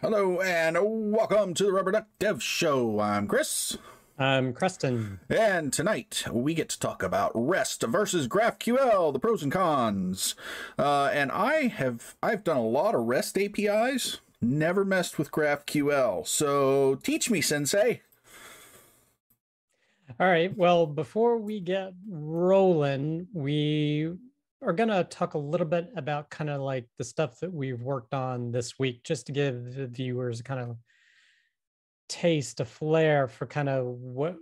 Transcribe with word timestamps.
Hello 0.00 0.40
and 0.40 0.78
welcome 1.10 1.54
to 1.54 1.64
the 1.64 1.72
Rubber 1.72 1.90
Duck 1.90 2.06
Dev 2.20 2.40
Show. 2.40 3.00
I'm 3.00 3.26
Chris. 3.26 3.78
I'm 4.16 4.52
Creston. 4.52 5.18
And 5.28 5.72
tonight 5.72 6.24
we 6.30 6.54
get 6.54 6.68
to 6.68 6.78
talk 6.78 7.02
about 7.02 7.32
REST 7.34 7.82
versus 7.82 8.28
GraphQL, 8.28 9.12
the 9.12 9.18
pros 9.18 9.42
and 9.42 9.50
cons. 9.50 10.36
Uh, 10.78 11.06
and 11.12 11.32
I 11.32 11.66
have 11.66 12.14
I've 12.22 12.44
done 12.44 12.58
a 12.58 12.62
lot 12.62 12.94
of 12.94 13.06
REST 13.06 13.38
APIs, 13.38 14.20
never 14.40 14.84
messed 14.84 15.18
with 15.18 15.32
GraphQL. 15.32 16.24
So 16.28 16.94
teach 17.02 17.28
me, 17.28 17.40
Sensei. 17.40 18.02
All 20.20 20.28
right. 20.28 20.56
Well, 20.56 20.86
before 20.86 21.38
we 21.38 21.58
get 21.58 21.94
rolling, 22.08 23.26
we 23.32 24.12
are 24.62 24.72
going 24.72 24.88
to 24.88 25.04
talk 25.04 25.34
a 25.34 25.38
little 25.38 25.66
bit 25.66 25.90
about 25.96 26.30
kind 26.30 26.50
of 26.50 26.60
like 26.60 26.86
the 26.96 27.04
stuff 27.04 27.40
that 27.40 27.52
we've 27.52 27.80
worked 27.80 28.14
on 28.14 28.50
this 28.50 28.78
week, 28.78 29.04
just 29.04 29.26
to 29.26 29.32
give 29.32 29.74
the 29.74 29.86
viewers 29.86 30.40
a 30.40 30.42
kind 30.42 30.60
of 30.60 30.76
taste, 32.08 32.60
a 32.60 32.64
flair 32.64 33.28
for 33.28 33.46
kind 33.46 33.68
of 33.68 33.86
what 33.86 34.36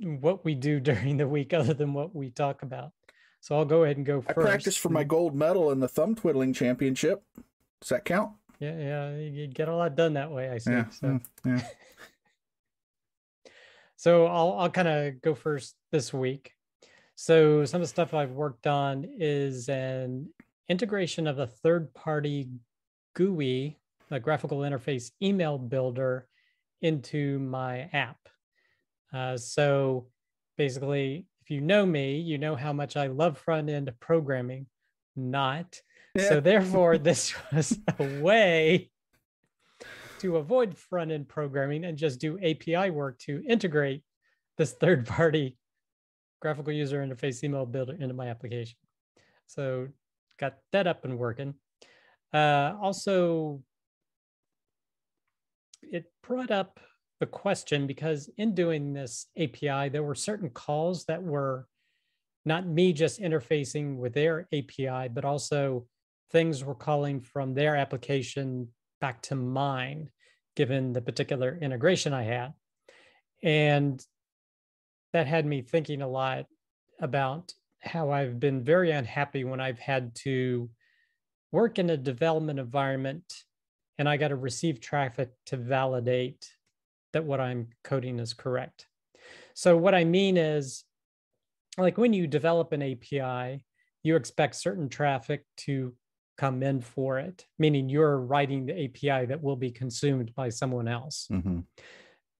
what 0.00 0.44
we 0.44 0.54
do 0.54 0.80
during 0.80 1.16
the 1.16 1.28
week, 1.28 1.52
other 1.52 1.74
than 1.74 1.92
what 1.92 2.14
we 2.14 2.30
talk 2.30 2.62
about. 2.62 2.92
So 3.40 3.56
I'll 3.56 3.64
go 3.64 3.84
ahead 3.84 3.96
and 3.96 4.06
go 4.06 4.20
first. 4.20 4.38
I 4.38 4.42
practiced 4.42 4.80
for 4.80 4.88
my 4.88 5.04
gold 5.04 5.34
medal 5.34 5.70
in 5.70 5.80
the 5.80 5.88
thumb 5.88 6.14
twiddling 6.14 6.52
championship. 6.52 7.22
Does 7.80 7.90
that 7.90 8.04
count? 8.04 8.32
Yeah, 8.58 8.76
yeah, 8.76 9.16
you 9.16 9.46
get 9.46 9.68
a 9.68 9.74
lot 9.74 9.94
done 9.94 10.14
that 10.14 10.30
way. 10.30 10.50
I 10.50 10.58
see. 10.58 10.72
Yeah, 10.72 10.88
so. 10.88 11.06
Mm, 11.06 11.24
yeah. 11.46 11.62
so 13.96 14.26
I'll 14.26 14.52
I'll 14.54 14.70
kind 14.70 14.88
of 14.88 15.22
go 15.22 15.34
first 15.34 15.76
this 15.92 16.12
week. 16.12 16.54
So 17.20 17.64
some 17.64 17.80
of 17.80 17.82
the 17.82 17.90
stuff 17.90 18.14
I've 18.14 18.30
worked 18.30 18.68
on 18.68 19.04
is 19.18 19.68
an 19.68 20.28
integration 20.68 21.26
of 21.26 21.40
a 21.40 21.48
third-party 21.48 22.48
GUI, 23.16 23.76
a 24.12 24.20
graphical 24.20 24.58
interface 24.58 25.10
email 25.20 25.58
builder, 25.58 26.28
into 26.80 27.40
my 27.40 27.90
app. 27.92 28.18
Uh, 29.12 29.36
so 29.36 30.06
basically, 30.56 31.26
if 31.42 31.50
you 31.50 31.60
know 31.60 31.84
me, 31.84 32.20
you 32.20 32.38
know 32.38 32.54
how 32.54 32.72
much 32.72 32.96
I 32.96 33.08
love 33.08 33.36
front-end 33.36 33.90
programming. 33.98 34.66
Not. 35.16 35.80
Yeah. 36.14 36.28
So 36.28 36.40
therefore, 36.40 36.98
this 36.98 37.34
was 37.52 37.76
a 37.98 38.20
way 38.20 38.92
to 40.20 40.36
avoid 40.36 40.78
front-end 40.78 41.26
programming 41.26 41.84
and 41.84 41.98
just 41.98 42.20
do 42.20 42.38
API 42.38 42.90
work 42.90 43.18
to 43.22 43.42
integrate 43.48 44.04
this 44.56 44.74
third-party 44.74 45.56
graphical 46.40 46.72
user 46.72 47.04
interface 47.04 47.42
email 47.42 47.66
builder 47.66 47.96
into 47.98 48.14
my 48.14 48.28
application. 48.28 48.76
So 49.46 49.88
got 50.38 50.54
that 50.72 50.86
up 50.86 51.04
and 51.04 51.18
working. 51.18 51.54
Uh, 52.32 52.74
also, 52.80 53.62
it 55.82 56.12
brought 56.22 56.50
up 56.50 56.80
the 57.20 57.26
question 57.26 57.86
because 57.86 58.30
in 58.36 58.54
doing 58.54 58.92
this 58.92 59.26
API, 59.36 59.88
there 59.88 60.02
were 60.02 60.14
certain 60.14 60.50
calls 60.50 61.04
that 61.06 61.22
were 61.22 61.66
not 62.44 62.66
me 62.66 62.92
just 62.92 63.20
interfacing 63.20 63.96
with 63.96 64.14
their 64.14 64.48
API, 64.52 65.08
but 65.08 65.24
also 65.24 65.86
things 66.30 66.62
were 66.62 66.74
calling 66.74 67.20
from 67.20 67.54
their 67.54 67.74
application 67.74 68.68
back 69.00 69.22
to 69.22 69.34
mine, 69.34 70.10
given 70.56 70.92
the 70.92 71.00
particular 71.00 71.58
integration 71.60 72.12
I 72.12 72.24
had. 72.24 72.52
And 73.42 74.04
that 75.12 75.26
had 75.26 75.46
me 75.46 75.62
thinking 75.62 76.02
a 76.02 76.08
lot 76.08 76.46
about 77.00 77.52
how 77.80 78.10
I've 78.10 78.40
been 78.40 78.62
very 78.62 78.90
unhappy 78.90 79.44
when 79.44 79.60
I've 79.60 79.78
had 79.78 80.14
to 80.16 80.68
work 81.52 81.78
in 81.78 81.90
a 81.90 81.96
development 81.96 82.58
environment 82.58 83.24
and 83.98 84.08
I 84.08 84.16
got 84.16 84.28
to 84.28 84.36
receive 84.36 84.80
traffic 84.80 85.30
to 85.46 85.56
validate 85.56 86.50
that 87.12 87.24
what 87.24 87.40
I'm 87.40 87.68
coding 87.82 88.18
is 88.18 88.34
correct. 88.34 88.86
So, 89.54 89.76
what 89.76 89.94
I 89.94 90.04
mean 90.04 90.36
is, 90.36 90.84
like 91.76 91.98
when 91.98 92.12
you 92.12 92.26
develop 92.26 92.72
an 92.72 92.82
API, 92.82 93.64
you 94.02 94.16
expect 94.16 94.54
certain 94.54 94.88
traffic 94.88 95.44
to 95.58 95.94
come 96.36 96.62
in 96.62 96.80
for 96.80 97.18
it, 97.18 97.44
meaning 97.58 97.88
you're 97.88 98.18
writing 98.18 98.66
the 98.66 98.84
API 98.84 99.26
that 99.26 99.42
will 99.42 99.56
be 99.56 99.70
consumed 99.70 100.34
by 100.34 100.48
someone 100.48 100.86
else. 100.86 101.26
Mm-hmm. 101.30 101.60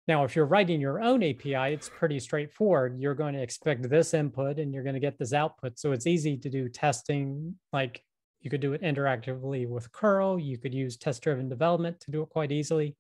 Now, 0.09 0.25
if 0.25 0.35
you're 0.35 0.47
writing 0.47 0.81
your 0.81 1.03
own 1.03 1.23
API, 1.23 1.75
it's 1.75 1.91
pretty 1.91 2.19
straightforward. 2.19 2.99
You're 2.99 3.15
going 3.15 3.35
to 3.35 3.43
expect 3.43 3.89
this 3.91 4.15
input 4.15 4.59
and 4.59 4.73
you're 4.73 4.83
going 4.83 4.95
to 4.95 5.01
get 5.01 5.19
this 5.19 5.35
output. 5.35 5.79
So 5.79 5.93
it's 5.93 6.07
easy 6.07 6.39
to 6.39 6.49
do 6.49 6.71
testing. 6.71 7.55
Like 7.75 8.03
you 8.41 8.49
could 8.49 8.63
do 8.63 8.73
it 8.73 8.83
interactively 8.83 9.69
with 9.69 9.93
curl. 9.93 10.39
You 10.39 10.57
could 10.57 10.73
use 10.73 10.97
test 10.97 11.23
driven 11.23 11.51
development 11.51 12.01
to 12.01 12.11
do 12.11 12.23
it 12.23 12.31
quite 12.31 12.53
easily. 12.53 12.97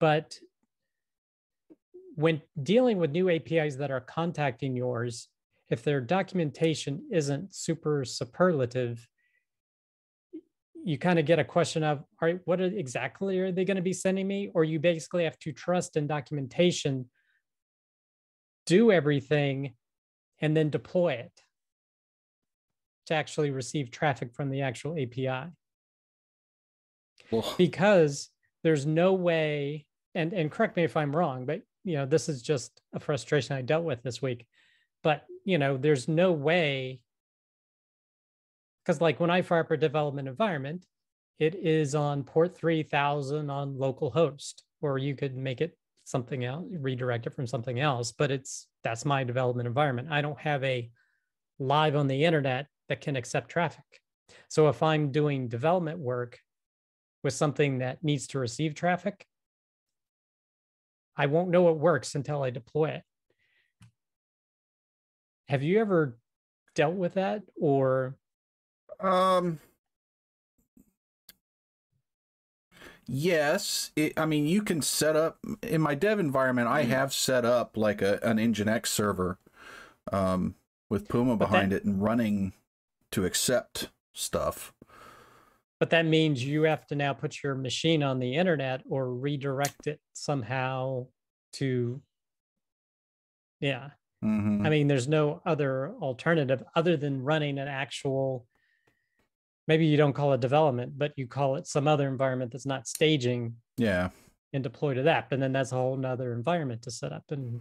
But 0.00 0.38
when 2.14 2.40
dealing 2.62 2.96
with 2.96 3.10
new 3.10 3.28
APIs 3.28 3.76
that 3.76 3.90
are 3.90 4.00
contacting 4.00 4.74
yours, 4.74 5.28
if 5.68 5.82
their 5.82 6.00
documentation 6.00 7.06
isn't 7.12 7.54
super 7.54 8.02
superlative, 8.02 9.06
you 10.84 10.98
kind 10.98 11.18
of 11.18 11.24
get 11.24 11.38
a 11.38 11.44
question 11.44 11.82
of 11.82 11.98
all 11.98 12.28
right 12.28 12.40
what 12.44 12.60
are, 12.60 12.66
exactly 12.66 13.38
are 13.40 13.50
they 13.50 13.64
going 13.64 13.76
to 13.76 13.82
be 13.82 13.92
sending 13.92 14.28
me? 14.28 14.50
Or 14.54 14.64
you 14.64 14.78
basically 14.78 15.24
have 15.24 15.38
to 15.40 15.52
trust 15.52 15.96
in 15.96 16.06
documentation 16.06 17.06
do 18.66 18.92
everything 18.92 19.74
and 20.40 20.56
then 20.56 20.70
deploy 20.70 21.14
it 21.14 21.32
to 23.06 23.14
actually 23.14 23.50
receive 23.50 23.90
traffic 23.90 24.34
from 24.34 24.50
the 24.50 24.62
actual 24.62 24.96
api 24.98 25.50
because 27.58 28.30
there's 28.62 28.86
no 28.86 29.12
way 29.12 29.86
and 30.14 30.32
and 30.32 30.50
correct 30.50 30.76
me 30.76 30.84
if 30.84 30.96
i'm 30.96 31.14
wrong 31.14 31.44
but 31.44 31.60
you 31.84 31.96
know 31.96 32.06
this 32.06 32.28
is 32.28 32.42
just 32.42 32.80
a 32.94 33.00
frustration 33.00 33.56
i 33.56 33.62
dealt 33.62 33.84
with 33.84 34.02
this 34.02 34.22
week 34.22 34.46
but 35.02 35.24
you 35.44 35.58
know 35.58 35.76
there's 35.76 36.08
no 36.08 36.32
way 36.32 37.00
because 38.84 39.00
like 39.00 39.20
when 39.20 39.30
I 39.30 39.42
fire 39.42 39.60
up 39.60 39.70
a 39.70 39.76
development 39.76 40.28
environment, 40.28 40.84
it 41.38 41.54
is 41.54 41.94
on 41.94 42.22
port 42.22 42.56
3000 42.56 43.50
on 43.50 43.74
localhost, 43.74 44.62
or 44.82 44.98
you 44.98 45.14
could 45.14 45.36
make 45.36 45.60
it 45.60 45.76
something 46.04 46.44
else, 46.44 46.66
redirect 46.70 47.26
it 47.26 47.34
from 47.34 47.46
something 47.46 47.80
else, 47.80 48.12
but 48.12 48.30
it's 48.30 48.68
that's 48.82 49.04
my 49.04 49.24
development 49.24 49.66
environment. 49.66 50.08
I 50.10 50.20
don't 50.20 50.38
have 50.38 50.62
a 50.64 50.90
live 51.58 51.96
on 51.96 52.06
the 52.06 52.24
internet 52.24 52.66
that 52.88 53.00
can 53.00 53.16
accept 53.16 53.48
traffic. 53.48 53.84
So 54.48 54.68
if 54.68 54.82
I'm 54.82 55.12
doing 55.12 55.48
development 55.48 55.98
work 55.98 56.38
with 57.22 57.32
something 57.32 57.78
that 57.78 58.04
needs 58.04 58.26
to 58.28 58.38
receive 58.38 58.74
traffic, 58.74 59.26
I 61.16 61.26
won't 61.26 61.50
know 61.50 61.68
it 61.68 61.78
works 61.78 62.14
until 62.14 62.42
I 62.42 62.50
deploy 62.50 62.90
it. 62.90 63.02
Have 65.48 65.62
you 65.62 65.80
ever 65.80 66.18
dealt 66.74 66.94
with 66.94 67.14
that 67.14 67.42
or 67.58 68.16
um. 69.00 69.60
Yes, 73.06 73.90
it, 73.96 74.18
I 74.18 74.24
mean 74.24 74.46
you 74.46 74.62
can 74.62 74.80
set 74.80 75.14
up 75.14 75.38
in 75.62 75.82
my 75.82 75.94
dev 75.94 76.18
environment. 76.18 76.68
I 76.68 76.82
mm-hmm. 76.82 76.92
have 76.92 77.12
set 77.12 77.44
up 77.44 77.76
like 77.76 78.00
a 78.00 78.18
an 78.22 78.38
Nginx 78.38 78.86
server, 78.86 79.38
um, 80.10 80.54
with 80.88 81.08
Puma 81.08 81.36
behind 81.36 81.72
that, 81.72 81.76
it 81.76 81.84
and 81.84 82.02
running 82.02 82.54
to 83.10 83.24
accept 83.24 83.90
stuff. 84.14 84.72
But 85.80 85.90
that 85.90 86.06
means 86.06 86.44
you 86.44 86.62
have 86.62 86.86
to 86.86 86.94
now 86.94 87.12
put 87.12 87.42
your 87.42 87.54
machine 87.54 88.02
on 88.02 88.20
the 88.20 88.36
internet 88.36 88.82
or 88.88 89.12
redirect 89.12 89.86
it 89.86 90.00
somehow 90.14 91.08
to. 91.54 92.00
Yeah, 93.60 93.90
mm-hmm. 94.24 94.64
I 94.64 94.70
mean, 94.70 94.88
there's 94.88 95.08
no 95.08 95.42
other 95.44 95.94
alternative 96.00 96.62
other 96.74 96.96
than 96.96 97.22
running 97.22 97.58
an 97.58 97.68
actual 97.68 98.46
maybe 99.68 99.86
you 99.86 99.96
don't 99.96 100.12
call 100.12 100.32
it 100.32 100.40
development, 100.40 100.98
but 100.98 101.12
you 101.16 101.26
call 101.26 101.56
it 101.56 101.66
some 101.66 101.88
other 101.88 102.08
environment 102.08 102.52
that's 102.52 102.66
not 102.66 102.86
staging. 102.86 103.56
Yeah. 103.76 104.10
And 104.52 104.62
deploy 104.62 104.94
to 104.94 105.02
that. 105.02 105.30
But 105.30 105.40
then 105.40 105.52
that's 105.52 105.72
a 105.72 105.76
whole 105.76 105.96
nother 105.96 106.32
environment 106.32 106.82
to 106.82 106.90
set 106.90 107.12
up 107.12 107.24
and 107.30 107.60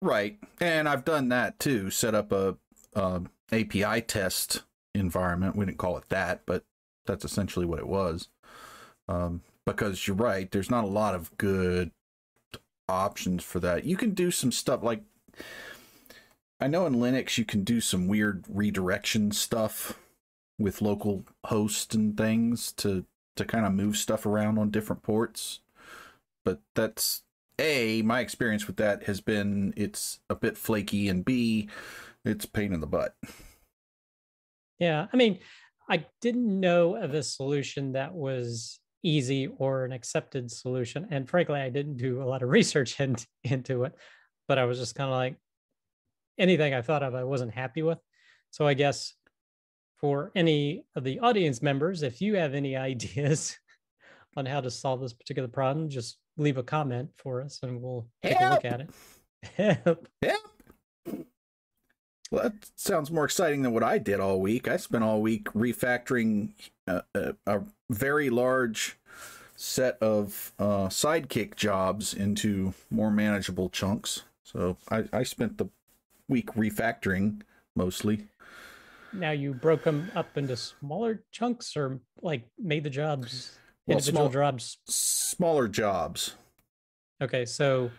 right. 0.00 0.38
And 0.60 0.88
I've 0.88 1.04
done 1.04 1.28
that 1.30 1.58
too. 1.58 1.90
Set 1.90 2.14
up 2.14 2.32
a, 2.32 2.56
a 2.94 3.22
API 3.50 4.02
test 4.02 4.62
environment. 4.94 5.56
We 5.56 5.64
didn't 5.64 5.78
call 5.78 5.96
it 5.96 6.08
that, 6.10 6.42
but 6.46 6.64
that's 7.06 7.24
essentially 7.24 7.66
what 7.66 7.78
it 7.78 7.88
was. 7.88 8.28
Um, 9.08 9.42
because 9.64 10.06
you're 10.06 10.16
right, 10.16 10.50
there's 10.50 10.70
not 10.70 10.84
a 10.84 10.88
lot 10.88 11.14
of 11.14 11.36
good 11.38 11.90
options 12.88 13.44
for 13.44 13.60
that. 13.60 13.84
You 13.84 13.96
can 13.96 14.10
do 14.10 14.30
some 14.30 14.52
stuff 14.52 14.82
like 14.82 15.02
I 16.60 16.66
know 16.66 16.86
in 16.86 16.94
Linux 16.94 17.38
you 17.38 17.44
can 17.44 17.62
do 17.62 17.80
some 17.80 18.08
weird 18.08 18.44
redirection 18.48 19.30
stuff 19.30 19.98
with 20.58 20.82
local 20.82 21.24
hosts 21.44 21.94
and 21.94 22.16
things 22.16 22.72
to 22.72 23.04
to 23.36 23.44
kind 23.44 23.64
of 23.64 23.72
move 23.72 23.96
stuff 23.96 24.26
around 24.26 24.58
on 24.58 24.70
different 24.70 25.02
ports. 25.02 25.60
But 26.44 26.60
that's 26.74 27.22
A, 27.60 28.02
my 28.02 28.20
experience 28.20 28.66
with 28.66 28.76
that 28.78 29.04
has 29.04 29.20
been 29.20 29.72
it's 29.76 30.18
a 30.28 30.34
bit 30.34 30.56
flaky 30.56 31.08
and 31.08 31.24
B, 31.24 31.68
it's 32.24 32.46
pain 32.46 32.72
in 32.72 32.80
the 32.80 32.86
butt. 32.86 33.14
Yeah, 34.80 35.06
I 35.12 35.16
mean, 35.16 35.38
I 35.88 36.06
didn't 36.20 36.60
know 36.60 36.96
of 36.96 37.14
a 37.14 37.22
solution 37.22 37.92
that 37.92 38.12
was 38.12 38.80
easy 39.02 39.46
or 39.46 39.84
an 39.84 39.92
accepted 39.92 40.50
solution. 40.50 41.06
And 41.10 41.28
frankly, 41.28 41.60
I 41.60 41.68
didn't 41.68 41.96
do 41.96 42.22
a 42.22 42.24
lot 42.24 42.42
of 42.42 42.48
research 42.50 43.00
in, 43.00 43.16
into 43.44 43.84
it, 43.84 43.94
but 44.48 44.58
I 44.58 44.64
was 44.64 44.78
just 44.78 44.94
kind 44.94 45.10
of 45.10 45.16
like 45.16 45.36
anything 46.38 46.74
I 46.74 46.82
thought 46.82 47.02
of, 47.02 47.14
I 47.14 47.24
wasn't 47.24 47.54
happy 47.54 47.82
with. 47.82 47.98
So 48.50 48.66
I 48.66 48.74
guess 48.74 49.14
for 49.96 50.30
any 50.34 50.84
of 50.94 51.04
the 51.04 51.20
audience 51.20 51.62
members, 51.62 52.02
if 52.02 52.20
you 52.20 52.36
have 52.36 52.54
any 52.54 52.76
ideas 52.90 53.58
on 54.36 54.46
how 54.46 54.60
to 54.60 54.70
solve 54.70 55.00
this 55.00 55.12
particular 55.12 55.48
problem, 55.48 55.88
just 55.88 56.18
leave 56.36 56.58
a 56.58 56.62
comment 56.62 57.10
for 57.16 57.42
us 57.42 57.60
and 57.62 57.82
we'll 57.82 58.06
take 58.22 58.36
Help. 58.36 58.50
a 58.50 58.54
look 58.54 58.64
at 58.64 58.80
it. 58.80 58.90
Help. 59.84 60.08
Help. 60.22 60.42
Well, 62.30 62.42
that 62.42 62.54
sounds 62.76 63.10
more 63.10 63.24
exciting 63.24 63.62
than 63.62 63.72
what 63.72 63.82
I 63.82 63.98
did 63.98 64.20
all 64.20 64.40
week. 64.40 64.68
I 64.68 64.76
spent 64.76 65.02
all 65.02 65.22
week 65.22 65.44
refactoring 65.54 66.50
a, 66.86 67.02
a, 67.14 67.34
a 67.46 67.62
very 67.88 68.28
large 68.28 68.98
set 69.56 69.96
of 70.02 70.52
uh, 70.58 70.88
Sidekiq 70.88 71.56
jobs 71.56 72.12
into 72.12 72.74
more 72.90 73.10
manageable 73.10 73.70
chunks. 73.70 74.22
So 74.44 74.76
I, 74.90 75.04
I 75.12 75.22
spent 75.22 75.58
the 75.58 75.68
week 76.28 76.54
refactoring 76.54 77.42
mostly. 77.74 78.28
Now 79.12 79.30
you 79.30 79.54
broke 79.54 79.84
them 79.84 80.10
up 80.14 80.36
into 80.36 80.56
smaller 80.56 81.24
chunks, 81.32 81.76
or 81.76 82.00
like 82.20 82.44
made 82.58 82.84
the 82.84 82.90
jobs 82.90 83.58
well, 83.86 83.98
individual 83.98 84.30
small, 84.30 84.32
jobs 84.32 84.78
smaller 84.86 85.68
jobs. 85.68 86.34
Okay, 87.22 87.44
so 87.44 87.90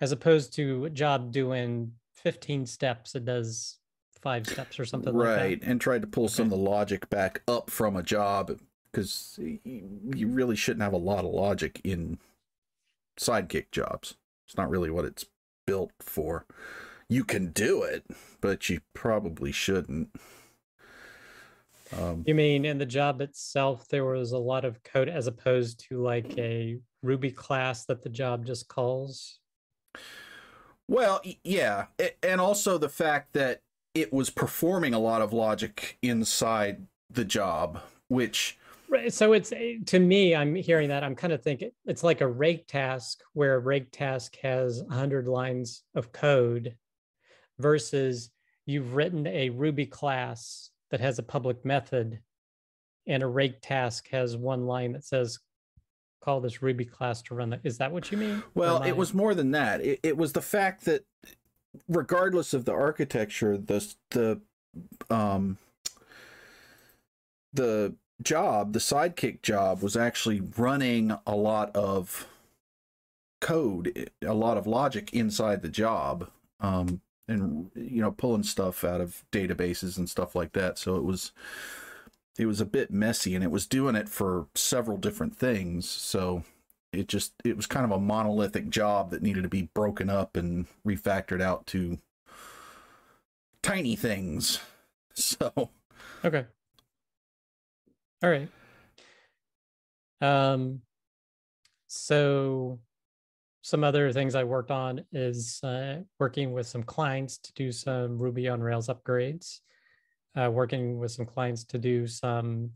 as 0.00 0.12
opposed 0.12 0.54
to 0.54 0.84
a 0.84 0.90
job 0.90 1.32
doing 1.32 1.92
15 2.14 2.66
steps, 2.66 3.14
it 3.14 3.24
does 3.24 3.78
five 4.20 4.46
steps 4.46 4.78
or 4.78 4.84
something 4.84 5.14
like 5.14 5.26
that. 5.26 5.34
right, 5.34 5.60
like 5.60 5.68
and 5.68 5.80
tried 5.80 6.02
to 6.02 6.08
pull 6.08 6.24
okay. 6.24 6.34
some 6.34 6.44
of 6.44 6.50
the 6.50 6.56
logic 6.56 7.08
back 7.08 7.42
up 7.48 7.70
from 7.70 7.96
a 7.96 8.02
job 8.02 8.58
because 8.92 9.38
you 9.38 10.28
really 10.28 10.56
shouldn't 10.56 10.82
have 10.82 10.92
a 10.92 10.98
lot 10.98 11.24
of 11.24 11.30
logic 11.30 11.80
in 11.84 12.18
Sidekiq 13.18 13.70
jobs. 13.70 14.16
It's 14.46 14.56
not 14.56 14.68
really 14.68 14.90
what 14.90 15.04
it's 15.04 15.26
built 15.66 15.92
for. 16.00 16.44
You 17.10 17.24
can 17.24 17.50
do 17.50 17.82
it, 17.82 18.04
but 18.40 18.70
you 18.70 18.80
probably 18.94 19.52
shouldn't. 19.52 20.08
Um, 21.98 22.22
you 22.26 22.34
mean 22.34 22.64
in 22.64 22.78
the 22.78 22.86
job 22.86 23.20
itself, 23.20 23.88
there 23.88 24.04
was 24.04 24.32
a 24.32 24.38
lot 24.38 24.64
of 24.64 24.82
code 24.84 25.08
as 25.08 25.26
opposed 25.26 25.84
to 25.88 26.00
like 26.00 26.38
a 26.38 26.78
Ruby 27.02 27.30
class 27.30 27.84
that 27.86 28.02
the 28.02 28.08
job 28.08 28.46
just 28.46 28.68
calls? 28.68 29.38
Well, 30.88 31.20
yeah. 31.44 31.86
And 32.22 32.40
also 32.40 32.78
the 32.78 32.88
fact 32.88 33.32
that 33.32 33.62
it 33.94 34.12
was 34.12 34.30
performing 34.30 34.94
a 34.94 34.98
lot 34.98 35.22
of 35.22 35.32
logic 35.32 35.98
inside 36.02 36.86
the 37.08 37.24
job, 37.24 37.80
which. 38.08 38.58
Right. 38.88 39.12
So 39.12 39.32
it's 39.32 39.50
to 39.50 39.98
me, 39.98 40.34
I'm 40.34 40.54
hearing 40.54 40.88
that. 40.88 41.04
I'm 41.04 41.14
kind 41.14 41.32
of 41.32 41.42
thinking 41.42 41.70
it's 41.86 42.02
like 42.02 42.20
a 42.20 42.26
rake 42.26 42.66
task 42.66 43.20
where 43.34 43.54
a 43.54 43.60
rake 43.60 43.92
task 43.92 44.36
has 44.42 44.82
100 44.82 45.28
lines 45.28 45.84
of 45.94 46.12
code 46.12 46.74
versus 47.60 48.30
you've 48.66 48.94
written 48.94 49.26
a 49.26 49.50
Ruby 49.50 49.86
class 49.86 50.70
that 50.90 51.00
has 51.00 51.18
a 51.18 51.22
public 51.22 51.64
method 51.64 52.20
and 53.06 53.22
a 53.22 53.26
rake 53.26 53.60
task 53.60 54.08
has 54.10 54.36
one 54.36 54.66
line 54.66 54.92
that 54.92 55.04
says 55.04 55.38
call 56.22 56.40
this 56.40 56.62
ruby 56.62 56.84
class 56.84 57.22
to 57.22 57.34
run 57.34 57.50
that. 57.50 57.60
Is 57.64 57.78
that 57.78 57.92
what 57.92 58.12
you 58.12 58.18
mean? 58.18 58.42
Well 58.54 58.82
it 58.82 58.96
was 58.96 59.14
more 59.14 59.34
than 59.34 59.52
that. 59.52 59.80
It, 59.80 60.00
it 60.02 60.16
was 60.16 60.32
the 60.32 60.42
fact 60.42 60.84
that 60.84 61.04
regardless 61.88 62.52
of 62.52 62.64
the 62.64 62.72
architecture 62.72 63.56
the 63.56 63.94
the 64.10 64.40
um 65.08 65.58
the 67.52 67.94
job 68.22 68.72
the 68.72 68.78
Sidekiq 68.78 69.42
job 69.42 69.82
was 69.82 69.96
actually 69.96 70.42
running 70.58 71.16
a 71.26 71.34
lot 71.34 71.74
of 71.74 72.26
code 73.40 74.10
a 74.22 74.34
lot 74.34 74.58
of 74.58 74.66
logic 74.66 75.10
inside 75.14 75.62
the 75.62 75.68
job 75.68 76.28
um 76.60 77.00
and 77.30 77.70
you 77.74 78.02
know 78.02 78.10
pulling 78.10 78.42
stuff 78.42 78.84
out 78.84 79.00
of 79.00 79.24
databases 79.32 79.96
and 79.96 80.10
stuff 80.10 80.34
like 80.34 80.52
that. 80.52 80.78
So 80.78 80.96
it 80.96 81.04
was 81.04 81.32
it 82.38 82.46
was 82.46 82.60
a 82.60 82.66
bit 82.66 82.90
messy 82.90 83.34
and 83.34 83.44
it 83.44 83.50
was 83.50 83.66
doing 83.66 83.94
it 83.94 84.08
for 84.08 84.46
several 84.54 84.96
different 84.96 85.36
things. 85.36 85.88
So 85.88 86.44
it 86.92 87.06
just 87.06 87.34
it 87.44 87.56
was 87.56 87.66
kind 87.66 87.84
of 87.84 87.92
a 87.92 88.00
monolithic 88.00 88.68
job 88.68 89.10
that 89.10 89.22
needed 89.22 89.42
to 89.42 89.48
be 89.48 89.70
broken 89.74 90.10
up 90.10 90.36
and 90.36 90.66
refactored 90.86 91.40
out 91.40 91.66
to 91.68 91.98
tiny 93.62 93.96
things. 93.96 94.60
So 95.12 95.50
okay. 96.24 96.46
All 98.22 98.30
right. 98.30 98.48
Um 100.22 100.80
so 101.88 102.78
some 103.62 103.84
other 103.84 104.12
things 104.12 104.34
I 104.34 104.44
worked 104.44 104.70
on 104.70 105.02
is 105.12 105.60
uh, 105.62 105.98
working 106.18 106.52
with 106.52 106.66
some 106.66 106.82
clients 106.82 107.38
to 107.38 107.52
do 107.52 107.72
some 107.72 108.18
Ruby 108.18 108.48
on 108.48 108.62
Rails 108.62 108.88
upgrades, 108.88 109.58
uh, 110.36 110.50
working 110.50 110.98
with 110.98 111.10
some 111.10 111.26
clients 111.26 111.64
to 111.64 111.78
do 111.78 112.06
some 112.06 112.70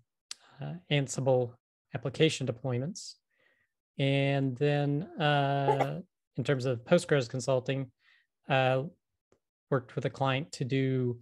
uh, 0.61 0.75
Ansible 0.91 1.53
application 1.95 2.47
deployments. 2.47 3.15
And 3.99 4.57
then 4.57 5.05
uh, 5.21 6.01
in 6.37 6.45
terms 6.45 6.67
of 6.67 6.85
Postgres 6.85 7.29
consulting, 7.29 7.91
uh, 8.49 8.83
worked 9.71 9.95
with 9.95 10.05
a 10.05 10.11
client 10.11 10.53
to 10.53 10.65
do 10.65 11.19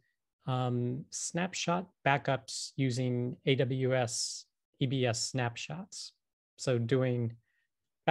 um, 0.47 1.05
snapshot 1.11 1.87
backups 2.05 2.73
using 2.77 3.37
AWS 3.47 4.45
EBS 4.83 5.17
snapshots. 5.31 6.13
So 6.57 6.79
doing 6.79 7.33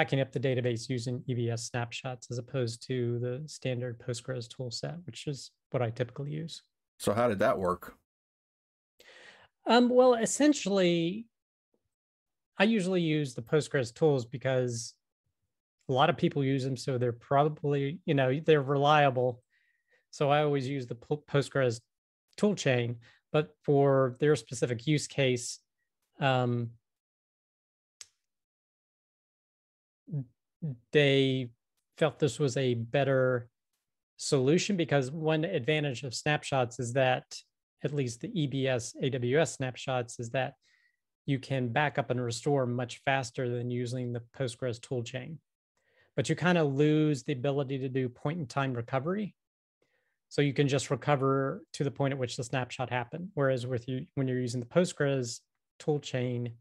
backing 0.02 0.20
up 0.20 0.32
the 0.32 0.40
database 0.40 0.90
using 0.90 1.24
EBS 1.30 1.60
snapshots 1.60 2.32
as 2.32 2.40
opposed 2.40 2.88
to 2.88 3.20
the 3.20 3.44
standard 3.48 4.00
Postgres 4.00 4.48
toolset, 4.48 4.98
which 5.06 5.28
is 5.28 5.52
what 5.70 5.84
I 5.84 5.92
typically 5.92 6.32
use. 6.32 6.64
So 6.98 7.14
how 7.14 7.28
did 7.28 7.38
that 7.38 7.60
work? 7.60 7.94
Um, 9.68 9.90
well, 9.90 10.16
essentially, 10.16 11.28
I 12.58 12.64
usually 12.64 13.04
use 13.04 13.36
the 13.36 13.44
Postgres 13.44 13.94
tools 13.94 14.26
because 14.26 14.96
a 15.88 15.94
lot 15.94 16.10
of 16.10 16.18
people 16.18 16.44
use 16.44 16.64
them, 16.64 16.78
so 16.78 16.98
they're 16.98 17.12
probably 17.12 18.00
you 18.06 18.16
know 18.16 18.40
they're 18.44 18.64
reliable. 18.64 19.44
So 20.10 20.32
I 20.32 20.42
always 20.42 20.68
use 20.68 20.88
the 20.88 20.96
Postgres 20.96 21.80
toolchain, 22.40 22.96
but 23.32 23.54
for 23.62 24.18
their 24.20 24.36
specific 24.36 24.88
use 24.88 25.06
case, 25.06 25.60
um, 26.20 26.72
they 30.92 31.50
felt 31.98 32.20
this 32.20 32.40
was 32.40 32.58
a 32.58 32.74
better 32.74 33.48
solution 34.18 34.78
because 34.78 35.12
one 35.12 35.44
advantage 35.44 36.04
of 36.04 36.14
snapshots 36.14 36.80
is 36.80 36.94
that 36.94 37.24
at 37.84 37.94
least 37.94 38.22
the 38.22 38.28
EBS 38.30 38.96
AWS 39.04 39.56
snapshots 39.56 40.20
is 40.20 40.30
that 40.32 40.54
you 41.26 41.40
can 41.40 41.70
back 41.70 41.98
up 41.98 42.10
and 42.10 42.24
restore 42.24 42.66
much 42.66 43.02
faster 43.06 43.50
than 43.50 43.72
using 43.72 44.12
the 44.12 44.22
Postgres 44.38 44.80
toolchain. 44.80 45.38
But 46.16 46.30
you 46.30 46.36
kind 46.36 46.58
of 46.58 46.74
lose 46.74 47.24
the 47.24 47.34
ability 47.34 47.80
to 47.80 47.90
do 47.90 48.10
point 48.10 48.40
in 48.40 48.46
time 48.46 48.74
recovery. 48.74 49.36
So 50.30 50.42
you 50.42 50.54
can 50.54 50.68
just 50.68 50.92
recover 50.92 51.64
to 51.74 51.84
the 51.84 51.92
point 51.92 52.14
at 52.14 52.20
which 52.20 52.38
the 52.38 52.44
snapshot 52.44 52.90
happened. 52.90 53.30
Whereas 53.34 53.68
with 53.68 53.88
you, 53.88 54.06
when 54.16 54.28
you're 54.28 54.40
using 54.40 54.60
the 54.60 54.66
Postgres 54.66 55.40
toolchain, 55.82 56.54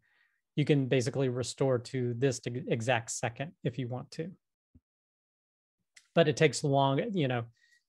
you 0.56 0.64
can 0.64 0.86
basically 0.86 1.28
restore 1.28 1.78
to 1.78 2.14
this 2.14 2.40
exact 2.46 3.10
second 3.10 3.52
if 3.64 3.78
you 3.78 3.88
want 3.88 4.10
to. 4.12 4.30
But 6.14 6.28
it 6.28 6.36
takes 6.36 6.64
long, 6.64 7.00
you 7.12 7.28
know, 7.28 7.44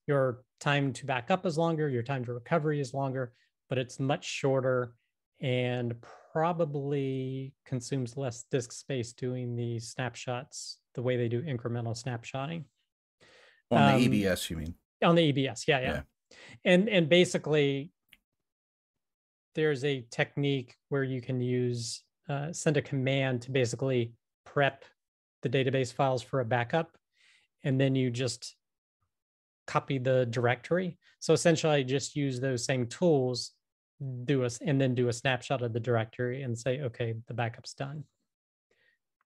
your 0.06 0.42
time 0.60 0.92
to 0.94 1.06
back 1.06 1.30
up 1.30 1.44
is 1.44 1.58
longer, 1.58 1.88
your 1.88 2.02
time 2.02 2.24
to 2.24 2.32
recovery 2.32 2.80
is 2.80 2.94
longer, 2.94 3.32
but 3.68 3.78
it's 3.78 3.98
much 3.98 4.24
shorter 4.24 4.94
and 5.40 5.94
probably 6.32 7.52
consumes 7.66 8.16
less 8.16 8.44
disk 8.50 8.72
space 8.72 9.12
doing 9.12 9.56
the 9.56 9.78
snapshots 9.80 10.78
the 10.94 11.02
way 11.02 11.16
they 11.16 11.28
do 11.28 11.42
incremental 11.42 12.00
snapshotting. 12.00 12.64
On 13.70 13.94
um, 13.94 14.00
the 14.00 14.08
EBS, 14.08 14.50
you 14.50 14.56
mean? 14.56 14.74
On 15.02 15.14
the 15.14 15.32
EBS, 15.32 15.66
yeah, 15.66 15.80
yeah. 15.80 15.92
yeah. 15.92 16.00
And 16.64 16.88
and 16.88 17.08
basically 17.08 17.90
there's 19.54 19.84
a 19.84 20.06
technique 20.10 20.76
where 20.88 21.04
you 21.04 21.20
can 21.20 21.40
use 21.40 22.02
uh, 22.32 22.52
send 22.52 22.76
a 22.76 22.82
command 22.82 23.42
to 23.42 23.50
basically 23.50 24.12
prep 24.44 24.84
the 25.42 25.48
database 25.48 25.92
files 25.92 26.22
for 26.22 26.40
a 26.40 26.44
backup. 26.44 26.96
And 27.64 27.80
then 27.80 27.94
you 27.94 28.10
just 28.10 28.56
copy 29.66 29.98
the 29.98 30.26
directory. 30.26 30.98
So 31.20 31.32
essentially, 31.34 31.74
I 31.74 31.82
just 31.82 32.16
use 32.16 32.40
those 32.40 32.64
same 32.64 32.86
tools, 32.86 33.52
do 34.24 34.44
a, 34.44 34.50
and 34.66 34.80
then 34.80 34.94
do 34.94 35.08
a 35.08 35.12
snapshot 35.12 35.62
of 35.62 35.72
the 35.72 35.80
directory 35.80 36.42
and 36.42 36.58
say, 36.58 36.80
okay, 36.80 37.14
the 37.28 37.34
backup's 37.34 37.74
done. 37.74 38.04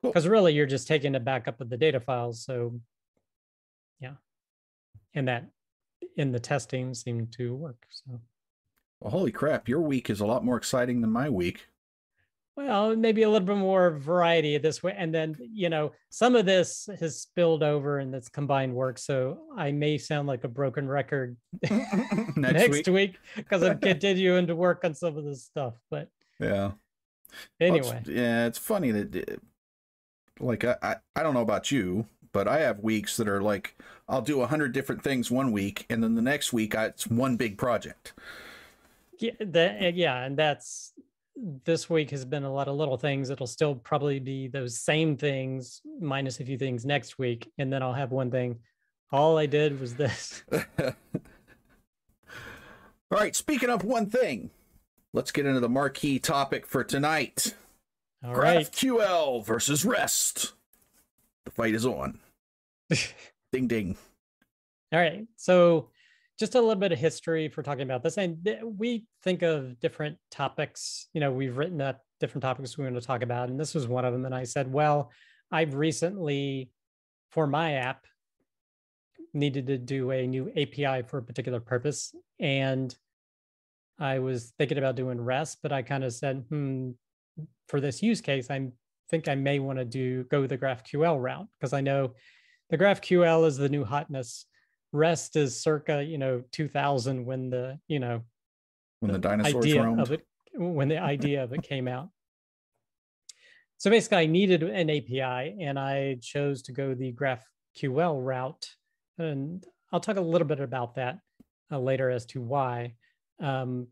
Because 0.02 0.24
cool. 0.24 0.32
really, 0.32 0.52
you're 0.52 0.66
just 0.66 0.88
taking 0.88 1.14
a 1.14 1.20
backup 1.20 1.60
of 1.60 1.70
the 1.70 1.76
data 1.76 2.00
files. 2.00 2.44
So, 2.44 2.80
yeah. 4.00 4.14
And 5.14 5.28
that 5.28 5.46
in 6.16 6.32
the 6.32 6.40
testing 6.40 6.92
seemed 6.92 7.32
to 7.32 7.54
work. 7.54 7.86
So, 7.88 8.20
well, 9.00 9.10
holy 9.10 9.32
crap, 9.32 9.68
your 9.68 9.80
week 9.80 10.10
is 10.10 10.20
a 10.20 10.26
lot 10.26 10.44
more 10.44 10.56
exciting 10.56 11.00
than 11.00 11.12
my 11.12 11.30
week. 11.30 11.68
Well, 12.56 12.96
maybe 12.96 13.22
a 13.22 13.28
little 13.28 13.46
bit 13.46 13.56
more 13.56 13.90
variety 13.90 14.56
this 14.56 14.82
way. 14.82 14.94
And 14.96 15.14
then, 15.14 15.36
you 15.38 15.68
know, 15.68 15.92
some 16.08 16.34
of 16.34 16.46
this 16.46 16.88
has 16.98 17.20
spilled 17.20 17.62
over 17.62 17.98
and 17.98 18.14
it's 18.14 18.30
combined 18.30 18.74
work. 18.74 18.98
So 18.98 19.40
I 19.56 19.72
may 19.72 19.98
sound 19.98 20.26
like 20.26 20.44
a 20.44 20.48
broken 20.48 20.88
record 20.88 21.36
next, 21.70 22.36
next, 22.36 22.88
week 22.88 23.18
because 23.36 23.62
I'm 23.62 23.78
continuing 23.80 24.46
to 24.46 24.56
work 24.56 24.84
on 24.84 24.94
some 24.94 25.18
of 25.18 25.24
this 25.24 25.44
stuff. 25.44 25.74
But 25.90 26.08
yeah. 26.40 26.72
Anyway. 27.60 27.80
Well, 27.86 27.98
it's, 27.98 28.08
yeah, 28.08 28.46
it's 28.46 28.58
funny 28.58 28.90
that 28.90 29.30
uh, 29.30 29.36
like 30.40 30.64
I, 30.64 30.76
I, 30.82 30.96
I 31.14 31.22
don't 31.22 31.34
know 31.34 31.42
about 31.42 31.70
you, 31.70 32.06
but 32.32 32.48
I 32.48 32.60
have 32.60 32.80
weeks 32.80 33.18
that 33.18 33.28
are 33.28 33.42
like 33.42 33.76
I'll 34.08 34.22
do 34.22 34.40
a 34.40 34.46
hundred 34.46 34.72
different 34.72 35.02
things 35.02 35.30
one 35.30 35.52
week, 35.52 35.84
and 35.90 36.02
then 36.02 36.14
the 36.14 36.22
next 36.22 36.52
week 36.52 36.74
I, 36.74 36.86
it's 36.86 37.06
one 37.06 37.36
big 37.36 37.58
project. 37.58 38.14
Yeah, 39.18 39.32
that, 39.40 39.82
uh, 39.82 39.92
yeah, 39.94 40.24
and 40.24 40.38
that's 40.38 40.92
this 41.64 41.90
week 41.90 42.10
has 42.10 42.24
been 42.24 42.44
a 42.44 42.52
lot 42.52 42.68
of 42.68 42.76
little 42.76 42.96
things. 42.96 43.30
It'll 43.30 43.46
still 43.46 43.74
probably 43.74 44.18
be 44.18 44.48
those 44.48 44.80
same 44.80 45.16
things 45.16 45.82
minus 46.00 46.40
a 46.40 46.44
few 46.44 46.58
things 46.58 46.84
next 46.84 47.18
week. 47.18 47.50
And 47.58 47.72
then 47.72 47.82
I'll 47.82 47.92
have 47.92 48.12
one 48.12 48.30
thing. 48.30 48.58
All 49.12 49.38
I 49.38 49.46
did 49.46 49.80
was 49.80 49.94
this. 49.94 50.42
All 50.80 50.94
right. 53.10 53.36
Speaking 53.36 53.70
of 53.70 53.84
one 53.84 54.10
thing, 54.10 54.50
let's 55.12 55.30
get 55.30 55.46
into 55.46 55.60
the 55.60 55.68
marquee 55.68 56.18
topic 56.18 56.66
for 56.66 56.82
tonight. 56.82 57.54
All 58.24 58.34
right. 58.34 58.66
GraphQL 58.66 59.44
versus 59.44 59.84
REST. 59.84 60.54
The 61.44 61.50
fight 61.50 61.74
is 61.74 61.86
on. 61.86 62.18
ding, 63.52 63.68
ding. 63.68 63.96
All 64.92 64.98
right. 64.98 65.26
So 65.36 65.90
just 66.38 66.54
a 66.54 66.60
little 66.60 66.76
bit 66.76 66.92
of 66.92 66.98
history 66.98 67.48
for 67.48 67.62
talking 67.62 67.82
about 67.82 68.02
this. 68.02 68.18
And 68.18 68.48
we 68.76 69.06
think 69.22 69.42
of 69.42 69.80
different 69.80 70.18
topics. 70.30 71.08
You 71.14 71.20
know, 71.20 71.32
we've 71.32 71.56
written 71.56 71.80
up 71.80 72.00
different 72.20 72.42
topics 72.42 72.76
we 72.76 72.84
want 72.84 72.96
to 72.96 73.00
talk 73.00 73.22
about, 73.22 73.48
and 73.48 73.58
this 73.58 73.74
was 73.74 73.86
one 73.88 74.04
of 74.04 74.12
them. 74.12 74.24
And 74.24 74.34
I 74.34 74.44
said, 74.44 74.70
well, 74.70 75.10
I've 75.50 75.74
recently, 75.74 76.70
for 77.30 77.46
my 77.46 77.74
app, 77.74 78.04
needed 79.32 79.66
to 79.68 79.78
do 79.78 80.10
a 80.10 80.26
new 80.26 80.50
API 80.50 81.02
for 81.06 81.18
a 81.18 81.22
particular 81.22 81.60
purpose. 81.60 82.14
And 82.38 82.94
I 83.98 84.18
was 84.18 84.52
thinking 84.58 84.78
about 84.78 84.96
doing 84.96 85.20
REST, 85.20 85.58
but 85.62 85.72
I 85.72 85.82
kind 85.82 86.04
of 86.04 86.12
said, 86.12 86.44
hmm, 86.48 86.90
for 87.68 87.80
this 87.80 88.02
use 88.02 88.20
case, 88.20 88.50
I 88.50 88.68
think 89.10 89.28
I 89.28 89.34
may 89.34 89.58
want 89.58 89.78
to 89.78 89.84
do 89.84 90.24
go 90.24 90.46
the 90.46 90.58
GraphQL 90.58 91.20
route 91.20 91.46
because 91.58 91.72
I 91.72 91.80
know 91.80 92.14
the 92.70 92.78
GraphQL 92.78 93.46
is 93.46 93.56
the 93.56 93.68
new 93.68 93.84
hotness 93.84 94.46
rest 94.92 95.36
is 95.36 95.60
circa 95.62 96.02
you 96.02 96.18
know 96.18 96.42
2000 96.52 97.24
when 97.24 97.50
the 97.50 97.78
you 97.88 97.98
know 97.98 98.22
when 99.00 99.12
the, 99.12 99.18
the 99.18 99.28
dinosaurs 99.28 99.64
idea 99.64 99.82
roamed. 99.82 100.00
of 100.00 100.12
it 100.12 100.26
when 100.54 100.88
the 100.88 100.98
idea 101.14 101.44
of 101.44 101.52
it 101.52 101.62
came 101.62 101.88
out. 101.88 102.08
So 103.78 103.90
basically 103.90 104.18
i 104.18 104.26
needed 104.26 104.62
an 104.62 104.88
api 104.88 105.56
and 105.60 105.78
i 105.78 106.16
chose 106.22 106.62
to 106.62 106.72
go 106.72 106.94
the 106.94 107.12
graphql 107.12 108.24
route 108.24 108.66
and 109.18 109.64
i'll 109.92 110.00
talk 110.00 110.16
a 110.16 110.20
little 110.20 110.46
bit 110.46 110.60
about 110.60 110.94
that 110.94 111.18
uh, 111.70 111.78
later 111.78 112.10
as 112.10 112.24
to 112.26 112.40
why 112.40 112.94
um, 113.42 113.88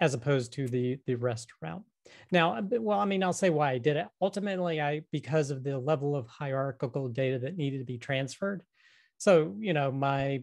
as 0.00 0.12
opposed 0.12 0.52
to 0.54 0.68
the 0.68 0.98
the 1.06 1.14
rest 1.14 1.48
route. 1.62 1.82
Now 2.30 2.60
well 2.60 2.98
i 2.98 3.06
mean 3.06 3.22
i'll 3.22 3.32
say 3.32 3.48
why 3.48 3.70
i 3.70 3.78
did 3.78 3.96
it. 3.96 4.06
Ultimately 4.20 4.82
i 4.82 5.02
because 5.12 5.50
of 5.50 5.64
the 5.64 5.78
level 5.78 6.14
of 6.14 6.26
hierarchical 6.26 7.08
data 7.08 7.38
that 7.38 7.56
needed 7.56 7.78
to 7.78 7.84
be 7.84 7.96
transferred 7.96 8.62
so, 9.20 9.54
you 9.60 9.74
know, 9.74 9.92
my 9.92 10.42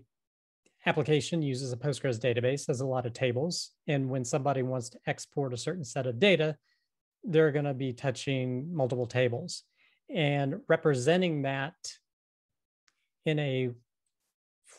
application 0.86 1.42
uses 1.42 1.74
a 1.74 1.78
Postgres 1.78 2.20
database, 2.20 2.68
has 2.68 2.80
a 2.80 2.86
lot 2.86 3.08
of 3.08 3.14
tables. 3.14 3.72
And 3.88 4.08
when 4.08 4.24
somebody 4.24 4.62
wants 4.62 4.90
to 4.90 5.00
export 5.08 5.52
a 5.52 5.58
certain 5.58 5.84
set 5.84 6.06
of 6.06 6.20
data, 6.20 6.56
they're 7.24 7.52
going 7.52 7.66
to 7.66 7.74
be 7.74 7.92
touching 7.92 8.72
multiple 8.72 9.08
tables 9.08 9.64
and 10.14 10.62
representing 10.68 11.42
that 11.42 11.74
in 13.26 13.40
a 13.40 13.72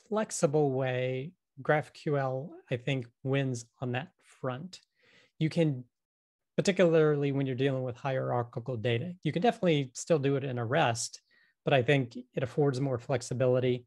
flexible 0.08 0.70
way. 0.70 1.32
GraphQL, 1.60 2.50
I 2.70 2.76
think, 2.76 3.08
wins 3.24 3.64
on 3.80 3.90
that 3.92 4.12
front. 4.22 4.78
You 5.40 5.50
can, 5.50 5.82
particularly 6.56 7.32
when 7.32 7.46
you're 7.46 7.56
dealing 7.56 7.82
with 7.82 7.96
hierarchical 7.96 8.76
data, 8.76 9.14
you 9.24 9.32
can 9.32 9.42
definitely 9.42 9.90
still 9.92 10.20
do 10.20 10.36
it 10.36 10.44
in 10.44 10.58
a 10.58 10.64
REST, 10.64 11.20
but 11.68 11.74
I 11.74 11.82
think 11.82 12.16
it 12.32 12.42
affords 12.42 12.80
more 12.80 12.96
flexibility. 12.96 13.84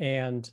And 0.00 0.50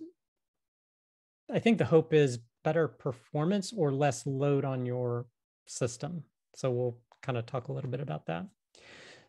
I 1.49 1.59
think 1.59 1.77
the 1.77 1.85
hope 1.85 2.13
is 2.13 2.39
better 2.65 2.89
performance 2.89 3.71
or 3.71 3.93
less 3.93 4.25
load 4.25 4.65
on 4.65 4.85
your 4.85 5.27
system. 5.65 6.25
So 6.57 6.69
we'll 6.71 6.97
kind 7.23 7.37
of 7.37 7.45
talk 7.45 7.69
a 7.69 7.71
little 7.71 7.89
bit 7.89 8.01
about 8.01 8.25
that. 8.25 8.47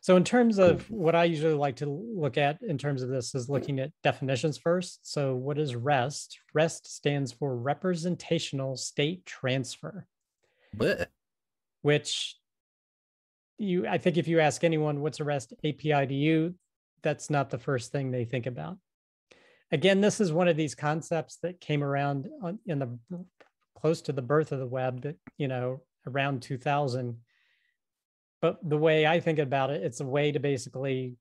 So 0.01 0.17
in 0.17 0.25
terms 0.25 0.59
of 0.59 0.91
what 0.91 1.15
I 1.15 1.27
usually 1.27 1.55
like 1.55 1.77
to 1.77 1.87
look 1.87 2.39
at 2.39 2.61
in 2.61 2.77
terms 2.77 3.03
of 3.03 3.09
this 3.09 3.37
is 3.37 3.49
looking 3.49 3.79
at 3.79 3.93
definitions 4.03 4.59
first. 4.59 5.09
So 5.09 5.37
what 5.37 5.61
is 5.61 5.77
REST? 5.77 6.41
REST 6.55 6.93
stands 6.93 7.31
for 7.31 7.57
representational 7.57 8.77
state 8.77 9.25
transfer. 9.27 10.09
Blech. 10.77 11.07
Which 11.83 12.35
you 13.59 13.87
I 13.87 13.99
think 13.99 14.17
if 14.17 14.27
you 14.27 14.41
ask 14.41 14.65
anyone 14.65 15.03
what's 15.03 15.21
a 15.21 15.25
REST 15.25 15.55
API 15.65 16.05
to 16.05 16.15
you, 16.15 16.57
that's 17.03 17.31
not 17.31 17.51
the 17.51 17.59
first 17.59 17.93
thing 17.93 18.11
they 18.11 18.25
think 18.25 18.47
about. 18.47 18.79
Again, 19.71 20.01
this 20.01 20.21
is 20.21 20.33
one 20.33 20.49
of 20.49 20.57
these 20.57 20.75
concepts 20.75 21.39
that 21.43 21.61
came 21.61 21.85
around 21.85 22.29
in 22.67 22.79
the 22.79 22.99
close 23.77 24.01
to 24.03 24.13
the 24.13 24.23
birth 24.23 24.53
of 24.53 24.59
the 24.59 24.67
web, 24.67 25.03
that, 25.03 25.17
you 25.37 25.47
know, 25.47 25.83
around 26.07 26.43
2000. 26.43 27.17
But 28.41 28.59
the 28.69 28.79
way 28.79 29.07
I 29.07 29.21
think 29.21 29.39
about 29.39 29.71
it, 29.71 29.83
it's 29.83 30.01
a 30.01 30.07
way 30.07 30.33
to 30.33 30.41
basically 30.41 31.17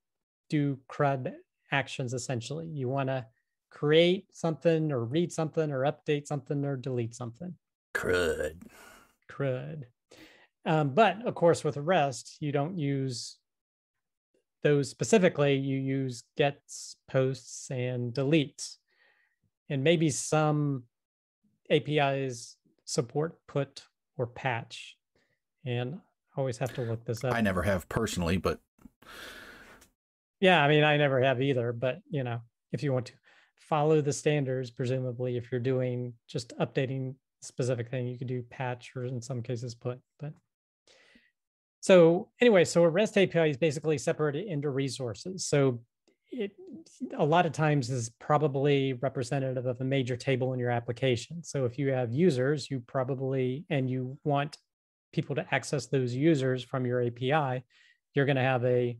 do 0.50 0.80
CRUD 0.88 1.34
actions 1.72 2.14
essentially. 2.14 2.68
You 2.68 2.88
want 2.88 3.10
to 3.10 3.26
create 3.70 4.26
something 4.34 4.92
or 4.92 5.04
read 5.04 5.32
something 5.32 5.72
or 5.72 5.82
update 5.82 6.28
something 6.28 6.64
or 6.64 6.78
delete 6.78 7.16
something. 7.16 7.54
CRUD. 7.94 8.64
CRUD. 9.30 9.86
Um, 10.66 10.90
but 10.90 11.26
of 11.26 11.36
course, 11.36 11.64
with 11.64 11.76
the 11.76 11.82
REST, 11.82 12.38
you 12.40 12.52
don't 12.52 12.78
use 12.78 13.38
those 14.64 14.90
specifically, 14.90 15.56
you 15.56 15.78
use 15.78 16.24
gets, 16.36 16.96
posts, 17.10 17.70
and 17.70 18.14
deletes. 18.14 18.78
And 19.70 19.84
maybe 19.84 20.10
some 20.10 20.84
APIs 21.70 22.58
support 22.86 23.36
put 23.48 23.84
or 24.18 24.28
patch. 24.28 24.98
And 25.66 25.96
I 25.96 26.40
always 26.40 26.58
have 26.58 26.74
to 26.76 26.82
look 26.82 27.06
this 27.06 27.24
up. 27.24 27.34
I 27.34 27.42
never 27.42 27.64
have 27.64 27.88
personally, 27.90 28.38
but 28.38 28.60
yeah, 30.40 30.64
I 30.64 30.68
mean, 30.68 30.84
I 30.84 30.98
never 30.98 31.22
have 31.22 31.42
either. 31.42 31.74
But 31.74 32.00
you 32.10 32.24
know, 32.24 32.42
if 32.72 32.84
you 32.84 32.94
want 32.94 33.08
to 33.08 33.14
follow 33.60 34.02
the 34.02 34.14
standards, 34.14 34.72
presumably, 34.72 35.38
if 35.38 35.52
you're 35.52 35.60
doing 35.60 36.14
just 36.28 36.58
updating 36.58 37.16
specific 37.42 37.90
thing, 37.90 38.08
you 38.08 38.18
could 38.18 38.28
do 38.28 38.44
patch 38.44 38.94
or 38.96 39.06
in 39.06 39.22
some 39.22 39.42
cases 39.42 39.76
put. 39.76 40.00
But 40.20 40.34
so 41.88 42.28
anyway, 42.42 42.66
so 42.66 42.84
a 42.84 42.90
REST 42.90 43.18
API 43.18 43.50
is 43.50 43.56
basically 43.56 43.98
separated 43.98 44.48
into 44.48 44.70
resources. 44.70 45.46
So 45.46 45.80
it 46.34 46.52
a 47.18 47.24
lot 47.24 47.46
of 47.46 47.54
times 47.54 47.90
is 47.90 48.10
probably 48.20 48.92
representative 48.92 49.66
of 49.66 49.80
a 49.80 49.86
major 49.86 50.18
table 50.18 50.52
in 50.52 50.60
your 50.60 50.70
application. 50.70 51.42
So 51.46 51.64
if 51.64 51.80
you 51.80 51.94
have 51.94 52.12
users, 52.12 52.70
you 52.70 52.82
probably 52.82 53.64
and 53.70 53.90
you 53.90 54.18
want 54.26 54.58
people 55.14 55.34
to 55.36 55.46
access 55.56 55.86
those 55.86 56.14
users 56.14 56.62
from 56.62 56.86
your 56.86 57.02
API, 57.02 57.64
you're 58.14 58.26
going 58.26 58.36
to 58.36 58.42
have 58.42 58.66
a, 58.66 58.98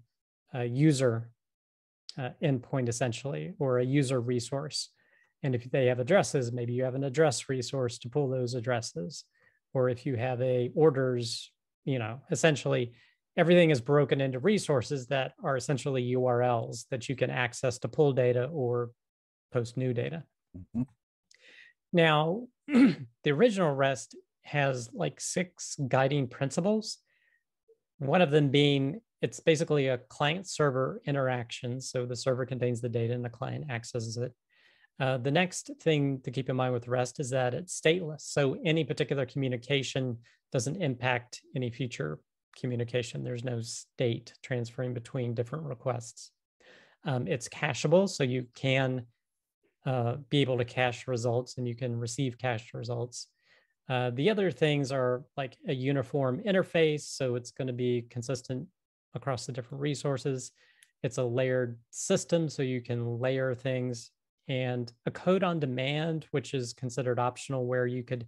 a 0.54 0.64
user 0.64 1.30
uh, 2.18 2.30
endpoint 2.42 2.88
essentially, 2.88 3.54
or 3.60 3.80
a 3.80 3.86
user 3.86 4.22
resource. 4.22 4.92
And 5.44 5.54
if 5.54 5.70
they 5.70 5.88
have 5.88 6.00
addresses, 6.00 6.54
maybe 6.54 6.72
you 6.72 6.86
have 6.86 6.96
an 6.96 7.04
address 7.04 7.50
resource 7.50 7.98
to 8.00 8.10
pull 8.10 8.30
those 8.30 8.54
addresses. 8.54 9.26
Or 9.74 9.90
if 9.90 10.06
you 10.06 10.16
have 10.16 10.42
a 10.42 10.72
orders 10.74 11.52
you 11.88 12.00
know, 12.00 12.20
essentially 12.30 12.94
everything 13.38 13.70
is 13.70 13.80
broken 13.80 14.20
into 14.20 14.40
resources 14.40 15.08
that 15.08 15.32
are 15.44 15.56
essentially 15.56 16.14
URLs 16.14 16.86
that 16.92 17.08
you 17.08 17.16
can 17.16 17.30
access 17.30 17.80
to 17.80 17.88
pull 17.88 18.12
data 18.12 18.50
or 18.52 18.92
post 19.54 19.78
new 19.78 19.94
data. 19.94 20.24
Mm-hmm. 20.56 20.82
Now, 21.94 22.48
the 22.68 23.32
original 23.32 23.74
REST 23.74 24.18
has 24.44 24.90
like 24.94 25.22
six 25.22 25.78
guiding 25.88 26.28
principles. 26.28 26.98
One 28.00 28.22
of 28.22 28.32
them 28.32 28.50
being 28.50 29.02
it's 29.22 29.40
basically 29.40 29.88
a 29.88 29.98
client 29.98 30.48
server 30.48 31.02
interaction. 31.08 31.82
So 31.82 32.06
the 32.06 32.16
server 32.16 32.46
contains 32.46 32.82
the 32.82 32.90
data 32.90 33.14
and 33.14 33.26
the 33.26 33.30
client 33.30 33.66
accesses 33.70 34.18
it. 34.18 34.32
Uh, 35.00 35.18
the 35.18 35.32
next 35.32 35.70
thing 35.82 36.20
to 36.22 36.32
keep 36.32 36.50
in 36.50 36.56
mind 36.56 36.74
with 36.74 36.88
REST 36.88 37.20
is 37.20 37.30
that 37.30 37.54
it's 37.54 37.80
stateless. 37.80 38.22
So 38.22 38.58
any 38.66 38.84
particular 38.84 39.26
communication 39.26 40.18
doesn't 40.52 40.82
impact 40.82 41.42
any 41.56 41.70
future 41.70 42.20
communication. 42.60 43.24
There's 43.24 43.44
no 43.44 43.62
state 43.62 44.34
transferring 44.42 44.94
between 44.94 45.36
different 45.36 45.66
requests. 45.66 46.32
Um, 47.06 47.28
it's 47.28 47.48
cacheable, 47.48 48.10
so 48.10 48.24
you 48.24 48.48
can 48.56 49.06
uh, 49.86 50.16
be 50.30 50.42
able 50.42 50.58
to 50.58 50.66
cache 50.66 51.08
results 51.08 51.58
and 51.58 51.68
you 51.68 51.76
can 51.76 51.98
receive 51.98 52.38
cached 52.38 52.74
results. 52.74 53.28
Uh, 53.90 54.10
the 54.16 54.30
other 54.30 54.52
things 54.52 54.92
are 54.92 55.24
like 55.38 55.58
a 55.68 55.74
uniform 55.74 56.42
interface, 56.46 57.02
so 57.02 57.36
it's 57.36 57.52
going 57.52 57.68
to 57.68 57.74
be 57.74 58.06
consistent 58.10 58.68
across 59.14 59.46
the 59.46 59.52
different 59.52 59.82
resources. 59.82 60.52
It's 61.04 61.20
a 61.20 61.24
layered 61.24 61.78
system, 61.92 62.50
so 62.50 62.64
you 62.64 62.82
can 62.82 63.20
layer 63.20 63.56
things, 63.56 64.12
and 64.48 64.92
a 65.06 65.12
code 65.12 65.44
on 65.44 65.60
demand, 65.60 66.26
which 66.32 66.54
is 66.54 66.74
considered 66.74 67.20
optional, 67.20 67.66
where 67.66 67.86
you 67.86 68.04
could. 68.04 68.26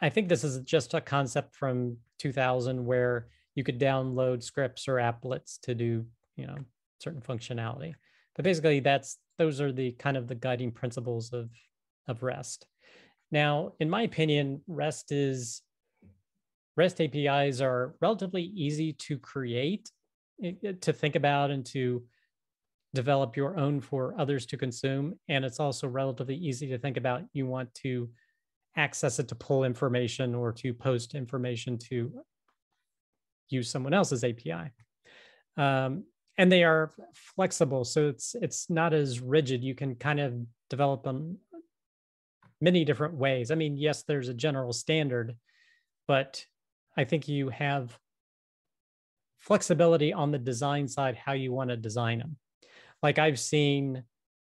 I 0.00 0.08
think 0.08 0.28
this 0.28 0.44
is 0.44 0.58
just 0.60 0.94
a 0.94 1.00
concept 1.00 1.54
from 1.54 1.96
2000 2.18 2.84
where 2.84 3.28
you 3.54 3.62
could 3.62 3.78
download 3.78 4.42
scripts 4.42 4.88
or 4.88 4.94
applets 4.94 5.60
to 5.62 5.74
do, 5.74 6.04
you 6.36 6.46
know, 6.46 6.56
certain 6.98 7.20
functionality. 7.20 7.94
But 8.34 8.44
basically, 8.44 8.80
that's 8.80 9.18
those 9.38 9.60
are 9.60 9.72
the 9.72 9.92
kind 9.92 10.16
of 10.16 10.28
the 10.28 10.34
guiding 10.34 10.72
principles 10.72 11.32
of 11.32 11.50
of 12.08 12.22
REST. 12.22 12.66
Now, 13.30 13.72
in 13.80 13.88
my 13.88 14.02
opinion, 14.02 14.62
REST 14.66 15.12
is 15.12 15.62
REST 16.76 17.00
APIs 17.00 17.60
are 17.60 17.94
relatively 18.00 18.42
easy 18.42 18.92
to 18.94 19.18
create, 19.18 19.90
eh, 20.42 20.72
to 20.80 20.92
think 20.92 21.16
about, 21.16 21.50
and 21.50 21.64
to 21.66 22.02
develop 22.94 23.36
your 23.36 23.58
own 23.58 23.80
for 23.80 24.14
others 24.18 24.46
to 24.46 24.56
consume. 24.56 25.14
And 25.28 25.44
it's 25.44 25.60
also 25.60 25.88
relatively 25.88 26.36
easy 26.36 26.68
to 26.68 26.78
think 26.78 26.96
about. 26.96 27.22
You 27.32 27.46
want 27.46 27.74
to 27.76 28.10
access 28.76 29.18
it 29.18 29.28
to 29.28 29.34
pull 29.34 29.64
information 29.64 30.34
or 30.34 30.52
to 30.52 30.74
post 30.74 31.14
information 31.14 31.78
to 31.78 32.12
use 33.48 33.70
someone 33.70 33.94
else's 33.94 34.24
API. 34.24 34.70
Um, 35.56 36.04
and 36.38 36.50
they 36.50 36.64
are 36.64 36.90
flexible, 37.36 37.84
so 37.84 38.08
it's 38.08 38.34
it's 38.40 38.70
not 38.70 38.94
as 38.94 39.20
rigid. 39.20 39.62
You 39.62 39.74
can 39.74 39.96
kind 39.96 40.18
of 40.18 40.34
develop 40.70 41.04
them 41.04 41.36
many 42.58 42.86
different 42.86 43.14
ways. 43.14 43.50
I 43.50 43.54
mean, 43.54 43.76
yes, 43.76 44.04
there's 44.04 44.28
a 44.28 44.34
general 44.34 44.72
standard, 44.72 45.36
but 46.08 46.44
I 46.96 47.04
think 47.04 47.28
you 47.28 47.50
have 47.50 47.98
flexibility 49.40 50.12
on 50.12 50.30
the 50.30 50.38
design 50.38 50.88
side, 50.88 51.16
how 51.16 51.32
you 51.32 51.52
want 51.52 51.70
to 51.70 51.76
design 51.76 52.20
them. 52.20 52.36
Like 53.02 53.18
I've 53.18 53.38
seen 53.38 54.04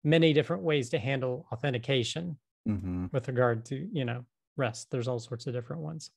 many 0.03 0.33
different 0.33 0.63
ways 0.63 0.89
to 0.89 0.99
handle 0.99 1.47
authentication 1.51 2.37
mm-hmm. 2.67 3.07
with 3.11 3.27
regard 3.27 3.65
to, 3.65 3.87
you 3.91 4.05
know, 4.05 4.25
REST. 4.55 4.89
There's 4.91 5.07
all 5.07 5.19
sorts 5.19 5.47
of 5.47 5.53
different 5.53 5.81
ones. 5.81 6.11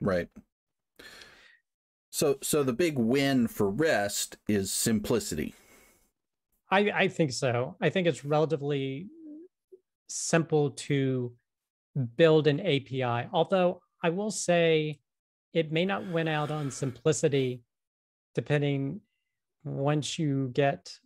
Right. 0.00 0.28
So 2.10 2.38
so 2.42 2.62
the 2.62 2.72
big 2.72 2.98
win 2.98 3.48
for 3.48 3.68
REST 3.68 4.36
is 4.48 4.72
simplicity. 4.72 5.54
I, 6.70 6.90
I 6.94 7.08
think 7.08 7.32
so. 7.32 7.76
I 7.80 7.90
think 7.90 8.06
it's 8.06 8.24
relatively 8.24 9.08
simple 10.08 10.70
to 10.70 11.32
build 12.16 12.46
an 12.46 12.60
API. 12.60 13.28
Although 13.32 13.80
I 14.02 14.10
will 14.10 14.30
say 14.30 15.00
it 15.52 15.72
may 15.72 15.84
not 15.84 16.06
win 16.06 16.28
out 16.28 16.50
on 16.50 16.70
simplicity 16.70 17.62
depending 18.34 19.00
once 19.64 20.18
you 20.18 20.50
get 20.52 20.98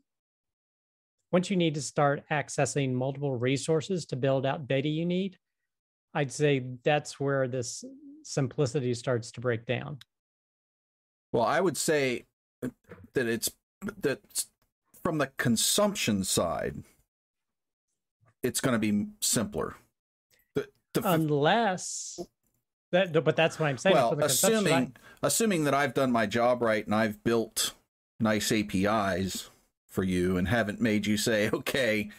once 1.33 1.51
you 1.51 1.57
need 1.57 1.75
to 1.75 1.83
start 1.83 2.23
accessing 2.31 2.93
multiple 2.93 3.37
resources 3.37 4.07
to 4.07 4.17
build 4.17 4.47
out 4.47 4.67
data 4.67 4.89
you 4.89 5.05
need 5.05 5.39
i'd 6.15 6.33
say 6.33 6.65
that's 6.85 7.19
where 7.21 7.49
this 7.49 7.85
simplicity 8.23 8.95
starts 8.95 9.31
to 9.31 9.41
break 9.41 9.67
down 9.67 9.99
well 11.33 11.45
i 11.45 11.61
would 11.61 11.77
say 11.77 12.25
that 13.15 13.27
it's 13.27 13.51
that 14.01 14.21
from 15.03 15.19
the 15.19 15.31
consumption 15.39 16.25
side 16.25 16.83
it's 18.43 18.61
going 18.61 18.73
to 18.73 18.79
be 18.79 19.07
simpler. 19.21 19.77
The, 20.55 20.69
the, 20.95 21.03
Unless 21.05 22.21
that, 22.93 23.13
but 23.25 23.37
that's 23.37 23.59
what 23.59 23.67
I'm 23.67 23.79
saying. 23.79 23.95
Well, 23.95 24.19
assuming 24.21 24.97
assuming 25.23 25.65
that 25.65 25.75
I've 25.75 25.95
done 25.95 26.13
my 26.13 26.27
job 26.27 26.63
right 26.63 26.85
and 26.85 26.95
I've 26.95 27.23
built 27.25 27.75
nice 28.21 28.51
APIs 28.53 29.51
for 29.89 30.03
you 30.03 30.37
and 30.37 30.49
haven't 30.49 30.81
made 30.81 31.07
you 31.07 31.17
say, 31.17 31.51
okay, 31.53 32.11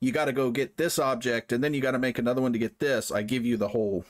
you 0.00 0.12
got 0.12 0.26
to 0.26 0.32
go 0.32 0.50
get 0.50 0.76
this 0.76 0.98
object 0.98 1.52
and 1.52 1.62
then 1.62 1.74
you 1.74 1.80
got 1.80 1.92
to 1.92 1.98
make 1.98 2.18
another 2.18 2.42
one 2.42 2.52
to 2.52 2.58
get 2.58 2.78
this. 2.78 3.10
I 3.10 3.22
give 3.22 3.44
you 3.44 3.56
the 3.56 3.68
whole 3.68 4.04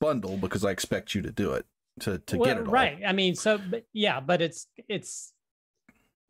bundle 0.00 0.36
because 0.36 0.64
I 0.64 0.70
expect 0.70 1.14
you 1.14 1.22
to 1.22 1.32
do 1.32 1.52
it 1.52 1.66
to 2.00 2.18
to 2.18 2.38
well, 2.38 2.46
get 2.46 2.58
it 2.58 2.66
all. 2.66 2.72
Right. 2.72 3.00
I 3.06 3.12
mean, 3.12 3.34
so 3.34 3.58
but 3.58 3.84
yeah, 3.92 4.20
but 4.20 4.40
it's 4.40 4.66
it's 4.88 5.32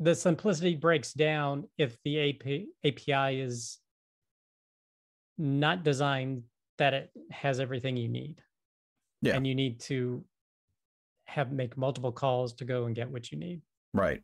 the 0.00 0.14
simplicity 0.14 0.76
breaks 0.76 1.12
down 1.12 1.68
if 1.76 1.96
the 2.04 2.30
AP, 2.30 2.68
API 2.84 3.40
is 3.40 3.78
not 5.36 5.82
designed 5.82 6.44
that 6.78 6.94
it 6.94 7.10
has 7.30 7.58
everything 7.58 7.96
you 7.96 8.08
need. 8.08 8.40
Yeah. 9.22 9.34
And 9.34 9.46
you 9.46 9.54
need 9.54 9.80
to 9.80 10.24
have 11.24 11.50
make 11.50 11.76
multiple 11.76 12.12
calls 12.12 12.54
to 12.54 12.64
go 12.64 12.86
and 12.86 12.94
get 12.94 13.10
what 13.10 13.32
you 13.32 13.38
need. 13.38 13.60
Right. 13.92 14.22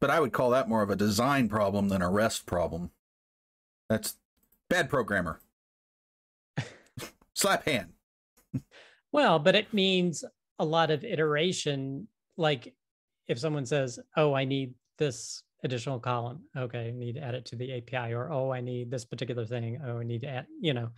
But 0.00 0.10
I 0.10 0.20
would 0.20 0.32
call 0.32 0.50
that 0.50 0.68
more 0.68 0.82
of 0.82 0.90
a 0.90 0.96
design 0.96 1.48
problem 1.48 1.88
than 1.88 2.02
a 2.02 2.10
REST 2.10 2.46
problem. 2.46 2.90
That's 3.88 4.16
bad 4.68 4.88
programmer. 4.88 5.40
Slap 7.34 7.64
hand. 7.66 7.92
well, 9.12 9.38
but 9.38 9.54
it 9.54 9.72
means 9.72 10.24
a 10.58 10.64
lot 10.64 10.90
of 10.90 11.04
iteration. 11.04 12.08
Like 12.36 12.74
if 13.28 13.38
someone 13.38 13.66
says, 13.66 13.98
Oh, 14.16 14.34
I 14.34 14.44
need 14.44 14.74
this 14.98 15.42
additional 15.62 15.98
column. 15.98 16.42
Okay, 16.56 16.88
I 16.88 16.90
need 16.90 17.14
to 17.14 17.22
add 17.22 17.34
it 17.34 17.44
to 17.46 17.56
the 17.56 17.76
API, 17.76 18.12
or 18.12 18.30
oh, 18.32 18.52
I 18.52 18.60
need 18.60 18.90
this 18.90 19.04
particular 19.04 19.44
thing. 19.44 19.80
Oh, 19.84 19.98
I 19.98 20.04
need 20.04 20.22
to 20.22 20.28
add, 20.28 20.46
you 20.60 20.74
know, 20.74 20.90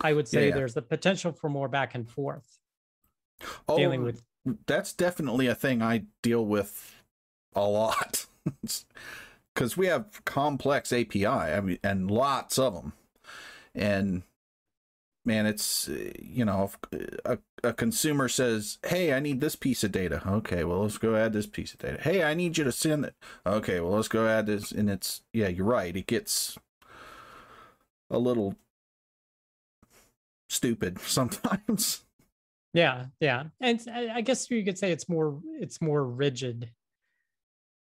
I 0.00 0.12
would 0.12 0.28
say 0.28 0.42
yeah, 0.42 0.48
yeah. 0.48 0.54
there's 0.54 0.74
the 0.74 0.82
potential 0.82 1.32
for 1.32 1.48
more 1.48 1.68
back 1.68 1.94
and 1.94 2.08
forth. 2.08 2.58
Oh, 3.68 3.76
dealing 3.76 4.02
with 4.02 4.22
that's 4.66 4.92
definitely 4.92 5.46
a 5.46 5.54
thing 5.54 5.82
I 5.82 6.04
deal 6.22 6.44
with 6.44 6.94
a 7.54 7.66
lot. 7.66 8.26
Because 9.54 9.76
we 9.76 9.88
have 9.88 10.24
complex 10.24 10.92
API, 10.92 11.26
I 11.26 11.60
mean, 11.60 11.78
and 11.82 12.08
lots 12.08 12.60
of 12.60 12.74
them. 12.74 12.92
And 13.74 14.22
man, 15.28 15.46
it's 15.46 15.88
you 16.20 16.44
know, 16.44 16.70
uh, 16.92 16.98
a, 17.24 17.38
a 17.68 17.72
consumer 17.72 18.28
says, 18.28 18.78
"Hey, 18.86 19.12
I 19.12 19.20
need 19.20 19.40
this 19.40 19.54
piece 19.54 19.84
of 19.84 19.92
data." 19.92 20.22
Okay, 20.26 20.64
well, 20.64 20.82
let's 20.82 20.98
go 20.98 21.14
add 21.14 21.32
this 21.32 21.46
piece 21.46 21.72
of 21.72 21.80
data. 21.80 22.00
Hey, 22.00 22.22
I 22.22 22.34
need 22.34 22.56
you 22.56 22.64
to 22.64 22.72
send 22.72 23.04
it. 23.04 23.14
Okay, 23.46 23.80
well, 23.80 23.92
let's 23.92 24.08
go 24.08 24.26
add 24.26 24.46
this, 24.46 24.72
and 24.72 24.88
it's 24.90 25.22
yeah, 25.32 25.48
you're 25.48 25.66
right. 25.66 25.96
It 25.96 26.06
gets 26.06 26.56
a 28.10 28.18
little 28.18 28.56
stupid 30.48 31.00
sometimes. 31.02 32.04
Yeah, 32.74 33.06
yeah, 33.20 33.44
and 33.60 33.80
uh, 33.86 34.12
I 34.14 34.22
guess 34.22 34.50
you 34.50 34.64
could 34.64 34.78
say 34.78 34.92
it's 34.92 35.08
more 35.08 35.40
it's 35.60 35.80
more 35.80 36.04
rigid 36.04 36.70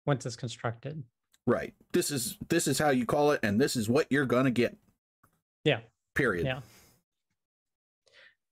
once 0.08 0.26
it's 0.26 0.34
constructed. 0.34 1.04
Right. 1.46 1.74
This 1.92 2.10
is 2.10 2.36
this 2.48 2.66
is 2.66 2.78
how 2.78 2.90
you 2.90 3.06
call 3.06 3.30
it, 3.30 3.40
and 3.44 3.60
this 3.60 3.76
is 3.76 3.88
what 3.88 4.06
you're 4.10 4.26
gonna 4.26 4.50
get. 4.50 4.76
Yeah. 5.64 5.80
Period. 6.14 6.46
Yeah. 6.46 6.60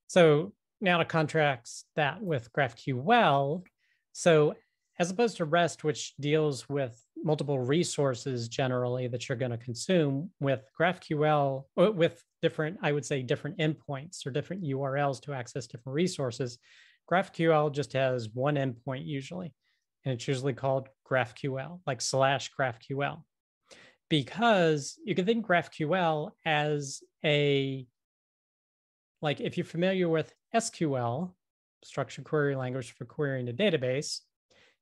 So 0.06 0.52
now 0.80 0.98
to 0.98 1.04
contrast 1.04 1.86
that 1.96 2.22
with 2.22 2.52
GraphQL. 2.52 3.64
So 4.12 4.54
as 4.98 5.10
opposed 5.10 5.38
to 5.38 5.44
REST, 5.44 5.84
which 5.84 6.14
deals 6.16 6.68
with 6.68 7.02
multiple 7.16 7.58
resources 7.58 8.48
generally 8.48 9.08
that 9.08 9.28
you're 9.28 9.36
going 9.36 9.50
to 9.50 9.58
consume, 9.58 10.30
with 10.40 10.62
GraphQL, 10.78 11.64
uh, 11.76 11.92
with 11.92 12.22
different, 12.40 12.78
I 12.82 12.92
would 12.92 13.04
say, 13.04 13.22
different 13.22 13.58
endpoints 13.58 14.26
or 14.26 14.30
different 14.30 14.62
URLs 14.62 15.20
to 15.22 15.34
access 15.34 15.66
different 15.66 15.94
resources, 15.94 16.58
GraphQL 17.10 17.72
just 17.72 17.92
has 17.92 18.30
one 18.32 18.54
endpoint 18.54 19.06
usually, 19.06 19.52
and 20.06 20.14
it's 20.14 20.28
usually 20.28 20.52
called 20.52 20.88
GraphQL, 21.10 21.80
like 21.84 22.00
slash 22.00 22.52
GraphQL, 22.58 23.22
because 24.08 24.98
you 25.04 25.16
can 25.16 25.26
think 25.26 25.44
GraphQL 25.44 26.30
as 26.46 27.02
a 27.24 27.84
like 29.20 29.40
if 29.40 29.56
you're 29.56 29.64
familiar 29.64 30.08
with 30.08 30.32
SQL, 30.54 31.32
structured 31.82 32.24
query 32.24 32.54
language 32.54 32.92
for 32.92 33.04
querying 33.04 33.48
a 33.48 33.52
database, 33.52 34.20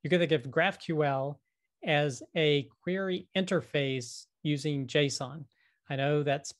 you 0.02 0.10
could 0.10 0.20
think 0.20 0.32
of 0.32 0.42
GraphQL 0.42 1.36
as 1.82 2.22
a 2.36 2.68
query 2.82 3.26
interface 3.34 4.24
using 4.42 4.86
JSON. 4.86 5.44
I 5.88 5.96
know 5.96 6.22
that's 6.22 6.52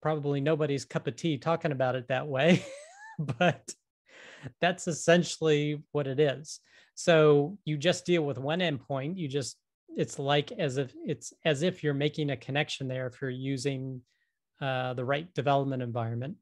probably 0.00 0.40
nobody's 0.40 0.86
cup 0.86 1.06
of 1.06 1.16
tea 1.16 1.36
talking 1.36 1.72
about 1.72 1.94
it 1.94 2.08
that 2.08 2.26
way, 2.26 2.64
but 3.18 3.74
that's 4.60 4.88
essentially 4.88 5.82
what 5.92 6.06
it 6.06 6.20
is. 6.20 6.60
So 6.94 7.58
you 7.64 7.76
just 7.76 8.06
deal 8.06 8.22
with 8.22 8.38
one 8.38 8.60
endpoint. 8.60 9.16
You 9.16 9.28
just 9.28 9.56
it's 9.96 10.18
like 10.18 10.52
as 10.52 10.78
if 10.78 10.94
it's 11.06 11.32
as 11.44 11.62
if 11.62 11.82
you're 11.82 11.94
making 11.94 12.30
a 12.30 12.36
connection 12.36 12.88
there 12.88 13.06
if 13.06 13.20
you're 13.20 13.30
using 13.30 14.00
uh, 14.60 14.94
the 14.94 15.04
right 15.04 15.32
development 15.34 15.82
environment 15.82 16.36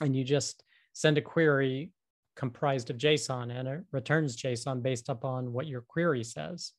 and 0.00 0.16
you 0.16 0.24
just 0.24 0.64
send 0.92 1.18
a 1.18 1.22
query 1.22 1.92
comprised 2.36 2.90
of 2.90 2.96
JSON 2.96 3.50
and 3.50 3.68
it 3.68 3.84
returns 3.92 4.36
JSON 4.36 4.82
based 4.82 5.08
upon 5.08 5.52
what 5.52 5.66
your 5.66 5.82
query 5.82 6.24
says. 6.24 6.72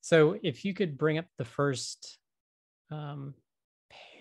So 0.00 0.38
if 0.42 0.64
you 0.64 0.74
could 0.74 0.96
bring 0.96 1.18
up 1.18 1.26
the 1.38 1.44
first 1.44 2.18
um, 2.90 3.34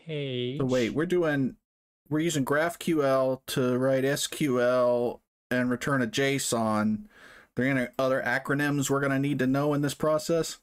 page. 0.06 0.60
So 0.60 0.65
wait, 0.65 0.89
we're 0.91 1.06
doing 1.06 1.56
we're 2.10 2.19
using 2.19 2.45
GraphQL 2.45 3.41
to 3.48 3.78
write 3.78 4.04
SQL 4.04 5.19
and 5.60 5.70
return 5.70 6.02
a 6.02 6.08
JSON. 6.08 7.06
Are 7.06 7.08
there 7.56 7.65
any 7.65 7.88
other 7.98 8.22
acronyms 8.26 8.89
we're 8.89 9.00
going 9.00 9.12
to 9.12 9.20
need 9.20 9.39
to 9.39 9.48
know 9.48 9.74
in 9.74 9.82
this 9.82 9.94
process? 9.94 10.58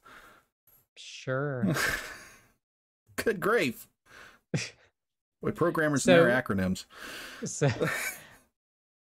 Sure. 0.95 1.67
Good 3.15 3.39
grief. 3.39 3.87
With 5.41 5.55
programmers 5.55 6.03
so, 6.03 6.13
and 6.13 6.29
their 6.29 6.41
acronyms. 6.41 6.85
So, 7.43 7.69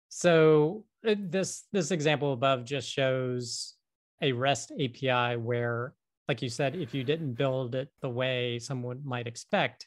so 0.09 0.85
uh, 1.07 1.15
this 1.19 1.65
this 1.73 1.91
example 1.91 2.33
above 2.33 2.65
just 2.65 2.89
shows 2.89 3.75
a 4.23 4.33
REST 4.33 4.73
API 4.73 5.37
where, 5.37 5.95
like 6.29 6.41
you 6.41 6.49
said, 6.49 6.77
if 6.77 6.95
you 6.95 7.05
didn't 7.05 7.35
build 7.35 7.75
it 7.75 7.91
the 8.01 8.09
way 8.09 8.59
someone 8.59 9.03
might 9.05 9.27
expect, 9.27 9.87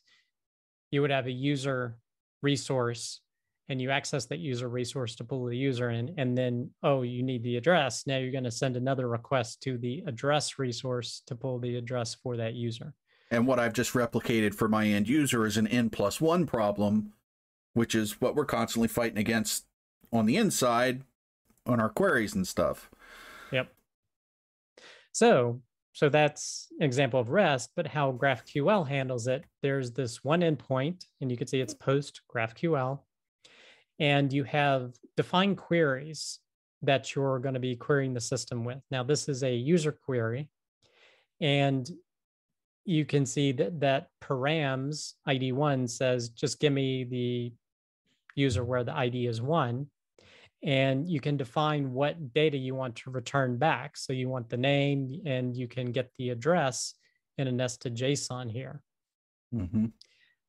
you 0.92 1.02
would 1.02 1.12
have 1.12 1.26
a 1.26 1.32
user 1.32 1.98
resource 2.44 3.22
and 3.70 3.82
you 3.82 3.90
access 3.90 4.26
that 4.26 4.40
user 4.40 4.68
resource 4.68 5.16
to 5.16 5.24
pull 5.24 5.46
the 5.46 5.58
user 5.58 5.90
in 5.90 6.14
and 6.18 6.38
then 6.38 6.70
oh 6.84 7.02
you 7.02 7.24
need 7.24 7.44
the 7.44 7.58
address. 7.58 8.06
Now 8.06 8.18
you're 8.18 8.32
going 8.32 8.44
to 8.44 8.52
send 8.52 8.76
another 8.76 9.08
request 9.08 9.62
to 9.64 9.78
the 9.78 10.04
address 10.08 10.60
resource 10.60 11.22
to 11.28 11.36
pull 11.36 11.60
the 11.60 11.76
address 11.78 12.16
for 12.16 12.38
that 12.38 12.54
user. 12.54 12.94
And 13.32 13.48
what 13.48 13.60
i've 13.60 13.74
just 13.74 13.94
replicated 13.94 14.54
for 14.54 14.68
my 14.68 14.88
end 14.88 15.08
user 15.08 15.46
is 15.46 15.58
an 15.58 15.68
n 15.68 15.90
plus 15.90 16.22
one 16.22 16.46
problem 16.46 17.14
which 17.74 17.96
is 17.96 18.22
what 18.22 18.36
we're 18.36 18.46
constantly 18.46 18.88
fighting 18.88 19.18
against 19.18 19.66
on 20.12 20.26
the 20.26 20.38
inside 20.38 21.04
on 21.66 21.80
our 21.80 21.90
queries 21.90 22.36
and 22.36 22.48
stuff. 22.48 22.90
Yep. 23.52 23.70
So 25.12 25.62
so 25.94 26.10
that's 26.10 26.70
an 26.80 26.86
example 26.86 27.20
of 27.20 27.30
REST, 27.30 27.70
but 27.76 27.86
how 27.86 28.12
GraphQL 28.12 28.88
handles 28.88 29.28
it, 29.28 29.44
there's 29.62 29.92
this 29.92 30.24
one 30.24 30.42
endpoint, 30.42 31.06
and 31.22 31.30
you 31.30 31.38
can 31.38 31.46
see 31.46 31.62
it's 31.62 31.76
post 31.76 32.22
GraphQL 32.34 33.00
and 34.00 34.32
you 34.32 34.44
have 34.44 34.94
defined 35.16 35.58
queries 35.58 36.40
that 36.82 37.16
you're 37.16 37.40
going 37.40 37.54
to 37.54 37.60
be 37.60 37.76
querying 37.76 38.14
the 38.14 38.22
system 38.22 38.66
with. 38.66 38.80
Now, 38.92 39.04
this 39.04 39.30
is 39.30 39.44
a 39.44 39.54
user 39.54 39.92
query, 39.92 40.50
and 41.40 41.90
you 42.86 43.06
can 43.06 43.26
see 43.26 43.52
that, 43.54 43.80
that 43.80 44.08
params 44.22 45.14
ID1 45.28 45.90
says, 45.90 46.30
just 46.30 46.60
give 46.60 46.74
me 46.74 47.04
the 47.04 47.54
user 48.36 48.64
where 48.64 48.84
the 48.84 48.96
ID 48.96 49.28
is 49.28 49.42
one. 49.42 49.88
And 50.64 51.10
you 51.10 51.20
can 51.20 51.36
define 51.36 51.92
what 51.92 52.34
data 52.34 52.58
you 52.58 52.74
want 52.74 52.96
to 52.98 53.10
return 53.10 53.58
back. 53.58 53.98
So 53.98 54.14
you 54.14 54.30
want 54.30 54.50
the 54.50 54.58
name 54.58 55.22
and 55.26 55.56
you 55.56 55.68
can 55.68 55.92
get 55.92 56.12
the 56.18 56.30
address 56.30 56.94
in 57.38 57.48
a 57.48 57.52
nested 57.52 57.96
JSON 57.96 58.50
here. 58.50 58.82
Mm-hmm. 59.54 59.88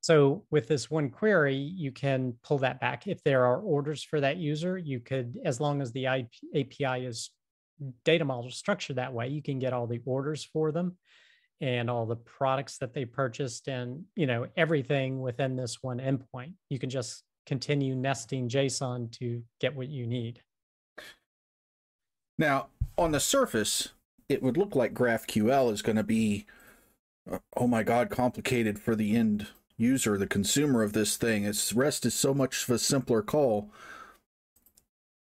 So 0.04 0.44
with 0.50 0.68
this 0.68 0.90
one 0.90 1.08
query, 1.08 1.56
you 1.56 1.90
can 1.90 2.34
pull 2.44 2.58
that 2.58 2.78
back. 2.78 3.06
If 3.06 3.24
there 3.24 3.46
are 3.46 3.56
orders 3.56 4.04
for 4.04 4.20
that 4.20 4.36
user, 4.36 4.76
you 4.76 5.00
could, 5.00 5.38
as 5.46 5.60
long 5.60 5.80
as 5.80 5.92
the 5.92 6.06
API 6.06 7.06
is 7.06 7.30
data 8.04 8.26
model 8.26 8.50
structured 8.50 8.96
that 8.96 9.14
way, 9.14 9.28
you 9.28 9.42
can 9.42 9.58
get 9.58 9.72
all 9.72 9.86
the 9.86 10.02
orders 10.04 10.44
for 10.44 10.72
them 10.72 10.98
and 11.62 11.88
all 11.88 12.04
the 12.04 12.16
products 12.16 12.76
that 12.78 12.92
they 12.92 13.06
purchased 13.06 13.66
and 13.66 14.04
you 14.14 14.26
know 14.26 14.46
everything 14.58 15.22
within 15.22 15.56
this 15.56 15.82
one 15.82 16.00
endpoint. 16.00 16.52
You 16.68 16.78
can 16.78 16.90
just 16.90 17.22
continue 17.46 17.94
nesting 17.94 18.46
JSON 18.46 19.10
to 19.12 19.42
get 19.58 19.74
what 19.74 19.88
you 19.88 20.06
need. 20.06 20.42
Now, 22.36 22.66
on 22.98 23.12
the 23.12 23.20
surface, 23.20 23.88
it 24.28 24.42
would 24.42 24.58
look 24.58 24.76
like 24.76 24.92
GraphQL 24.92 25.72
is 25.72 25.80
going 25.80 25.96
to 25.96 26.02
be, 26.02 26.44
uh, 27.30 27.38
oh 27.56 27.66
my 27.66 27.82
God, 27.82 28.10
complicated 28.10 28.78
for 28.78 28.94
the 28.94 29.16
end 29.16 29.46
user, 29.76 30.16
the 30.16 30.26
consumer 30.26 30.82
of 30.82 30.92
this 30.92 31.16
thing. 31.16 31.44
It's 31.44 31.72
REST 31.72 32.06
is 32.06 32.14
so 32.14 32.34
much 32.34 32.64
of 32.64 32.70
a 32.70 32.78
simpler 32.78 33.22
call. 33.22 33.70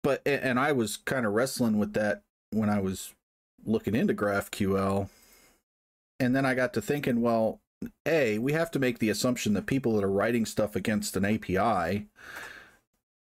But 0.03 0.21
and 0.25 0.59
I 0.59 0.71
was 0.71 0.97
kind 0.97 1.25
of 1.25 1.33
wrestling 1.33 1.77
with 1.77 1.93
that 1.93 2.23
when 2.51 2.69
I 2.69 2.79
was 2.79 3.13
looking 3.65 3.95
into 3.95 4.13
GraphQL. 4.13 5.09
And 6.19 6.35
then 6.35 6.45
I 6.45 6.53
got 6.53 6.73
to 6.73 6.81
thinking, 6.81 7.21
well, 7.21 7.59
A, 8.05 8.37
we 8.39 8.53
have 8.53 8.71
to 8.71 8.79
make 8.79 8.99
the 8.99 9.09
assumption 9.09 9.53
that 9.53 9.65
people 9.65 9.95
that 9.95 10.03
are 10.03 10.11
writing 10.11 10.45
stuff 10.45 10.75
against 10.75 11.15
an 11.15 11.25
API 11.25 12.07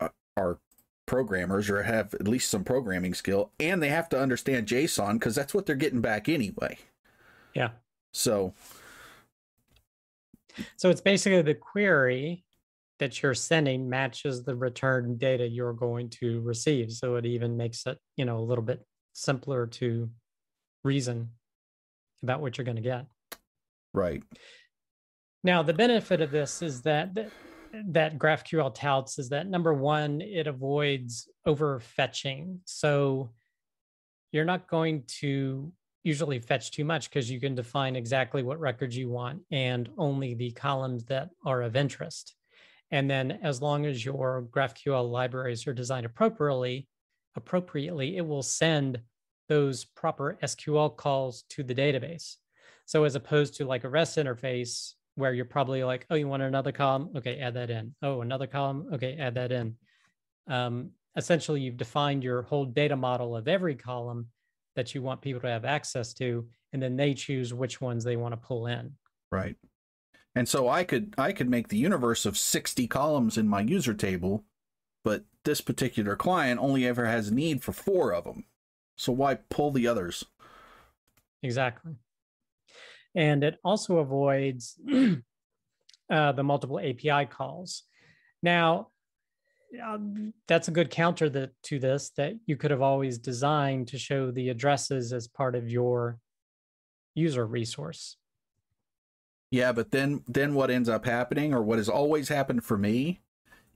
uh, 0.01 0.09
are 0.37 0.59
programmers 1.07 1.69
or 1.71 1.83
have 1.83 2.15
at 2.15 2.29
least 2.29 2.51
some 2.51 2.65
programming 2.65 3.15
skill, 3.15 3.51
and 3.59 3.83
they 3.83 3.89
have 3.89 4.09
to 4.11 4.21
understand 4.21 4.69
JSON 4.69 5.15
because 5.15 5.35
that's 5.35 5.55
what 5.55 5.67
they're 5.67 5.75
getting 5.75 6.01
back 6.01 6.29
anyway. 6.29 6.79
Yeah. 7.55 7.71
So 8.13 8.55
so 10.77 10.91
it's 10.91 11.01
basically 11.01 11.43
the 11.43 11.55
query 11.55 12.45
that 12.99 13.23
you're 13.23 13.35
sending 13.35 13.89
matches 13.89 14.43
the 14.43 14.55
return 14.55 15.17
data 15.17 15.47
you're 15.47 15.73
going 15.73 16.09
to 16.09 16.41
receive. 16.41 16.93
So 16.93 17.17
it 17.17 17.27
even 17.27 17.57
makes 17.57 17.87
it, 17.87 17.99
you 18.17 18.25
know, 18.25 18.39
a 18.39 18.41
little 18.41 18.65
bit 18.65 18.85
simpler 19.13 19.67
to 19.67 20.11
reason 20.85 21.31
about 22.23 22.41
what 22.41 22.59
you're 22.59 22.65
going 22.65 22.77
to 22.77 22.83
get. 22.83 23.07
Right. 23.95 24.23
Now, 25.45 25.63
the 25.63 25.73
benefit 25.73 26.21
of 26.21 26.31
this 26.31 26.63
is 26.63 26.83
that 26.83 27.17
that 27.89 28.19
GraphQL 28.19 28.75
touts 28.75 29.19
is 29.19 29.29
that 29.29 29.47
number 29.47 29.75
one, 29.75 30.21
it 30.21 30.47
avoids 30.47 31.29
overfetching. 31.47 32.59
So 32.65 33.31
you're 34.33 34.45
not 34.45 34.69
going 34.69 35.05
to 35.21 35.73
usually 36.05 36.39
fetch 36.39 36.71
too 36.71 36.85
much 36.85 37.11
because 37.11 37.31
you 37.31 37.41
can 37.41 37.55
define 37.55 37.97
exactly 37.97 38.43
what 38.43 38.61
records 38.61 38.97
you 38.97 39.09
want 39.09 39.43
and 39.51 39.89
only 39.99 40.35
the 40.35 40.51
columns 40.53 41.05
that 41.05 41.31
are 41.45 41.63
of 41.63 41.77
interest. 41.77 42.35
And 42.91 43.11
then 43.11 43.39
as 43.43 43.61
long 43.61 43.85
as 43.85 44.05
your 44.05 44.47
GraphQL 44.51 45.11
libraries 45.11 45.67
are 45.67 45.75
designed 45.75 46.07
appropriately, 46.07 46.89
appropriately, 47.37 48.17
it 48.17 48.27
will 48.27 48.43
send 48.43 49.01
those 49.49 49.85
proper 49.85 50.39
SQL 50.43 50.97
calls 50.97 51.45
to 51.51 51.63
the 51.63 51.75
database. 51.75 52.37
So 52.87 53.05
as 53.05 53.15
opposed 53.15 53.57
to 53.57 53.67
like 53.67 53.85
a 53.85 53.89
REST 53.89 54.19
interface 54.19 54.93
where 55.17 55.35
you're 55.35 55.45
probably 55.45 55.85
like, 55.85 56.07
oh, 56.11 56.15
you 56.15 56.29
want 56.29 56.43
another 56.43 56.73
column? 56.73 57.11
Okay, 57.17 57.39
add 57.39 57.55
that 57.55 57.71
in. 57.71 57.95
Oh, 58.03 58.23
another 58.23 58.47
column? 58.47 58.89
Okay, 58.95 59.17
add 59.19 59.35
that 59.35 59.53
in. 59.53 59.77
Um, 60.47 60.91
essentially, 61.17 61.61
you've 61.61 61.77
defined 61.77 62.23
your 62.23 62.43
whole 62.43 62.65
data 62.65 62.97
model 62.97 63.37
of 63.37 63.49
every 63.49 63.75
column 63.75 64.29
that 64.79 64.95
you 64.95 65.03
want 65.03 65.21
people 65.21 65.41
to 65.41 65.49
have 65.49 65.65
access 65.65 66.15
to 66.15 66.47
and 66.73 66.81
then 66.81 66.97
they 66.97 67.13
choose 67.13 67.53
which 67.53 67.81
ones 67.81 68.05
they 68.05 68.17
want 68.17 68.33
to 68.33 68.37
pull 68.37 68.69
in. 68.69 68.93
Right. 69.33 69.57
And 70.37 70.49
so 70.49 70.69
i 70.69 70.85
could 70.85 71.15
i 71.19 71.33
could 71.33 71.51
make 71.51 71.69
the 71.69 71.77
universe 71.77 72.25
of 72.25 72.39
60 72.39 72.87
columns 72.87 73.37
in 73.37 73.49
my 73.49 73.61
user 73.61 73.93
table 73.93 74.45
but 75.03 75.25
this 75.45 75.61
particular 75.61 76.15
client 76.15 76.61
only 76.61 76.87
ever 76.87 77.07
has 77.07 77.33
need 77.33 77.63
for 77.63 77.73
four 77.73 78.13
of 78.13 78.25
them. 78.25 78.45
So 78.97 79.13
why 79.13 79.37
pull 79.37 79.71
the 79.71 79.87
others? 79.87 80.25
Exactly. 81.43 81.95
And 83.15 83.43
it 83.43 83.59
also 83.65 83.99
avoids 83.99 84.79
uh, 86.11 86.33
the 86.33 86.43
multiple 86.43 86.79
api 86.79 87.27
calls. 87.27 87.85
Now 88.43 88.89
um, 89.85 90.33
that's 90.47 90.69
a 90.69 90.73
good 90.73 90.91
counter 90.91 91.29
that, 91.31 91.51
to 91.65 91.79
this 91.79 92.11
that 92.17 92.35
you 92.47 92.57
could 92.57 92.71
have 92.71 92.83
always 92.83 93.19
designed 93.19 93.89
to 93.89 93.99
show 93.99 94.31
the 94.31 94.49
addresses 94.49 95.13
as 95.13 95.29
part 95.29 95.55
of 95.55 95.69
your 95.69 96.19
user 97.15 97.47
resource. 97.47 98.17
Yeah, 99.51 99.73
but 99.73 99.91
then 99.91 100.23
then 100.27 100.55
what 100.55 100.71
ends 100.71 100.89
up 100.89 101.07
happening 101.07 101.55
or 101.55 101.63
what 101.63 101.79
has 101.79 101.89
always 101.89 102.29
happened 102.29 102.65
for 102.65 102.77
me 102.77 103.21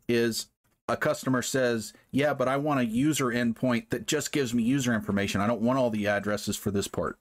is 0.09 0.46
a 0.88 0.96
customer 0.96 1.40
says, 1.40 1.94
"Yeah, 2.11 2.35
but 2.35 2.48
I 2.48 2.57
want 2.59 2.81
a 2.81 2.85
user 2.85 3.26
endpoint 3.26 3.90
that 3.90 4.07
just 4.07 4.33
gives 4.33 4.52
me 4.52 4.62
user 4.62 4.92
information. 4.92 5.40
I 5.40 5.46
don't 5.46 5.62
want 5.62 5.78
all 5.78 5.90
the 5.90 6.07
addresses 6.07 6.57
for 6.57 6.70
this 6.70 6.88
part." 6.88 7.18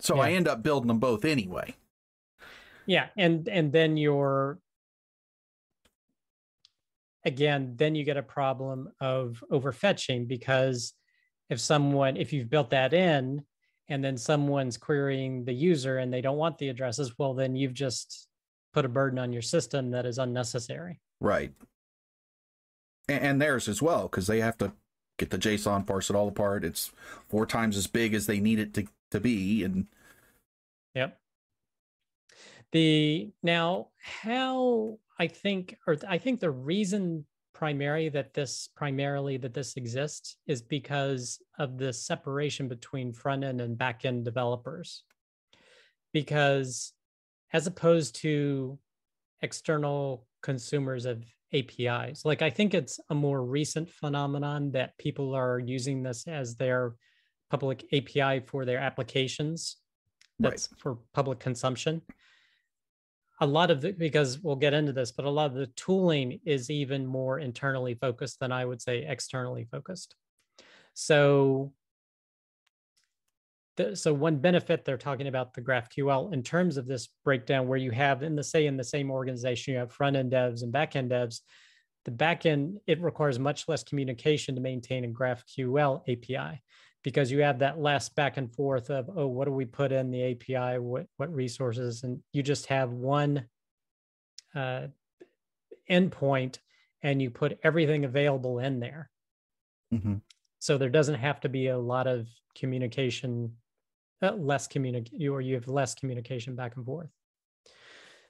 So 0.00 0.16
yeah. 0.16 0.22
I 0.22 0.32
end 0.32 0.48
up 0.48 0.62
building 0.62 0.88
them 0.88 0.98
both 0.98 1.24
anyway. 1.24 1.76
Yeah, 2.86 3.06
and 3.16 3.48
and 3.48 3.72
then 3.72 3.96
your 3.96 4.58
again, 7.24 7.74
then 7.76 7.94
you 7.94 8.04
get 8.04 8.16
a 8.16 8.22
problem 8.22 8.88
of 9.00 9.42
overfetching 9.50 10.28
because 10.28 10.92
if 11.50 11.60
someone, 11.60 12.16
if 12.16 12.32
you've 12.32 12.50
built 12.50 12.70
that 12.70 12.92
in 12.92 13.44
and 13.88 14.04
then 14.04 14.16
someone's 14.16 14.76
querying 14.76 15.44
the 15.44 15.52
user 15.52 15.98
and 15.98 16.12
they 16.12 16.20
don't 16.20 16.36
want 16.36 16.58
the 16.58 16.68
addresses, 16.68 17.14
well, 17.18 17.34
then 17.34 17.56
you've 17.56 17.74
just 17.74 18.28
put 18.72 18.84
a 18.84 18.88
burden 18.88 19.18
on 19.18 19.32
your 19.32 19.42
system 19.42 19.90
that 19.90 20.06
is 20.06 20.18
unnecessary. 20.18 21.00
Right. 21.20 21.52
And, 23.08 23.40
theirs 23.40 23.68
as 23.68 23.82
well, 23.82 24.02
because 24.04 24.26
they 24.26 24.40
have 24.40 24.56
to 24.58 24.72
get 25.18 25.30
the 25.30 25.38
JSON, 25.38 25.86
parse 25.86 26.08
it 26.08 26.16
all 26.16 26.28
apart. 26.28 26.64
It's 26.64 26.90
four 27.28 27.44
times 27.44 27.76
as 27.76 27.86
big 27.86 28.14
as 28.14 28.26
they 28.26 28.40
need 28.40 28.58
it 28.58 28.72
to, 28.74 28.86
to 29.10 29.20
be. 29.20 29.62
And 29.62 29.86
yep. 30.94 31.18
The 32.74 33.30
now 33.42 33.88
how 34.02 34.98
I 35.18 35.28
think, 35.28 35.78
or 35.86 35.96
I 36.06 36.18
think 36.18 36.40
the 36.40 36.50
reason 36.50 37.24
primary 37.54 38.08
that 38.10 38.34
this 38.34 38.68
primarily 38.74 39.36
that 39.38 39.54
this 39.54 39.76
exists 39.76 40.36
is 40.46 40.60
because 40.60 41.38
of 41.58 41.78
the 41.78 41.92
separation 41.92 42.68
between 42.68 43.12
front 43.12 43.44
end 43.44 43.60
and 43.60 43.78
back 43.78 44.04
end 44.04 44.24
developers. 44.24 45.04
Because 46.12 46.92
as 47.52 47.68
opposed 47.68 48.16
to 48.16 48.78
external 49.40 50.26
consumers 50.42 51.06
of 51.06 51.24
APIs. 51.52 52.24
Like 52.24 52.42
I 52.42 52.50
think 52.50 52.74
it's 52.74 52.98
a 53.10 53.14
more 53.14 53.44
recent 53.44 53.88
phenomenon 53.88 54.72
that 54.72 54.98
people 54.98 55.34
are 55.34 55.60
using 55.60 56.02
this 56.02 56.26
as 56.26 56.56
their 56.56 56.94
public 57.50 57.84
API 57.92 58.40
for 58.40 58.64
their 58.64 58.78
applications. 58.78 59.76
That's 60.40 60.68
right. 60.72 60.80
for 60.80 60.98
public 61.12 61.38
consumption. 61.38 62.02
A 63.40 63.46
lot 63.46 63.70
of 63.70 63.80
the, 63.80 63.92
because 63.92 64.38
we'll 64.38 64.56
get 64.56 64.74
into 64.74 64.92
this, 64.92 65.10
but 65.10 65.24
a 65.24 65.30
lot 65.30 65.50
of 65.50 65.56
the 65.56 65.66
tooling 65.68 66.40
is 66.44 66.70
even 66.70 67.06
more 67.06 67.38
internally 67.38 67.94
focused 67.94 68.38
than 68.38 68.52
I 68.52 68.64
would 68.64 68.80
say 68.80 69.04
externally 69.06 69.66
focused. 69.70 70.14
So 70.94 71.72
the, 73.76 73.96
so 73.96 74.14
one 74.14 74.36
benefit 74.36 74.84
they're 74.84 74.96
talking 74.96 75.26
about 75.26 75.54
the 75.54 75.60
GraphQL 75.60 76.32
in 76.32 76.42
terms 76.42 76.76
of 76.76 76.86
this 76.86 77.08
breakdown 77.24 77.66
where 77.66 77.78
you 77.78 77.90
have 77.90 78.22
in 78.22 78.36
the 78.36 78.44
say 78.44 78.66
in 78.66 78.76
the 78.76 78.84
same 78.84 79.10
organization 79.10 79.74
you 79.74 79.80
have 79.80 79.92
front 79.92 80.16
end 80.16 80.32
devs 80.32 80.62
and 80.62 80.72
back 80.72 80.94
end 80.94 81.10
devs. 81.10 81.40
The 82.04 82.12
back 82.12 82.46
end 82.46 82.78
it 82.86 83.00
requires 83.00 83.38
much 83.38 83.66
less 83.66 83.82
communication 83.82 84.54
to 84.54 84.60
maintain 84.60 85.04
a 85.04 85.08
GraphQL 85.08 86.02
API 86.08 86.62
because 87.04 87.30
you 87.30 87.42
have 87.42 87.60
that 87.60 87.78
less 87.78 88.08
back 88.08 88.38
and 88.38 88.52
forth 88.52 88.90
of 88.90 89.08
oh 89.14 89.26
what 89.26 89.44
do 89.44 89.52
we 89.52 89.64
put 89.64 89.92
in 89.92 90.10
the 90.10 90.32
API 90.32 90.78
what 90.78 91.06
what 91.18 91.32
resources 91.32 92.02
and 92.02 92.18
you 92.32 92.42
just 92.42 92.66
have 92.66 92.90
one 92.90 93.44
uh, 94.56 94.86
endpoint 95.90 96.58
and 97.02 97.20
you 97.20 97.30
put 97.30 97.58
everything 97.62 98.04
available 98.04 98.58
in 98.58 98.80
there. 98.80 99.10
Mm-hmm. 99.92 100.14
So 100.58 100.78
there 100.78 100.88
doesn't 100.88 101.16
have 101.16 101.40
to 101.40 101.48
be 101.48 101.68
a 101.68 101.78
lot 101.78 102.06
of 102.06 102.26
communication 102.56 103.52
uh, 104.22 104.32
less 104.32 104.66
communicate 104.66 105.28
or 105.28 105.40
you 105.40 105.54
have 105.54 105.68
less 105.68 105.94
communication 105.94 106.56
back 106.56 106.76
and 106.76 106.86
forth. 106.86 107.10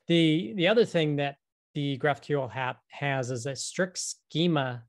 The 0.09 0.53
the 0.57 0.69
other 0.69 0.85
thing 0.85 1.17
that 1.17 1.37
the 1.75 1.99
GraphQL 1.99 2.55
app 2.55 2.81
has 2.91 3.31
is 3.31 3.47
a 3.47 3.57
strict 3.57 3.99
schema 3.99 4.83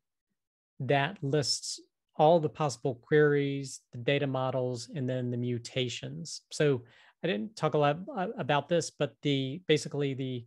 that 0.79 1.17
lists 1.21 1.79
all 2.17 2.39
the 2.39 2.49
possible 2.49 2.95
queries, 2.95 3.81
the 3.91 3.97
data 3.97 4.27
models, 4.27 4.89
and 4.95 5.07
then 5.09 5.31
the 5.31 5.37
mutations. 5.37 6.41
So 6.51 6.83
I 7.23 7.27
didn't 7.27 7.55
talk 7.55 7.73
a 7.73 7.77
lot 7.77 7.99
about 8.37 8.69
this, 8.69 8.89
but 8.89 9.15
the 9.21 9.61
basically 9.67 10.13
the 10.13 10.45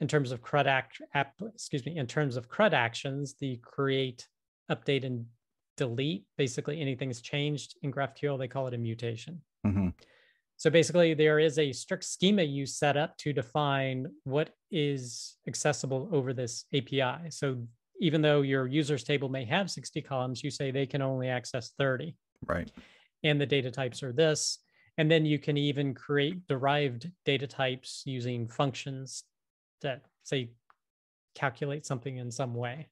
in 0.00 0.08
terms 0.08 0.32
of 0.32 0.40
CRUD 0.40 0.66
act, 0.66 1.02
app, 1.12 1.34
excuse 1.54 1.84
me, 1.84 1.98
in 1.98 2.06
terms 2.06 2.36
of 2.36 2.48
CRUD 2.48 2.72
actions, 2.72 3.34
the 3.38 3.56
create, 3.62 4.26
update, 4.70 5.04
and 5.04 5.26
delete, 5.76 6.24
basically 6.38 6.80
anything's 6.80 7.20
changed 7.20 7.76
in 7.82 7.92
GraphQL, 7.92 8.38
they 8.38 8.48
call 8.48 8.66
it 8.66 8.74
a 8.74 8.78
mutation. 8.78 9.42
Mm-hmm. 9.66 9.88
So 10.56 10.68
basically, 10.68 11.14
there 11.14 11.38
is 11.38 11.58
a 11.58 11.72
strict 11.72 12.04
schema 12.04 12.42
you 12.42 12.66
set 12.66 12.96
up 12.96 13.16
to 13.18 13.32
define 13.32 14.06
what 14.24 14.50
is 14.70 15.36
accessible 15.48 16.08
over 16.12 16.34
this 16.34 16.64
API. 16.74 17.30
So 17.30 17.62
even 18.00 18.22
though 18.22 18.40
your 18.40 18.66
users 18.66 19.04
table 19.04 19.28
may 19.28 19.44
have 19.44 19.70
60 19.70 20.00
columns, 20.02 20.42
you 20.42 20.50
say 20.50 20.70
they 20.70 20.86
can 20.86 21.02
only 21.02 21.28
access 21.28 21.72
30. 21.78 22.16
Right. 22.46 22.70
And 23.22 23.40
the 23.40 23.46
data 23.46 23.70
types 23.70 24.02
are 24.02 24.12
this. 24.12 24.58
And 24.96 25.10
then 25.10 25.24
you 25.24 25.38
can 25.38 25.56
even 25.56 25.94
create 25.94 26.46
derived 26.48 27.10
data 27.24 27.46
types 27.46 28.02
using 28.06 28.48
functions 28.48 29.24
that 29.82 30.02
say 30.24 30.50
calculate 31.34 31.86
something 31.86 32.16
in 32.16 32.30
some 32.30 32.54
way. 32.54 32.88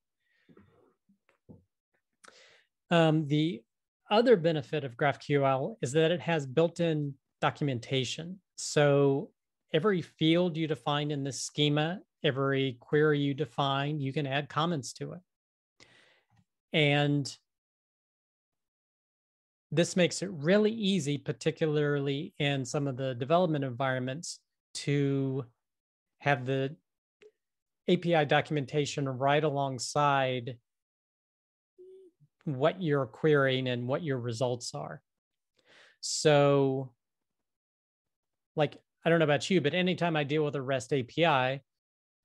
Um, 2.91 3.27
the 3.27 3.63
other 4.11 4.37
benefit 4.37 4.85
of 4.85 4.97
GraphQL 4.97 5.77
is 5.83 5.93
that 5.93 6.11
it 6.11 6.21
has 6.21 6.47
built-in 6.47 7.15
documentation. 7.41 8.41
So 8.57 9.31
every 9.75 10.03
field 10.03 10.57
you 10.57 10.67
define 10.67 11.11
in 11.11 11.25
this 11.25 11.43
schema, 11.43 12.01
every 12.25 12.77
query 12.81 13.21
you 13.21 13.35
define, 13.35 14.01
you 14.01 14.13
can 14.13 14.27
add 14.27 14.49
comments 14.49 14.93
to 14.95 15.13
it. 15.13 15.21
And 16.73 17.37
this 19.71 19.97
makes 19.97 20.23
it 20.23 20.31
really 20.31 20.73
easy, 20.73 21.19
particularly 21.19 22.35
in 22.39 22.65
some 22.65 22.87
of 22.87 22.97
the 22.97 23.15
development 23.15 23.65
environments, 23.65 24.41
to 24.75 25.45
have 26.19 26.47
the 26.47 26.75
API 27.89 28.25
documentation 28.25 29.09
right 29.09 29.43
alongside 29.43 30.59
what 32.45 32.83
you're 32.83 33.07
querying 33.07 33.69
and 33.69 33.87
what 33.87 34.03
your 34.03 34.19
results 34.19 34.75
are. 34.75 35.03
So, 36.01 36.93
like, 38.57 38.79
I 39.05 39.11
don't 39.11 39.19
know 39.19 39.25
about 39.25 39.49
you, 39.51 39.61
but 39.61 39.75
anytime 39.75 40.17
I 40.17 40.25
deal 40.25 40.45
with 40.45 40.57
a 40.57 40.63
REST 40.63 40.93
API, 40.93 41.63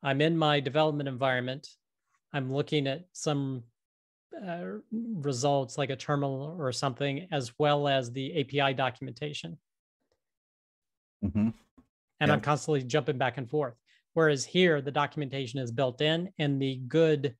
I'm 0.04 0.22
in 0.22 0.38
my 0.38 0.60
development 0.60 1.08
environment. 1.08 1.68
I'm 2.34 2.54
looking 2.54 2.88
at 2.88 3.06
some 3.14 3.64
uh, 4.46 4.80
results 4.92 5.78
like 5.78 5.90
a 5.90 5.96
terminal 5.96 6.56
or 6.60 6.72
something, 6.72 7.28
as 7.32 7.54
well 7.58 7.88
as 7.88 8.12
the 8.12 8.40
API 8.40 8.74
documentation. 8.74 9.58
Mm-hmm. 11.24 11.50
And 12.20 12.32
I'm 12.32 12.42
constantly 12.42 12.84
jumping 12.84 13.18
back 13.18 13.38
and 13.38 13.50
forth. 13.50 13.76
Whereas 14.14 14.46
here, 14.46 14.82
the 14.82 14.92
documentation 14.92 15.60
is 15.60 15.72
built 15.72 16.02
in, 16.02 16.30
and 16.38 16.62
the 16.62 16.78
good 16.88 17.36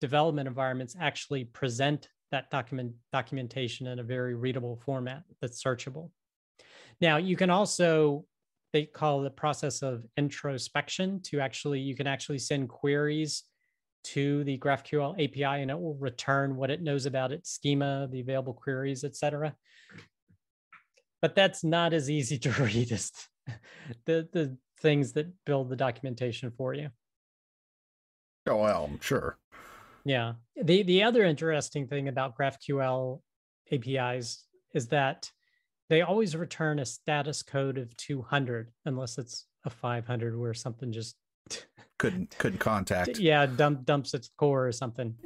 development 0.00 0.48
environments 0.48 0.96
actually 0.98 1.44
present 1.44 2.08
that 2.32 2.50
document 2.50 2.92
documentation 3.12 3.86
in 3.86 3.98
a 3.98 4.02
very 4.02 4.34
readable 4.34 4.80
format 4.84 5.22
that's 5.40 5.62
searchable. 5.62 6.10
Now 7.00 7.18
you 7.18 7.36
can 7.36 7.50
also 7.50 8.24
they 8.76 8.84
call 8.84 9.22
the 9.22 9.30
process 9.30 9.80
of 9.80 10.04
introspection 10.18 11.18
to 11.22 11.40
actually 11.40 11.80
you 11.80 11.96
can 11.96 12.06
actually 12.06 12.38
send 12.38 12.68
queries 12.68 13.44
to 14.04 14.44
the 14.44 14.58
GraphQL 14.58 15.14
API 15.14 15.62
and 15.62 15.70
it 15.70 15.80
will 15.80 15.96
return 15.96 16.56
what 16.56 16.70
it 16.70 16.82
knows 16.82 17.06
about 17.06 17.32
its 17.32 17.50
schema, 17.50 18.06
the 18.12 18.20
available 18.20 18.52
queries, 18.52 19.02
etc. 19.02 19.56
But 21.22 21.34
that's 21.34 21.64
not 21.64 21.94
as 21.94 22.10
easy 22.10 22.36
to 22.44 22.50
read 22.50 22.92
as 22.92 23.12
the 24.04 24.28
the 24.30 24.58
things 24.82 25.14
that 25.14 25.32
build 25.46 25.70
the 25.70 25.76
documentation 25.76 26.50
for 26.50 26.74
you. 26.74 26.90
Oh 28.46 28.56
well, 28.56 28.90
I'm 28.92 29.00
sure. 29.00 29.38
Yeah. 30.04 30.34
The 30.62 30.82
the 30.82 31.02
other 31.02 31.24
interesting 31.24 31.88
thing 31.88 32.08
about 32.08 32.36
GraphQL 32.36 33.22
APIs 33.72 34.44
is 34.74 34.88
that 34.88 35.30
they 35.88 36.02
always 36.02 36.36
return 36.36 36.78
a 36.78 36.86
status 36.86 37.42
code 37.42 37.78
of 37.78 37.96
200 37.96 38.72
unless 38.84 39.18
it's 39.18 39.46
a 39.64 39.70
500 39.70 40.38
where 40.38 40.54
something 40.54 40.92
just 40.92 41.16
couldn't 41.98 42.36
couldn't 42.38 42.58
contact. 42.58 43.18
Yeah, 43.18 43.46
dump, 43.46 43.84
dumps 43.84 44.14
its 44.14 44.30
core 44.36 44.66
or 44.66 44.72
something. 44.72 45.16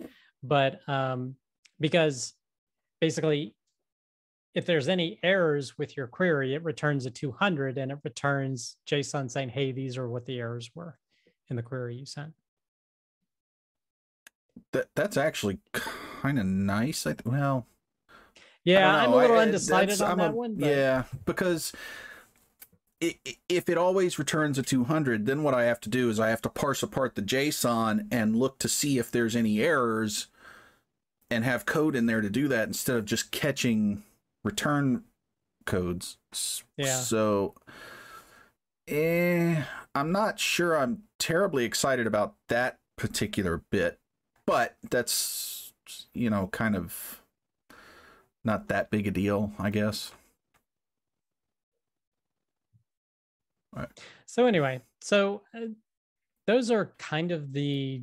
But 0.42 0.86
um 0.88 1.36
because 1.78 2.34
basically 3.00 3.54
if 4.54 4.66
there's 4.66 4.88
any 4.88 5.18
errors 5.22 5.78
with 5.78 5.96
your 5.96 6.08
query, 6.08 6.54
it 6.54 6.64
returns 6.64 7.06
a 7.06 7.10
200 7.10 7.78
and 7.78 7.92
it 7.92 7.98
returns 8.02 8.76
JSON 8.88 9.30
saying, 9.30 9.50
hey, 9.50 9.70
these 9.70 9.96
are 9.96 10.08
what 10.08 10.26
the 10.26 10.40
errors 10.40 10.70
were 10.74 10.98
in 11.48 11.54
the 11.54 11.62
query 11.62 11.94
you 11.96 12.04
sent 12.04 12.34
that 14.72 14.88
that's 14.94 15.16
actually 15.16 15.58
kind 15.72 16.38
of 16.38 16.46
nice. 16.46 17.06
I 17.06 17.12
th- 17.14 17.24
well, 17.24 17.66
yeah, 18.64 18.94
I'm 18.94 19.12
a 19.12 19.16
little 19.16 19.38
I, 19.38 19.42
undecided 19.42 20.00
on 20.00 20.10
I'm 20.10 20.18
that 20.18 20.30
a, 20.30 20.34
one. 20.34 20.54
But... 20.54 20.68
Yeah, 20.68 21.04
because 21.24 21.72
if 23.00 23.68
it 23.68 23.78
always 23.78 24.18
returns 24.18 24.58
a 24.58 24.62
200, 24.62 25.26
then 25.26 25.42
what 25.42 25.54
I 25.54 25.64
have 25.64 25.80
to 25.80 25.88
do 25.88 26.10
is 26.10 26.20
I 26.20 26.28
have 26.28 26.42
to 26.42 26.50
parse 26.50 26.82
apart 26.82 27.14
the 27.14 27.22
JSON 27.22 28.06
and 28.10 28.36
look 28.36 28.58
to 28.58 28.68
see 28.68 28.98
if 28.98 29.10
there's 29.10 29.34
any 29.34 29.60
errors, 29.60 30.26
and 31.30 31.44
have 31.44 31.64
code 31.66 31.94
in 31.94 32.06
there 32.06 32.20
to 32.20 32.30
do 32.30 32.48
that 32.48 32.68
instead 32.68 32.96
of 32.96 33.04
just 33.04 33.30
catching 33.30 34.02
return 34.44 35.04
codes. 35.64 36.18
Yeah. 36.76 36.96
So, 36.96 37.54
eh, 38.88 39.62
I'm 39.94 40.12
not 40.12 40.40
sure. 40.40 40.76
I'm 40.76 41.04
terribly 41.18 41.64
excited 41.64 42.06
about 42.06 42.34
that 42.48 42.78
particular 42.96 43.62
bit 43.70 44.00
but 44.50 44.74
that's 44.90 45.72
you 46.12 46.28
know 46.28 46.48
kind 46.48 46.74
of 46.74 47.19
not 48.44 48.68
that 48.68 48.90
big 48.90 49.06
a 49.06 49.10
deal, 49.10 49.52
I 49.58 49.70
guess. 49.70 50.12
Right. 53.72 53.88
So 54.26 54.46
anyway, 54.46 54.80
so 55.00 55.42
uh, 55.54 55.66
those 56.46 56.70
are 56.70 56.92
kind 56.98 57.30
of 57.30 57.52
the 57.52 58.02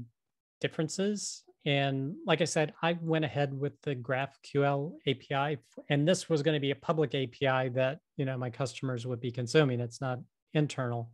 differences. 0.62 1.44
And 1.66 2.16
like 2.26 2.42
I 2.42 2.46
said, 2.46 2.74
I 2.82 2.98
went 3.02 3.26
ahead 3.26 3.54
with 3.58 3.74
the 3.82 3.96
GraphQL 3.96 4.94
API, 5.08 5.58
and 5.90 6.08
this 6.08 6.30
was 6.30 6.42
going 6.42 6.54
to 6.54 6.62
be 6.62 6.72
a 6.72 6.76
public 6.76 7.14
API 7.14 7.70
that 7.70 8.00
you 8.16 8.24
know 8.24 8.38
my 8.38 8.50
customers 8.50 9.06
would 9.06 9.20
be 9.20 9.32
consuming. 9.32 9.82
It's 9.82 10.00
not 10.00 10.20
internal. 10.54 11.12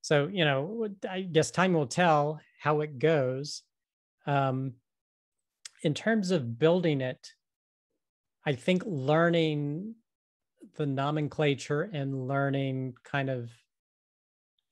So 0.00 0.28
you 0.32 0.46
know, 0.46 0.88
I 1.08 1.20
guess 1.22 1.50
time 1.50 1.74
will 1.74 1.86
tell 1.86 2.40
how 2.58 2.80
it 2.80 2.98
goes 2.98 3.62
um, 4.26 4.72
in 5.82 5.92
terms 5.92 6.30
of 6.30 6.58
building 6.58 7.02
it, 7.02 7.32
I 8.44 8.54
think 8.54 8.82
learning 8.86 9.94
the 10.76 10.86
nomenclature 10.86 11.88
and 11.92 12.26
learning 12.28 12.94
kind 13.04 13.30
of 13.30 13.50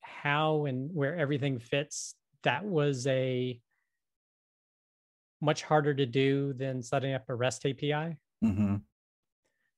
how 0.01 0.65
and 0.65 0.93
where 0.93 1.15
everything 1.17 1.59
fits, 1.59 2.15
that 2.43 2.65
was 2.65 3.07
a 3.07 3.59
much 5.41 5.63
harder 5.63 5.93
to 5.93 6.05
do 6.05 6.53
than 6.53 6.81
setting 6.81 7.13
up 7.13 7.23
a 7.29 7.35
REST 7.35 7.65
API. 7.65 8.17
Mm-hmm. 8.43 8.75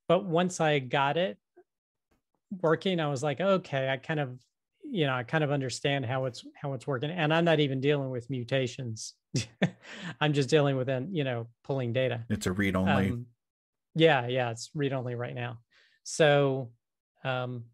But 0.08 0.26
once 0.26 0.60
I 0.60 0.80
got 0.80 1.18
it 1.18 1.38
working, 2.62 3.00
I 3.00 3.08
was 3.08 3.24
like, 3.24 3.40
okay, 3.40 3.90
I 3.90 3.98
kind 3.98 4.20
of, 4.20 4.38
you 4.84 5.08
know, 5.08 5.14
I 5.14 5.24
kind 5.24 5.44
of 5.44 5.52
understand 5.52 6.06
how 6.06 6.26
it's 6.26 6.44
how 6.56 6.74
it's 6.74 6.86
working. 6.86 7.10
And 7.10 7.34
I'm 7.34 7.46
not 7.46 7.60
even 7.60 7.80
dealing 7.80 8.10
with 8.10 8.30
mutations. 8.30 9.14
I'm 10.22 10.34
just 10.34 10.50
dealing 10.50 10.76
with, 10.76 10.90
you 11.12 11.24
know, 11.24 11.48
pulling 11.64 11.94
data. 11.94 12.26
It's 12.30 12.46
a 12.46 12.52
read 12.52 12.76
only. 12.76 13.12
Um, 13.12 13.26
yeah, 13.96 14.28
yeah, 14.28 14.52
it's 14.52 14.70
read 14.74 14.94
only 14.94 15.16
right 15.16 15.36
now. 15.36 15.60
So, 16.04 16.72
um, 17.24 17.66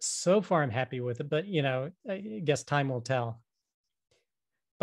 so 0.00 0.40
far 0.40 0.62
I'm 0.62 0.70
happy 0.70 1.00
with 1.00 1.20
it, 1.20 1.28
but 1.28 1.46
you 1.46 1.62
know, 1.62 1.90
I 2.08 2.40
guess 2.44 2.62
time 2.62 2.88
will 2.88 3.00
tell 3.00 3.40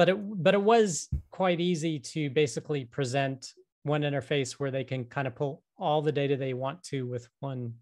but 0.02 0.10
it 0.10 0.44
but 0.44 0.54
it 0.54 0.62
was 0.62 1.10
quite 1.30 1.60
easy 1.60 2.00
to 2.00 2.30
basically 2.30 2.86
present 2.86 3.54
one 3.84 4.02
interface 4.02 4.54
where 4.54 4.72
they 4.72 4.84
can 4.84 5.06
kind 5.06 5.28
of 5.28 5.36
pull 5.36 5.64
all 5.78 6.02
the 6.02 6.12
data 6.12 6.36
they 6.36 6.54
want 6.54 6.82
to 6.84 7.08
with 7.08 7.28
one 7.40 7.74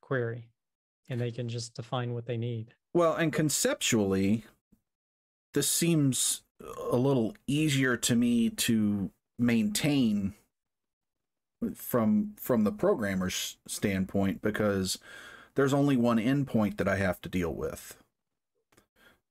query 0.00 0.48
and 1.08 1.20
they 1.20 1.30
can 1.30 1.48
just 1.48 1.74
define 1.74 2.14
what 2.14 2.26
they 2.26 2.36
need 2.36 2.74
well 2.94 3.14
and 3.14 3.32
conceptually 3.32 4.44
this 5.54 5.68
seems 5.68 6.42
a 6.90 6.96
little 6.96 7.34
easier 7.46 7.96
to 7.96 8.14
me 8.14 8.48
to 8.48 9.10
maintain 9.38 10.34
from 11.74 12.34
from 12.36 12.64
the 12.64 12.72
programmer's 12.72 13.56
standpoint 13.66 14.42
because 14.42 14.98
there's 15.54 15.74
only 15.74 15.96
one 15.96 16.18
endpoint 16.18 16.78
that 16.78 16.88
I 16.88 16.96
have 16.96 17.20
to 17.22 17.28
deal 17.28 17.54
with. 17.54 17.96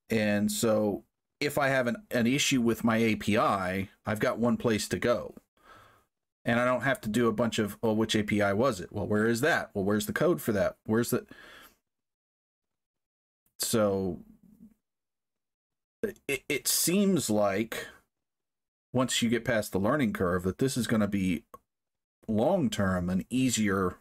And 0.09 0.51
so 0.51 1.03
if 1.39 1.57
I 1.57 1.69
have 1.69 1.87
an, 1.87 1.97
an 2.11 2.27
issue 2.27 2.61
with 2.61 2.83
my 2.83 3.01
API, 3.03 3.89
I've 4.05 4.19
got 4.19 4.37
one 4.37 4.57
place 4.57 4.87
to 4.89 4.99
go. 4.99 5.33
And 6.43 6.59
I 6.59 6.65
don't 6.65 6.81
have 6.81 7.01
to 7.01 7.09
do 7.09 7.27
a 7.27 7.33
bunch 7.33 7.59
of, 7.59 7.77
oh, 7.83 7.93
which 7.93 8.15
API 8.15 8.53
was 8.53 8.79
it? 8.79 8.91
Well, 8.91 9.07
where 9.07 9.25
is 9.27 9.41
that? 9.41 9.69
Well, 9.73 9.85
where's 9.85 10.07
the 10.07 10.13
code 10.13 10.41
for 10.41 10.51
that? 10.53 10.75
Where's 10.85 11.11
the. 11.11 11.25
So 13.59 14.19
it, 16.27 16.43
it 16.49 16.67
seems 16.67 17.29
like 17.29 17.87
once 18.91 19.21
you 19.21 19.29
get 19.29 19.45
past 19.45 19.71
the 19.71 19.79
learning 19.79 20.13
curve 20.13 20.43
that 20.43 20.57
this 20.57 20.77
is 20.77 20.87
going 20.87 21.01
to 21.01 21.07
be 21.07 21.43
long 22.27 22.69
term 22.69 23.09
an 23.09 23.25
easier 23.29 23.97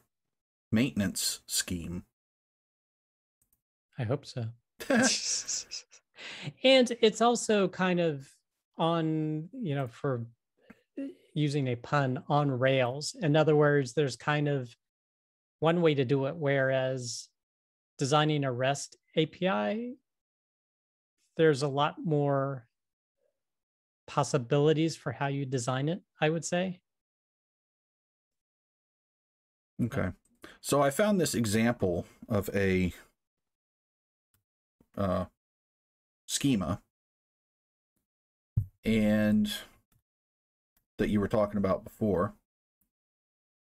maintenance 0.73 1.41
scheme. 1.47 2.05
I 3.99 4.05
hope 4.05 4.25
so. 4.25 4.47
and 6.65 6.93
it's 7.01 7.21
also 7.21 7.69
kind 7.69 8.01
of 8.01 8.29
on 8.79 9.49
you 9.53 9.75
know 9.75 9.87
for 9.89 10.25
using 11.35 11.69
a 11.69 11.77
pun 11.77 12.23
on 12.29 12.51
rails 12.51 13.15
in 13.21 13.37
other 13.37 13.55
words 13.55 13.93
there's 13.93 14.17
kind 14.17 14.49
of 14.49 14.75
one 15.61 15.83
way 15.83 15.95
to 15.95 16.05
do 16.05 16.27
it 16.27 16.35
whereas 16.37 17.29
designing 17.99 18.45
a 18.45 18.51
rest 18.51 18.97
api 19.17 19.97
there's 21.37 21.63
a 21.63 21.69
lot 21.69 21.97
more 22.03 22.67
possibilities 24.07 24.97
for 24.97 25.13
how 25.13 25.27
you 25.27 25.45
design 25.45 25.89
it 25.89 26.01
i 26.21 26.29
would 26.29 26.45
say 26.45 26.81
okay. 29.83 30.11
So 30.61 30.83
i 30.83 30.91
found 30.91 31.21
this 31.21 31.35
example 31.35 32.07
of 32.29 32.51
a 32.55 32.93
uh, 34.97 35.25
schema 36.27 36.81
and 38.85 39.53
that 40.99 41.09
you 41.09 41.21
were 41.21 41.29
talking 41.29 41.59
about 41.59 41.85
before. 41.85 42.35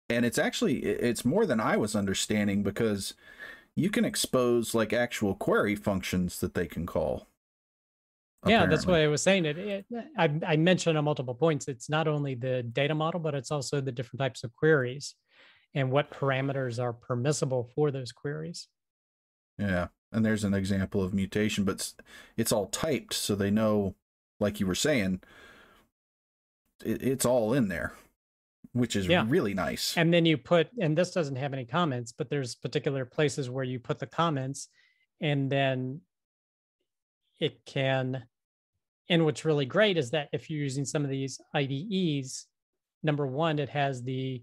And 0.10 0.26
it's 0.26 0.38
actually 0.38 0.84
it's 0.84 1.26
more 1.26 1.48
than 1.48 1.60
i 1.60 1.76
was 1.76 1.96
understanding 1.96 2.62
because 2.62 3.16
you 3.76 3.90
can 3.90 4.06
expose 4.06 4.76
like 4.76 4.94
actual 4.94 5.34
query 5.34 5.76
functions 5.76 6.40
that 6.42 6.54
they 6.54 6.68
can 6.68 6.86
call 6.86 7.28
yeah 8.46 8.68
that's 8.68 8.86
why 8.86 9.04
i 9.04 9.08
was 9.08 9.24
saying 9.24 9.46
it, 9.46 9.58
it 9.58 9.86
I, 10.16 10.30
I 10.46 10.56
mentioned 10.58 10.96
on 10.96 11.06
multiple 11.06 11.34
points. 11.34 11.68
It's 11.68 11.90
not 11.90 12.08
only 12.08 12.36
the 12.36 12.62
data 12.62 12.94
model 12.94 13.20
but 13.20 13.34
it's 13.34 13.50
also 13.50 13.82
the 13.82 13.92
different 13.92 14.20
types 14.20 14.44
of 14.44 14.56
queries 14.56 15.16
and 15.76 15.92
what 15.92 16.10
parameters 16.10 16.82
are 16.82 16.94
permissible 16.94 17.70
for 17.76 17.92
those 17.92 18.12
queries 18.12 18.68
yeah 19.60 19.88
and 20.16 20.26
there's 20.26 20.46
an 20.46 20.54
example 20.54 21.04
of 21.04 21.14
mutation, 21.14 21.66
but 21.66 21.94
it's, 22.38 22.52
all 22.54 22.68
typed 22.68 23.14
so 23.14 23.36
they 23.36 23.52
know, 23.52 23.96
like 24.40 24.62
you 24.62 24.66
were 24.66 24.74
saying, 24.74 25.20
it, 26.86 27.04
it's 27.04 27.26
all 27.26 27.54
in 27.54 27.68
there, 27.68 27.92
which 28.72 28.96
is 28.96 29.08
yeah. 29.08 29.26
really 29.28 29.54
nice. 29.54 29.96
And 29.98 30.14
then 30.14 30.26
you 30.26 30.38
put, 30.38 30.70
and 30.80 30.98
this 30.98 31.12
doesn't 31.12 31.36
have 31.36 31.52
any 31.52 31.66
comments, 31.66 32.14
but 32.14 32.30
there's 32.30 32.56
particular 32.56 33.04
places 33.04 33.50
where 33.50 33.66
you 33.66 33.78
put 33.78 34.00
the 34.00 34.08
comments, 34.08 34.70
and 35.20 35.52
then 35.52 36.00
it 37.42 37.66
can. 37.66 38.24
And 39.10 39.26
what's 39.26 39.44
really 39.44 39.66
great 39.66 39.98
is 39.98 40.12
that 40.12 40.30
if 40.32 40.50
you're 40.50 40.62
using 40.62 40.86
some 40.86 41.04
of 41.04 41.10
these 41.10 41.42
IDEs, 41.54 42.48
number 43.04 43.28
one, 43.28 43.60
it 43.60 43.70
has 43.70 44.02
the 44.02 44.42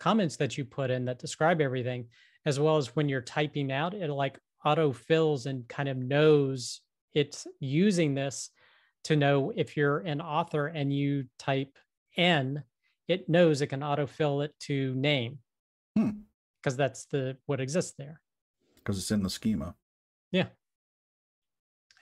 comments 0.00 0.36
that 0.36 0.58
you 0.58 0.64
put 0.64 0.90
in 0.90 1.06
that 1.06 1.18
describe 1.18 1.60
everything, 1.60 2.06
as 2.46 2.60
well 2.60 2.76
as 2.76 2.94
when 2.94 3.08
you're 3.08 3.20
typing 3.20 3.72
out, 3.72 3.94
it 3.94 4.10
like 4.10 4.38
auto 4.64 4.92
fills 4.92 5.46
and 5.46 5.68
kind 5.68 5.88
of 5.88 5.96
knows 5.96 6.80
it's 7.14 7.46
using 7.60 8.14
this 8.14 8.50
to 9.04 9.16
know 9.16 9.52
if 9.54 9.76
you're 9.76 9.98
an 9.98 10.20
author 10.20 10.66
and 10.66 10.92
you 10.92 11.24
type 11.38 11.78
N, 12.16 12.62
it 13.06 13.28
knows 13.28 13.60
it 13.60 13.68
can 13.68 13.80
autofill 13.80 14.44
it 14.44 14.54
to 14.60 14.94
name 14.94 15.38
because 15.94 16.74
hmm. 16.74 16.76
that's 16.76 17.04
the 17.06 17.36
what 17.46 17.60
exists 17.60 17.94
there. 17.98 18.20
Because 18.76 18.98
it's 18.98 19.10
in 19.10 19.22
the 19.22 19.30
schema. 19.30 19.74
Yeah. 20.32 20.46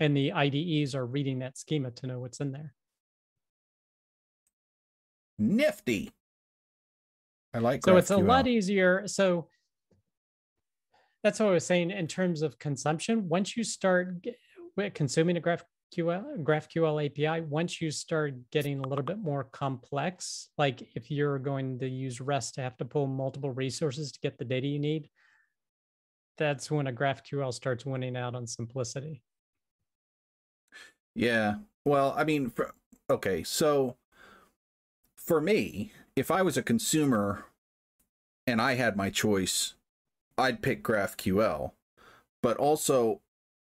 And 0.01 0.17
the 0.17 0.33
IDEs 0.33 0.95
are 0.95 1.07
reading 1.07 1.41
that 1.41 1.59
schema 1.59 1.91
to 1.93 2.07
know 2.07 2.19
what's 2.19 2.41
in 2.41 2.53
there. 2.53 2.75
Nifty. 5.39 6.11
I 7.55 7.59
like 7.59 7.85
so 7.85 7.93
GraphQL. 7.93 7.99
it's 7.99 8.11
a 8.11 8.17
lot 8.17 8.47
uh, 8.47 8.51
easier. 8.51 9.07
So 9.07 9.49
that's 11.23 11.39
what 11.39 11.51
I 11.51 11.53
was 11.53 11.67
saying 11.67 11.91
in 11.91 12.07
terms 12.07 12.43
of 12.43 12.59
consumption. 12.59 13.29
Once 13.29 13.57
you 13.57 13.65
start 13.65 14.27
consuming 14.95 15.37
a 15.37 15.41
GraphQL, 15.41 16.43
GraphQL 16.43 17.07
API, 17.07 17.43
once 17.43 17.81
you 17.81 17.91
start 17.91 18.35
getting 18.51 18.81
a 18.81 18.89
little 18.89 19.05
bit 19.05 19.19
more 19.19 19.45
complex, 19.45 20.49
like 20.59 20.83
if 20.95 21.11
you're 21.11 21.39
going 21.39 21.79
to 21.79 21.89
use 21.89 22.21
REST 22.21 22.55
to 22.55 22.63
have 22.63 22.77
to 22.79 22.85
pull 22.85 23.07
multiple 23.07 23.51
resources 23.51 24.11
to 24.13 24.21
get 24.21 24.39
the 24.39 24.45
data 24.45 24.67
you 24.67 24.79
need, 24.79 25.09
that's 26.39 26.71
when 26.71 26.87
a 26.87 26.93
GraphQL 26.93 27.53
starts 27.53 27.87
winning 27.87 28.17
out 28.17 28.35
on 28.35 28.47
simplicity. 28.47 29.23
Yeah. 31.15 31.57
Well, 31.85 32.15
I 32.17 32.25
mean, 32.25 32.51
for, 32.51 32.75
okay. 33.11 33.43
So 33.43 33.97
for 35.17 35.41
me, 35.41 35.93
if 36.17 36.31
I 36.31 36.43
was 36.43 36.57
a 36.57 36.63
consumer 36.63 37.45
and 38.47 38.61
I 38.61 38.75
had 38.75 38.97
my 38.97 39.11
choice 39.11 39.75
I'd 40.39 40.63
pick 40.63 40.83
GraphQL. 40.83 41.73
But 42.43 42.57
also, 42.57 43.21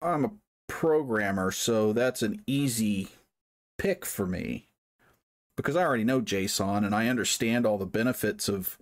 I'm 0.03 0.25
a 0.25 0.33
programmer, 0.69 1.51
so 1.51 1.93
that's 1.93 2.23
an 2.23 2.43
easy 2.47 3.09
pick 3.79 4.05
for 4.05 4.27
me 4.27 4.69
because 5.57 5.77
I 5.77 5.85
already 5.85 6.05
know 6.05 6.21
JSON 6.21 6.85
and 6.85 6.95
I 6.95 7.09
understand 7.09 7.67
all 7.67 7.79
the 7.79 7.87
benefits 7.87 8.49
of 8.49 8.79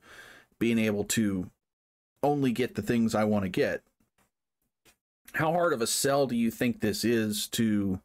being 0.58 0.78
able 0.78 1.04
to 1.04 1.50
only 2.22 2.52
get 2.52 2.74
the 2.74 2.82
things 2.82 3.14
I 3.14 3.24
want 3.24 3.44
to 3.44 3.48
get. 3.50 3.82
How 5.34 5.52
hard 5.52 5.72
of 5.72 5.82
a 5.82 5.86
sell 5.86 6.26
do 6.26 6.36
you 6.36 6.50
think 6.50 6.80
this 6.80 7.04
is 7.04 7.48
to 7.48 8.00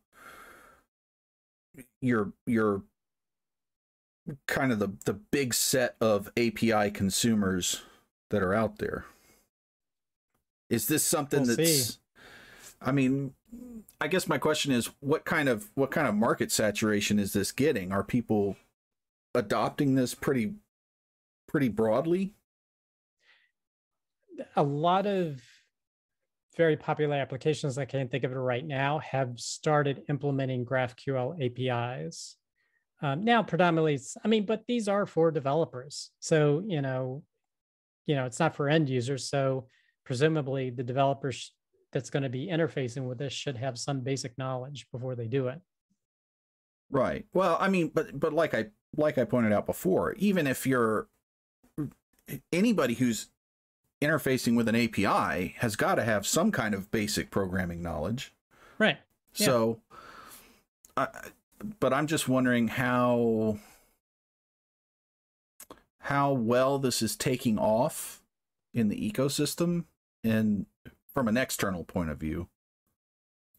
your 2.01 2.33
your 2.45 2.81
kind 4.47 4.71
of 4.71 4.79
the 4.79 4.93
the 5.05 5.13
big 5.13 5.53
set 5.53 5.95
of 6.01 6.31
API 6.37 6.91
consumers 6.91 7.83
that 8.29 8.43
are 8.43 8.53
out 8.53 8.79
there? 8.79 9.05
Is 10.69 10.87
this 10.87 11.03
something 11.03 11.43
we'll 11.43 11.55
that's 11.55 11.69
see. 11.69 11.97
I 12.81 12.91
mean, 12.91 13.33
I 13.99 14.07
guess 14.07 14.27
my 14.27 14.37
question 14.37 14.71
is 14.71 14.89
what 14.99 15.25
kind 15.25 15.49
of 15.49 15.69
what 15.75 15.91
kind 15.91 16.07
of 16.07 16.15
market 16.15 16.51
saturation 16.51 17.19
is 17.19 17.33
this 17.33 17.51
getting? 17.51 17.91
Are 17.91 18.03
people 18.03 18.55
adopting 19.33 19.95
this 19.95 20.13
pretty 20.13 20.53
pretty 21.47 21.69
broadly? 21.69 22.33
A 24.55 24.63
lot 24.63 25.07
of 25.07 25.41
very 26.55 26.75
popular 26.75 27.15
applications 27.15 27.77
I 27.77 27.85
can't 27.85 28.09
think 28.09 28.23
of 28.23 28.31
it 28.31 28.35
right 28.35 28.65
now 28.65 28.99
have 28.99 29.39
started 29.39 30.03
implementing 30.09 30.65
GraphQL 30.65 31.37
APIs. 31.43 32.36
Um, 33.01 33.23
now, 33.23 33.43
predominantly, 33.43 33.99
I 34.23 34.27
mean, 34.27 34.45
but 34.45 34.63
these 34.67 34.87
are 34.87 35.05
for 35.05 35.31
developers. 35.31 36.11
So 36.19 36.63
you 36.65 36.81
know, 36.81 37.23
you 38.05 38.15
know, 38.15 38.25
it's 38.25 38.39
not 38.39 38.55
for 38.55 38.69
end 38.69 38.89
users. 38.89 39.29
So 39.29 39.67
presumably 40.03 40.69
the 40.69 40.83
developers 40.83 41.53
that's 41.91 42.09
going 42.09 42.23
to 42.23 42.29
be 42.29 42.47
interfacing 42.47 43.07
with 43.07 43.17
this 43.17 43.33
should 43.33 43.57
have 43.57 43.77
some 43.77 44.01
basic 44.01 44.37
knowledge 44.37 44.87
before 44.91 45.15
they 45.15 45.27
do 45.27 45.47
it. 45.47 45.59
Right. 46.89 47.25
Well, 47.33 47.57
I 47.59 47.67
mean, 47.69 47.91
but 47.93 48.17
but 48.17 48.33
like 48.33 48.53
I 48.53 48.67
like 48.95 49.17
I 49.17 49.25
pointed 49.25 49.51
out 49.51 49.65
before, 49.65 50.13
even 50.13 50.47
if 50.47 50.65
you're 50.65 51.07
anybody 52.51 52.95
who's 52.95 53.29
interfacing 54.01 54.55
with 54.55 54.67
an 54.67 54.75
API 54.75 55.55
has 55.57 55.75
got 55.75 55.95
to 55.95 56.03
have 56.03 56.25
some 56.25 56.51
kind 56.51 56.73
of 56.73 56.91
basic 56.91 57.31
programming 57.31 57.81
knowledge. 57.81 58.33
Right. 58.79 58.97
Yeah. 59.35 59.45
So, 59.45 59.81
I, 60.95 61.07
but 61.79 61.93
I'm 61.93 62.07
just 62.07 62.27
wondering 62.27 62.67
how 62.67 63.59
how 65.99 66.31
well 66.31 66.79
this 66.79 67.01
is 67.01 67.15
taking 67.15 67.57
off 67.57 68.21
in 68.73 68.87
the 68.87 69.11
ecosystem 69.11 69.85
and 70.23 70.65
from 71.13 71.27
an 71.27 71.37
external 71.37 71.83
point 71.83 72.09
of 72.09 72.17
view 72.17 72.47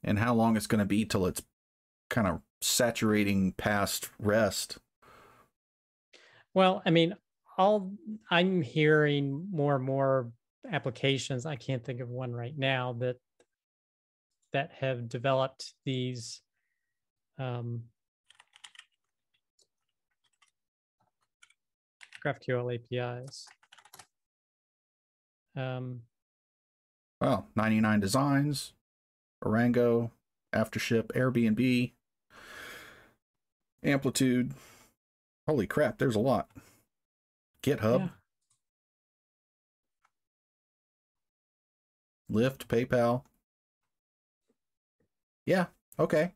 and 0.03 0.19
how 0.19 0.33
long 0.33 0.57
it's 0.57 0.67
going 0.67 0.79
to 0.79 0.85
be 0.85 1.05
till 1.05 1.27
it's 1.27 1.43
kind 2.09 2.27
of 2.27 2.41
saturating 2.61 3.53
past 3.53 4.11
rest. 4.19 4.79
Well 6.55 6.83
i 6.87 6.91
mean 6.91 7.15
all 7.57 7.93
i'm 8.31 8.63
hearing 8.63 9.47
more 9.51 9.77
and 9.77 9.85
more 9.85 10.31
applications 10.71 11.45
i 11.45 11.57
can't 11.57 11.85
think 11.85 12.01
of 12.01 12.09
one 12.09 12.33
right 12.33 12.57
now 12.57 12.95
that 12.95 13.17
that 14.53 14.73
have 14.81 15.09
developed 15.09 15.75
these 15.85 16.41
um, 17.39 17.85
GraphQL 22.25 22.75
APIs. 22.75 23.47
Um, 25.57 26.03
well, 27.21 27.49
99 27.57 28.01
Designs, 28.01 28.73
Orango, 29.45 30.13
Aftership, 30.55 31.07
Airbnb, 31.13 31.93
Amplitude. 33.83 34.53
Holy 35.47 35.67
crap, 35.67 35.99
there's 35.99 36.17
a 36.17 36.21
lot. 36.21 36.49
GitHub. 37.63 38.01
Yeah. 38.01 38.09
Lyft, 42.31 42.67
PayPal. 42.67 43.23
Yeah, 45.47 45.67
okay. 45.99 46.35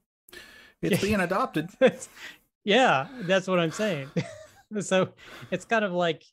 It's 0.83 1.01
being 1.01 1.21
adopted. 1.21 1.71
yeah, 2.65 3.07
that's 3.23 3.47
what 3.47 3.59
I'm 3.59 3.71
saying. 3.71 4.11
so 4.81 5.11
it's 5.51 5.65
kind 5.65 5.85
of 5.85 5.93
like 5.93 6.25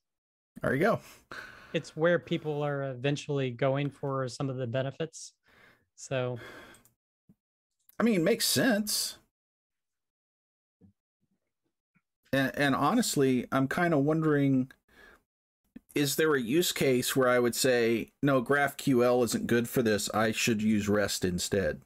there 0.62 0.74
you 0.74 0.82
go. 0.82 1.00
It's 1.74 1.96
where 1.96 2.20
people 2.20 2.64
are 2.64 2.84
eventually 2.92 3.52
going 3.52 3.90
for 3.92 4.28
some 4.28 4.50
of 4.50 4.58
the 4.58 4.68
benefits. 4.68 5.34
So 5.96 6.40
I 8.00 8.04
mean, 8.04 8.16
it 8.16 8.24
makes 8.24 8.46
sense. 8.46 9.18
And 12.34 12.52
and 12.56 12.76
honestly, 12.76 13.46
I'm 13.52 13.68
kind 13.68 13.94
of 13.94 14.04
wondering 14.04 14.72
is 15.96 16.16
there 16.16 16.36
a 16.36 16.42
use 16.42 16.72
case 16.72 17.16
where 17.16 17.30
I 17.30 17.40
would 17.40 17.56
say, 17.56 18.12
no, 18.22 18.44
GraphQL 18.44 19.24
isn't 19.26 19.48
good 19.48 19.68
for 19.68 19.82
this. 19.82 20.10
I 20.14 20.32
should 20.32 20.62
use 20.62 20.88
REST 20.88 21.26
instead? 21.26 21.82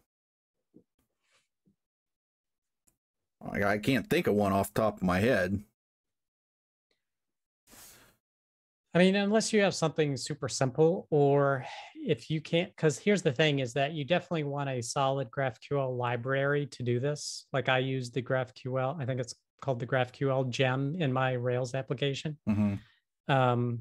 I 3.52 3.78
can't 3.78 4.10
think 4.10 4.28
of 4.28 4.36
one 4.36 4.54
off 4.54 4.74
top 4.74 4.98
of 4.98 5.04
my 5.04 5.20
head. 5.20 5.62
I 8.96 9.00
mean, 9.00 9.16
unless 9.16 9.52
you 9.52 9.62
have 9.62 9.74
something 9.74 10.16
super 10.18 10.48
simple, 10.48 11.08
or 11.10 11.66
if 11.96 12.30
you 12.30 12.42
can't, 12.42 12.74
because 12.76 13.00
here's 13.00 13.24
the 13.24 13.32
thing 13.32 13.60
is 13.60 13.74
that 13.74 13.94
you 13.94 14.06
definitely 14.06 14.44
want 14.44 14.70
a 14.70 14.84
solid 14.84 15.32
GraphQL 15.32 15.98
library 15.98 16.68
to 16.68 16.84
do 16.84 17.00
this. 17.00 17.48
Like 17.52 17.70
I 17.70 17.80
use 17.80 18.12
the 18.12 18.22
GraphQL, 18.22 19.02
I 19.02 19.06
think 19.06 19.20
it's 19.20 19.34
called 19.62 19.80
the 19.80 19.88
GraphQL 19.88 20.50
gem 20.50 20.96
in 21.00 21.12
my 21.12 21.34
Rails 21.34 21.74
application. 21.74 22.38
Mm-hmm. 22.48 23.34
Um, 23.34 23.80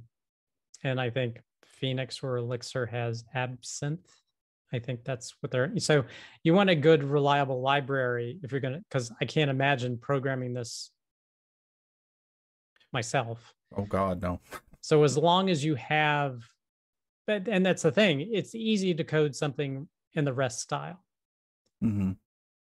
and 0.83 0.99
I 0.99 1.11
think 1.11 1.41
Phoenix 1.65 2.23
or 2.23 2.39
Elixir 2.39 2.87
has 2.87 3.25
Absinthe. 3.35 4.09
I 4.73 4.79
think 4.79 5.05
that's 5.05 5.35
what 5.41 5.51
they're 5.51 5.71
so 5.79 6.05
you 6.43 6.55
want 6.55 6.71
a 6.71 6.75
good 6.75 7.05
reliable 7.05 7.61
library 7.61 8.39
if 8.43 8.53
you're 8.53 8.61
gonna 8.61 8.81
because 8.89 9.13
I 9.21 9.27
can't 9.27 9.51
imagine 9.51 9.99
programming 9.99 10.55
this 10.55 10.91
myself. 12.93 13.53
Oh 13.77 13.85
God, 13.85 14.23
no. 14.23 14.41
So 14.85 15.05
as 15.05 15.17
long 15.17 15.49
as 15.49 15.65
you 15.65 15.77
have 15.77 16.43
but 17.27 17.47
and 17.49 17.65
that's 17.65 17.83
the 17.83 17.93
thing, 17.93 18.29
it's 18.33 18.55
easy 18.55 18.95
to 18.95 19.05
code 19.05 19.37
something 19.37 19.89
in 20.15 20.25
the 20.25 20.33
REST 20.33 20.61
style. 20.61 21.05
Mm-hmm. 21.83 22.13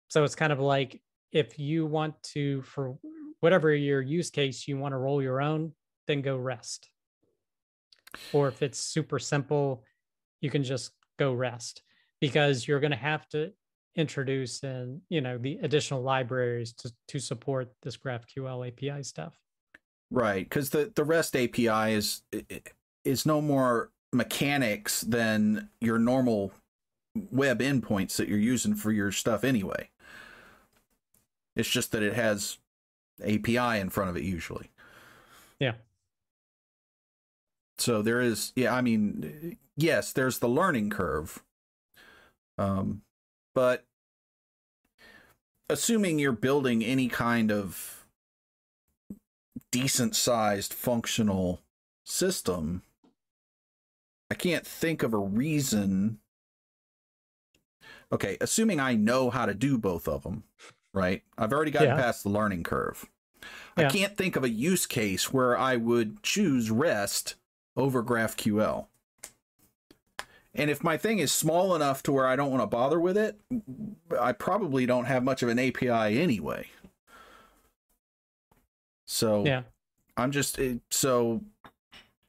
So 0.10 0.24
it's 0.24 0.36
kind 0.36 0.52
of 0.52 0.60
like 0.60 1.02
if 1.32 1.58
you 1.58 1.86
want 1.86 2.22
to, 2.24 2.62
for 2.64 2.97
whatever 3.39 3.74
your 3.74 4.02
use 4.02 4.30
case, 4.30 4.68
you 4.68 4.78
want 4.78 4.91
to 4.93 4.97
roll 4.97 5.22
your 5.22 5.41
own, 5.41 5.74
then 6.08 6.22
go 6.22 6.36
REST. 6.36 6.89
Or 8.34 8.49
if 8.49 8.62
it's 8.62 8.80
super 8.80 9.20
simple, 9.20 9.86
you 10.41 10.49
can 10.49 10.64
just 10.64 10.91
go 11.18 11.34
REST 11.34 11.82
because 12.22 12.68
you're 12.68 12.80
going 12.80 12.92
to 12.92 12.98
have 12.98 13.28
to 13.30 13.52
introduce 13.96 14.64
and 14.64 15.02
you 15.10 15.20
know 15.20 15.38
the 15.38 15.60
additional 15.64 16.02
libraries 16.02 16.72
to, 16.72 16.92
to 17.10 17.20
support 17.20 17.74
this 17.84 17.98
GraphQL 17.98 18.68
API 18.68 19.04
stuff. 19.04 19.38
Right, 20.10 20.48
because 20.48 20.70
the 20.70 20.92
the 20.96 21.04
REST 21.04 21.36
API 21.36 21.94
is 21.94 22.22
is 23.04 23.26
no 23.26 23.42
more 23.42 23.92
mechanics 24.14 25.02
than 25.02 25.70
your 25.80 25.98
normal 25.98 26.52
web 27.16 27.60
endpoints 27.60 28.16
that 28.18 28.30
you're 28.30 28.38
using 28.38 28.76
for 28.76 28.92
your 28.92 29.12
stuff 29.12 29.44
anyway. 29.44 29.90
It's 31.56 31.70
just 31.70 31.92
that 31.92 32.04
it 32.04 32.14
has 32.14 32.60
API 33.22 33.80
in 33.80 33.90
front 33.90 34.10
of 34.10 34.18
it 34.18 34.24
usually. 34.24 34.72
Yeah. 35.60 35.74
So 37.78 38.02
there 38.02 38.22
is 38.22 38.54
yeah, 38.56 38.74
I 38.74 38.82
mean 38.82 39.58
yes, 39.76 40.14
there's 40.14 40.40
the 40.40 40.48
learning 40.48 40.92
curve 40.92 41.42
um, 42.62 43.01
but 43.55 43.86
assuming 45.70 46.20
you're 46.20 46.32
building 46.32 46.84
any 46.84 47.07
kind 47.07 47.51
of 47.51 48.05
decent 49.72 50.16
sized 50.16 50.74
functional 50.74 51.62
system, 52.03 52.84
I 54.30 54.36
can't 54.36 54.66
think 54.66 55.03
of 55.03 55.14
a 55.14 55.18
reason. 55.18 56.20
Okay, 58.12 58.38
assuming 58.41 58.80
I 58.80 58.95
know 58.95 59.30
how 59.30 59.45
to 59.45 59.53
do 59.53 59.78
both 59.78 60.07
of 60.07 60.24
them, 60.24 60.43
right? 60.93 61.24
I've 61.38 61.53
already 61.53 61.72
gotten 61.72 61.89
yeah. 61.89 61.95
past 61.95 62.24
the 62.24 62.30
learning 62.30 62.64
curve. 62.64 63.05
Yeah. 63.78 63.88
I 63.88 63.89
can't 63.89 64.18
think 64.18 64.36
of 64.36 64.43
a 64.43 64.49
use 64.49 64.86
case 64.86 65.34
where 65.34 65.57
I 65.57 65.78
would 65.78 66.22
choose 66.22 66.70
REST 66.70 67.36
over 67.76 68.03
GraphQL. 68.03 68.88
And 70.54 70.70
if 70.70 70.84
my 70.84 70.97
thing 70.97 71.20
is 71.20 71.32
small 71.32 71.76
enough 71.76 72.04
to 72.04 72.12
where 72.12 72.28
I 72.28 72.36
don't 72.36 72.52
want 72.52 72.62
to 72.62 72.68
bother 72.68 72.99
with 72.99 73.18
it, 73.18 73.39
I 74.20 74.34
probably 74.34 74.86
don't 74.86 75.06
have 75.06 75.24
much 75.24 75.41
of 75.41 75.49
an 75.49 75.60
API 75.60 76.20
anyway. 76.20 76.68
So 79.06 79.45
yeah, 79.45 79.64
I'm 80.18 80.32
just 80.32 80.60
eh, 80.60 80.76
so 80.89 81.41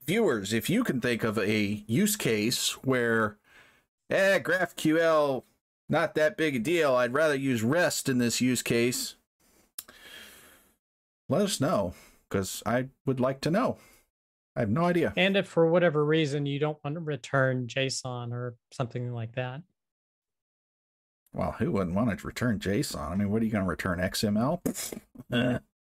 viewers, 0.05 0.53
if 0.53 0.71
you 0.71 0.85
can 0.85 1.01
think 1.01 1.25
of 1.25 1.39
a 1.39 1.85
use 1.87 2.17
case 2.17 2.73
where 2.85 3.39
eh 4.11 4.39
GraphQL 4.39 5.43
not 5.89 6.15
that 6.15 6.37
big 6.37 6.57
a 6.57 6.59
deal, 6.59 6.95
I'd 6.95 7.13
rather 7.13 7.35
use 7.35 7.63
REST 7.63 8.09
in 8.09 8.19
this 8.19 8.41
use 8.41 8.63
case. 8.63 9.17
Let 11.29 11.43
us 11.43 11.61
know 11.61 11.95
because 12.29 12.63
I 12.65 12.89
would 13.05 13.21
like 13.21 13.41
to 13.43 13.51
know. 13.51 13.79
I 14.55 14.61
have 14.61 14.71
no 14.71 14.85
idea. 14.85 15.13
And 15.17 15.37
if 15.37 15.47
for 15.47 15.67
whatever 15.67 16.05
reason 16.05 16.45
you 16.47 16.59
don't 16.59 16.79
want 16.85 16.95
to 16.95 17.01
return 17.01 17.67
JSON 17.67 18.33
or 18.33 18.55
something 18.71 19.13
like 19.13 19.35
that. 19.35 19.63
Well, 21.33 21.53
who 21.53 21.73
wouldn't 21.73 21.97
want 21.97 22.19
to 22.19 22.27
return 22.27 22.59
JSON? 22.59 23.11
I 23.11 23.17
mean, 23.17 23.31
what 23.31 23.41
are 23.41 23.45
you 23.47 23.51
going 23.51 23.65
to 23.65 23.71
return? 23.71 23.99
XML? 23.99 24.61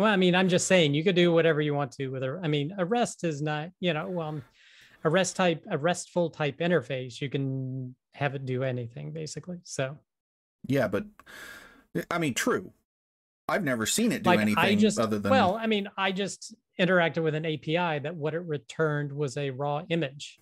Well, 0.00 0.10
I 0.10 0.16
mean, 0.16 0.34
I'm 0.34 0.48
just 0.48 0.66
saying 0.66 0.94
you 0.94 1.04
could 1.04 1.14
do 1.14 1.30
whatever 1.30 1.60
you 1.60 1.74
want 1.74 1.92
to 1.92 2.08
with 2.08 2.22
a. 2.22 2.40
I 2.42 2.48
mean, 2.48 2.74
a 2.78 2.86
REST 2.86 3.24
is 3.24 3.42
not, 3.42 3.68
you 3.80 3.92
know, 3.92 4.18
um, 4.22 4.42
a 5.04 5.10
REST 5.10 5.36
type, 5.36 5.62
a 5.70 5.76
RESTful 5.76 6.30
type 6.30 6.58
interface. 6.58 7.20
You 7.20 7.28
can 7.28 7.94
have 8.14 8.34
it 8.34 8.46
do 8.46 8.62
anything 8.62 9.12
basically. 9.12 9.58
So. 9.62 9.98
Yeah, 10.66 10.88
but 10.88 11.04
I 12.10 12.16
mean, 12.16 12.32
true. 12.32 12.72
I've 13.46 13.62
never 13.62 13.84
seen 13.84 14.12
it 14.12 14.22
do 14.22 14.30
like 14.30 14.40
anything 14.40 14.78
just, 14.78 14.98
other 14.98 15.18
than. 15.18 15.30
Well, 15.30 15.56
I 15.56 15.66
mean, 15.66 15.90
I 15.98 16.12
just 16.12 16.54
interacted 16.80 17.22
with 17.22 17.34
an 17.34 17.44
API 17.46 18.00
that 18.00 18.16
what 18.16 18.34
it 18.34 18.40
returned 18.40 19.12
was 19.12 19.36
a 19.36 19.50
raw 19.50 19.82
image. 19.88 20.40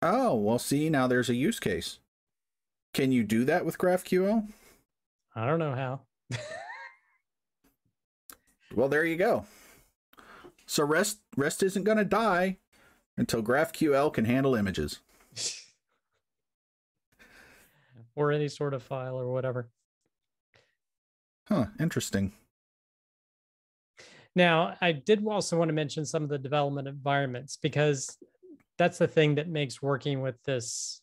Oh, 0.00 0.34
well, 0.34 0.58
see, 0.58 0.88
now 0.88 1.06
there's 1.06 1.28
a 1.28 1.34
use 1.34 1.60
case. 1.60 1.98
Can 2.94 3.12
you 3.12 3.22
do 3.22 3.44
that 3.44 3.64
with 3.64 3.78
GraphQL? 3.78 4.48
I 5.34 5.46
don't 5.46 5.58
know 5.58 5.74
how. 5.74 6.00
well, 8.74 8.88
there 8.88 9.04
you 9.04 9.16
go. 9.16 9.46
So 10.66 10.84
REST 10.84 11.18
REST 11.36 11.62
isn't 11.62 11.84
going 11.84 11.98
to 11.98 12.04
die. 12.04 12.58
until 13.16 13.42
GraphQL 13.42 14.12
can 14.12 14.24
handle 14.24 14.54
images. 14.54 15.00
or 18.14 18.32
any 18.32 18.48
sort 18.48 18.74
of 18.74 18.82
file 18.82 19.18
or 19.18 19.30
whatever. 19.32 19.68
Huh, 21.48 21.66
interesting. 21.80 22.32
Now, 24.38 24.76
I 24.80 24.92
did 24.92 25.26
also 25.26 25.58
want 25.58 25.68
to 25.68 25.72
mention 25.74 26.06
some 26.06 26.22
of 26.22 26.28
the 26.28 26.38
development 26.38 26.86
environments 26.86 27.58
because 27.60 28.16
that's 28.78 28.96
the 28.96 29.08
thing 29.08 29.34
that 29.34 29.48
makes 29.48 29.82
working 29.82 30.20
with 30.20 30.40
this 30.44 31.00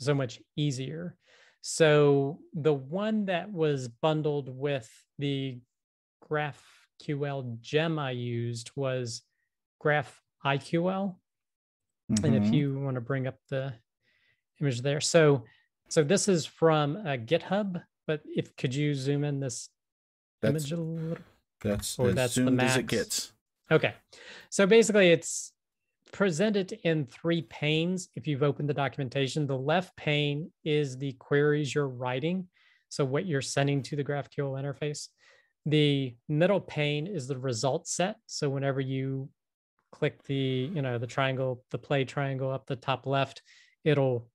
so 0.00 0.14
much 0.14 0.40
easier. 0.56 1.16
So, 1.60 2.40
the 2.52 2.74
one 2.74 3.26
that 3.26 3.52
was 3.52 3.86
bundled 3.86 4.48
with 4.48 4.90
the 5.20 5.60
GraphQL 6.28 7.60
gem 7.60 8.00
I 8.00 8.10
used 8.10 8.72
was 8.74 9.22
Graph 9.78 10.20
IQL. 10.44 11.14
Mm-hmm. 12.10 12.24
And 12.24 12.34
if 12.34 12.42
mm-hmm. 12.42 12.54
you 12.54 12.80
want 12.80 12.96
to 12.96 13.00
bring 13.00 13.28
up 13.28 13.36
the 13.48 13.74
image 14.60 14.82
there. 14.82 15.00
So, 15.00 15.44
so 15.88 16.02
this 16.02 16.26
is 16.26 16.46
from 16.46 16.96
uh, 16.96 17.10
GitHub, 17.10 17.80
but 18.08 18.22
if 18.24 18.56
could 18.56 18.74
you 18.74 18.92
zoom 18.92 19.22
in 19.22 19.38
this 19.38 19.68
that's, 20.42 20.50
image 20.50 20.72
a 20.72 20.76
little? 20.76 21.18
That's 21.62 21.98
or 21.98 22.08
as 22.08 22.14
that's 22.14 22.32
soon 22.34 22.58
as 22.60 22.76
it 22.76 22.86
gets. 22.86 23.32
Okay, 23.70 23.94
so 24.48 24.66
basically 24.66 25.10
it's 25.10 25.52
presented 26.12 26.72
in 26.84 27.06
three 27.06 27.42
panes. 27.42 28.08
If 28.14 28.26
you've 28.26 28.42
opened 28.42 28.68
the 28.68 28.74
documentation, 28.74 29.46
the 29.46 29.56
left 29.56 29.96
pane 29.96 30.50
is 30.64 30.96
the 30.98 31.12
queries 31.12 31.74
you're 31.74 31.88
writing, 31.88 32.48
so 32.88 33.04
what 33.04 33.26
you're 33.26 33.42
sending 33.42 33.82
to 33.84 33.96
the 33.96 34.04
GraphQL 34.04 34.60
interface. 34.60 35.08
The 35.66 36.16
middle 36.28 36.60
pane 36.60 37.06
is 37.06 37.26
the 37.26 37.38
result 37.38 37.86
set. 37.86 38.16
So 38.26 38.48
whenever 38.48 38.80
you 38.80 39.28
click 39.92 40.22
the 40.24 40.70
you 40.72 40.82
know 40.82 40.98
the 40.98 41.06
triangle, 41.06 41.64
the 41.70 41.78
play 41.78 42.04
triangle 42.04 42.50
up 42.50 42.66
the 42.66 42.76
top 42.76 43.06
left, 43.06 43.42
it'll 43.84 44.28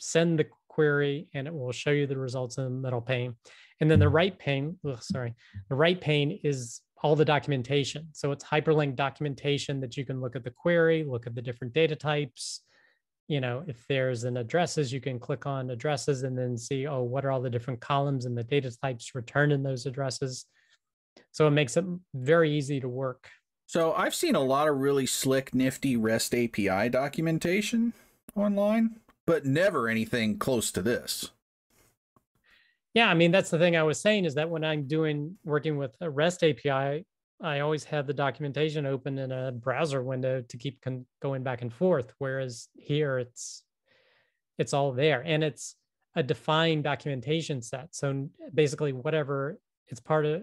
send 0.00 0.38
the 0.38 0.46
query 0.72 1.28
and 1.34 1.46
it 1.46 1.54
will 1.54 1.72
show 1.72 1.90
you 1.90 2.06
the 2.06 2.16
results 2.16 2.56
in 2.58 2.64
the 2.64 2.70
middle 2.70 3.00
pane. 3.00 3.36
And 3.80 3.90
then 3.90 3.98
the 3.98 4.06
mm-hmm. 4.06 4.14
right 4.14 4.38
pane, 4.38 4.78
ugh, 4.88 5.02
sorry, 5.02 5.34
the 5.68 5.74
right 5.74 6.00
pane 6.00 6.38
is 6.42 6.80
all 7.02 7.16
the 7.16 7.24
documentation. 7.24 8.08
So 8.12 8.32
it's 8.32 8.44
hyperlinked 8.44 8.96
documentation 8.96 9.80
that 9.80 9.96
you 9.96 10.04
can 10.04 10.20
look 10.20 10.36
at 10.36 10.44
the 10.44 10.50
query, 10.50 11.04
look 11.04 11.26
at 11.26 11.34
the 11.34 11.42
different 11.42 11.74
data 11.74 11.96
types. 11.96 12.60
You 13.28 13.40
know, 13.40 13.64
if 13.66 13.84
there's 13.88 14.24
an 14.24 14.36
addresses, 14.36 14.92
you 14.92 15.00
can 15.00 15.18
click 15.18 15.46
on 15.46 15.70
addresses 15.70 16.22
and 16.22 16.38
then 16.38 16.56
see, 16.56 16.86
oh, 16.86 17.02
what 17.02 17.24
are 17.24 17.30
all 17.30 17.40
the 17.40 17.50
different 17.50 17.80
columns 17.80 18.24
and 18.24 18.36
the 18.36 18.44
data 18.44 18.70
types 18.82 19.14
returned 19.14 19.52
in 19.52 19.62
those 19.62 19.86
addresses. 19.86 20.46
So 21.32 21.46
it 21.46 21.50
makes 21.50 21.76
it 21.76 21.84
very 22.14 22.52
easy 22.52 22.80
to 22.80 22.88
work. 22.88 23.28
So 23.66 23.92
I've 23.94 24.14
seen 24.14 24.34
a 24.34 24.40
lot 24.40 24.68
of 24.68 24.76
really 24.76 25.06
slick, 25.06 25.54
nifty 25.54 25.96
REST 25.96 26.34
API 26.34 26.88
documentation 26.88 27.94
online 28.36 28.96
but 29.26 29.44
never 29.44 29.88
anything 29.88 30.38
close 30.38 30.72
to 30.72 30.82
this. 30.82 31.30
Yeah, 32.94 33.08
I 33.08 33.14
mean 33.14 33.30
that's 33.30 33.50
the 33.50 33.58
thing 33.58 33.76
I 33.76 33.82
was 33.82 34.00
saying 34.00 34.26
is 34.26 34.34
that 34.34 34.50
when 34.50 34.64
I'm 34.64 34.86
doing 34.86 35.36
working 35.44 35.78
with 35.78 35.96
a 36.00 36.10
REST 36.10 36.44
API, 36.44 37.06
I 37.42 37.60
always 37.60 37.84
have 37.84 38.06
the 38.06 38.14
documentation 38.14 38.86
open 38.86 39.18
in 39.18 39.32
a 39.32 39.50
browser 39.50 40.02
window 40.02 40.42
to 40.42 40.56
keep 40.56 40.80
con- 40.80 41.06
going 41.20 41.42
back 41.42 41.62
and 41.62 41.72
forth. 41.72 42.12
Whereas 42.18 42.68
here, 42.74 43.18
it's 43.18 43.64
it's 44.58 44.72
all 44.72 44.92
there, 44.92 45.22
and 45.24 45.42
it's 45.42 45.74
a 46.14 46.22
defined 46.22 46.84
documentation 46.84 47.62
set. 47.62 47.94
So 47.94 48.28
basically, 48.52 48.92
whatever 48.92 49.58
it's 49.88 50.00
part 50.00 50.26
of, 50.26 50.42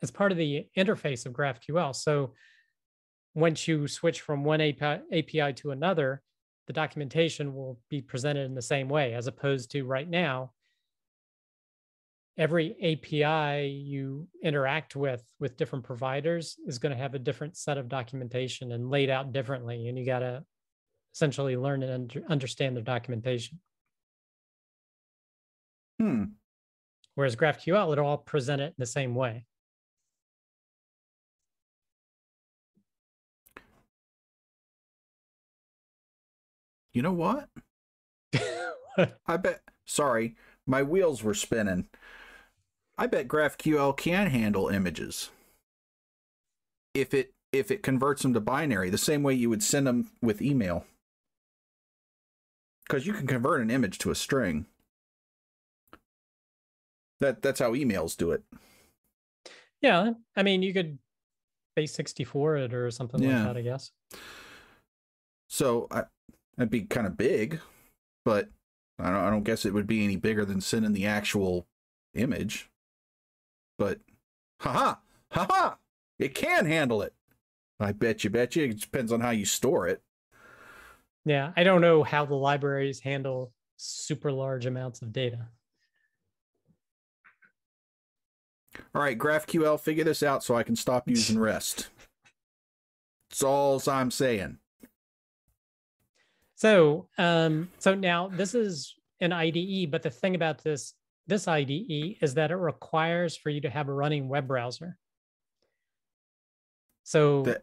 it's 0.00 0.12
part 0.12 0.32
of 0.32 0.38
the 0.38 0.66
interface 0.78 1.26
of 1.26 1.32
GraphQL. 1.32 1.94
So 1.94 2.34
once 3.34 3.68
you 3.68 3.86
switch 3.86 4.20
from 4.20 4.44
one 4.44 4.60
API, 4.60 5.02
API 5.12 5.52
to 5.54 5.72
another, 5.72 6.22
the 6.70 6.74
documentation 6.74 7.52
will 7.52 7.80
be 7.88 8.00
presented 8.00 8.46
in 8.46 8.54
the 8.54 8.62
same 8.62 8.88
way, 8.88 9.12
as 9.14 9.26
opposed 9.26 9.72
to 9.72 9.82
right 9.82 10.08
now, 10.08 10.52
every 12.38 12.76
API 12.80 13.66
you 13.66 14.28
interact 14.40 14.94
with 14.94 15.20
with 15.40 15.56
different 15.56 15.84
providers 15.84 16.56
is 16.68 16.78
going 16.78 16.92
to 16.94 17.02
have 17.02 17.16
a 17.16 17.18
different 17.18 17.56
set 17.56 17.76
of 17.76 17.88
documentation 17.88 18.70
and 18.70 18.88
laid 18.88 19.10
out 19.10 19.32
differently. 19.32 19.88
And 19.88 19.98
you 19.98 20.06
got 20.06 20.20
to 20.20 20.44
essentially 21.12 21.56
learn 21.56 21.82
and 21.82 22.22
understand 22.28 22.76
the 22.76 22.82
documentation. 22.82 23.58
Hmm. 25.98 26.24
Whereas 27.16 27.34
GraphQL, 27.34 27.90
it'll 27.90 28.06
all 28.06 28.18
present 28.18 28.62
it 28.62 28.66
in 28.66 28.74
the 28.78 28.86
same 28.86 29.16
way. 29.16 29.44
You 36.92 37.02
know 37.02 37.12
what? 37.12 37.48
I 39.26 39.36
bet. 39.36 39.62
Sorry, 39.86 40.36
my 40.66 40.82
wheels 40.82 41.22
were 41.22 41.34
spinning. 41.34 41.88
I 42.96 43.06
bet 43.06 43.28
GraphQL 43.28 43.96
can 43.96 44.28
handle 44.28 44.68
images. 44.68 45.30
If 46.94 47.14
it 47.14 47.32
if 47.52 47.70
it 47.70 47.82
converts 47.82 48.22
them 48.22 48.34
to 48.34 48.40
binary, 48.40 48.90
the 48.90 48.98
same 48.98 49.22
way 49.22 49.34
you 49.34 49.50
would 49.50 49.62
send 49.62 49.86
them 49.86 50.10
with 50.20 50.42
email. 50.42 50.84
Because 52.86 53.06
you 53.06 53.12
can 53.12 53.26
convert 53.26 53.60
an 53.60 53.70
image 53.70 53.98
to 53.98 54.10
a 54.10 54.14
string. 54.14 54.66
That 57.20 57.42
that's 57.42 57.60
how 57.60 57.72
emails 57.72 58.16
do 58.16 58.32
it. 58.32 58.42
Yeah, 59.80 60.12
I 60.36 60.42
mean 60.42 60.62
you 60.62 60.72
could 60.72 60.98
base 61.76 61.94
64 61.94 62.56
it 62.56 62.74
or 62.74 62.90
something 62.90 63.22
yeah. 63.22 63.36
like 63.36 63.46
that, 63.46 63.56
I 63.56 63.62
guess. 63.62 63.92
So 65.48 65.86
I 65.90 66.04
That'd 66.56 66.70
be 66.70 66.82
kind 66.82 67.06
of 67.06 67.16
big, 67.16 67.60
but 68.24 68.48
I 68.98 69.10
don't, 69.10 69.20
I 69.20 69.30
don't 69.30 69.44
guess 69.44 69.64
it 69.64 69.72
would 69.72 69.86
be 69.86 70.04
any 70.04 70.16
bigger 70.16 70.44
than 70.44 70.60
sending 70.60 70.92
the 70.92 71.06
actual 71.06 71.66
image. 72.14 72.70
But, 73.78 74.00
haha, 74.60 74.96
haha, 75.30 75.76
it 76.18 76.34
can 76.34 76.66
handle 76.66 77.02
it. 77.02 77.14
I 77.78 77.92
bet 77.92 78.24
you, 78.24 78.30
bet 78.30 78.56
you. 78.56 78.64
It 78.64 78.80
depends 78.80 79.10
on 79.10 79.20
how 79.20 79.30
you 79.30 79.46
store 79.46 79.88
it. 79.88 80.02
Yeah, 81.24 81.52
I 81.56 81.64
don't 81.64 81.80
know 81.80 82.02
how 82.02 82.26
the 82.26 82.34
libraries 82.34 83.00
handle 83.00 83.52
super 83.76 84.30
large 84.30 84.66
amounts 84.66 85.00
of 85.00 85.12
data. 85.12 85.48
All 88.94 89.02
right, 89.02 89.18
GraphQL, 89.18 89.80
figure 89.80 90.04
this 90.04 90.22
out 90.22 90.44
so 90.44 90.54
I 90.56 90.62
can 90.62 90.76
stop 90.76 91.08
using 91.08 91.38
REST. 91.40 91.88
That's 93.28 93.42
all 93.42 93.80
I'm 93.86 94.10
saying. 94.10 94.58
So, 96.60 97.08
um, 97.16 97.70
so 97.78 97.94
now 97.94 98.28
this 98.28 98.54
is 98.54 98.94
an 99.18 99.32
IDE, 99.32 99.90
but 99.90 100.02
the 100.02 100.10
thing 100.10 100.34
about 100.34 100.62
this 100.62 100.92
this 101.26 101.48
IDE 101.48 102.18
is 102.20 102.34
that 102.34 102.50
it 102.50 102.56
requires 102.56 103.34
for 103.34 103.48
you 103.48 103.62
to 103.62 103.70
have 103.70 103.88
a 103.88 103.94
running 103.94 104.28
web 104.28 104.46
browser. 104.46 104.98
So 107.02 107.44
that 107.44 107.62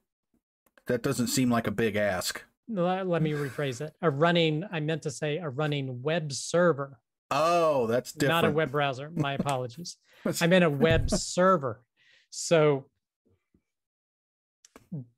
that 0.87 1.03
doesn't 1.03 1.27
seem 1.27 1.51
like 1.51 1.67
a 1.67 1.71
big 1.71 1.95
ask. 1.95 2.43
Let, 2.67 3.07
let 3.07 3.21
me 3.21 3.33
rephrase 3.33 3.81
it. 3.81 3.93
A 4.01 4.09
running, 4.09 4.63
I 4.71 4.79
meant 4.79 5.03
to 5.03 5.11
say 5.11 5.37
a 5.37 5.47
running 5.47 6.01
web 6.01 6.33
server. 6.33 6.99
Oh, 7.29 7.85
that's 7.85 8.11
different. 8.11 8.45
Not 8.45 8.49
a 8.49 8.51
web 8.51 8.71
browser. 8.71 9.11
My 9.11 9.33
apologies. 9.39 9.97
I 10.41 10.47
meant 10.47 10.65
a 10.65 10.69
web 10.87 11.11
server. 11.11 11.83
So 12.31 12.85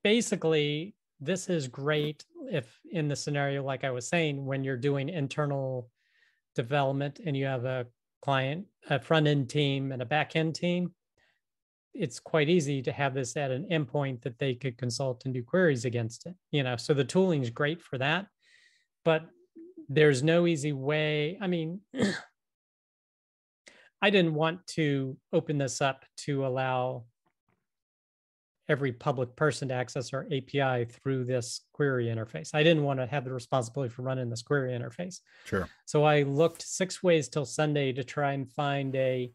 basically, 0.03 0.95
this 1.19 1.49
is 1.49 1.67
great 1.67 2.23
if 2.51 2.79
in 2.91 3.07
the 3.07 3.15
scenario 3.15 3.63
like 3.63 3.83
i 3.83 3.91
was 3.91 4.07
saying 4.07 4.45
when 4.45 4.63
you're 4.63 4.77
doing 4.77 5.09
internal 5.09 5.89
development 6.55 7.19
and 7.25 7.35
you 7.35 7.45
have 7.45 7.65
a 7.65 7.85
client 8.21 8.65
a 8.89 8.99
front 8.99 9.27
end 9.27 9.49
team 9.49 9.91
and 9.91 10.01
a 10.01 10.05
back 10.05 10.35
end 10.35 10.55
team 10.55 10.93
it's 11.93 12.19
quite 12.19 12.49
easy 12.49 12.81
to 12.81 12.91
have 12.91 13.13
this 13.13 13.35
at 13.35 13.51
an 13.51 13.67
endpoint 13.71 14.21
that 14.21 14.37
they 14.39 14.53
could 14.53 14.77
consult 14.77 15.25
and 15.25 15.33
do 15.33 15.43
queries 15.43 15.85
against 15.85 16.25
it 16.25 16.35
you 16.51 16.63
know? 16.63 16.75
So 16.75 16.93
the 16.93 17.03
tooling 17.03 17.41
is 17.41 17.49
great 17.49 17.81
for 17.81 17.97
that 17.97 18.27
but 19.03 19.25
there's 19.87 20.23
no 20.23 20.47
easy 20.47 20.73
way 20.73 21.37
i 21.41 21.47
mean 21.47 21.81
i 24.01 24.09
didn't 24.09 24.35
want 24.35 24.65
to 24.67 25.17
open 25.33 25.57
this 25.57 25.81
up 25.81 26.05
to 26.17 26.45
allow 26.45 27.05
every 28.69 28.91
public 28.91 29.35
person 29.35 29.67
to 29.67 29.73
access 29.73 30.13
our 30.13 30.27
API 30.31 30.85
through 30.85 31.25
this 31.25 31.61
query 31.73 32.05
interface. 32.05 32.51
I 32.53 32.61
didn't 32.61 32.83
want 32.83 32.99
to 32.99 33.07
have 33.07 33.25
the 33.25 33.33
responsibility 33.33 33.91
for 33.91 34.03
running 34.03 34.29
this 34.29 34.43
query 34.43 34.71
interface. 34.71 35.19
Sure. 35.45 35.67
So 35.85 36.03
I 36.03 36.21
looked 36.21 36.61
six 36.61 37.01
ways 37.01 37.27
till 37.27 37.45
Sunday 37.45 37.91
to 37.93 38.03
try 38.03 38.33
and 38.33 38.49
find 38.51 38.95
a 38.95 39.31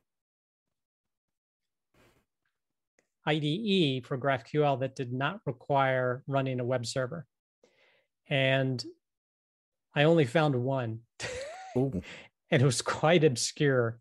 IDE 3.26 4.06
for 4.06 4.16
GraphQL 4.16 4.80
that 4.80 4.94
did 4.94 5.12
not 5.12 5.40
require 5.46 6.22
running 6.28 6.60
a 6.60 6.64
web 6.64 6.86
server. 6.86 7.26
And 8.28 8.82
I 9.96 10.04
only 10.04 10.26
found 10.26 10.54
one. 10.54 11.00
and 11.74 12.02
it 12.50 12.62
was 12.62 12.82
quite 12.82 13.24
obscure. 13.24 13.98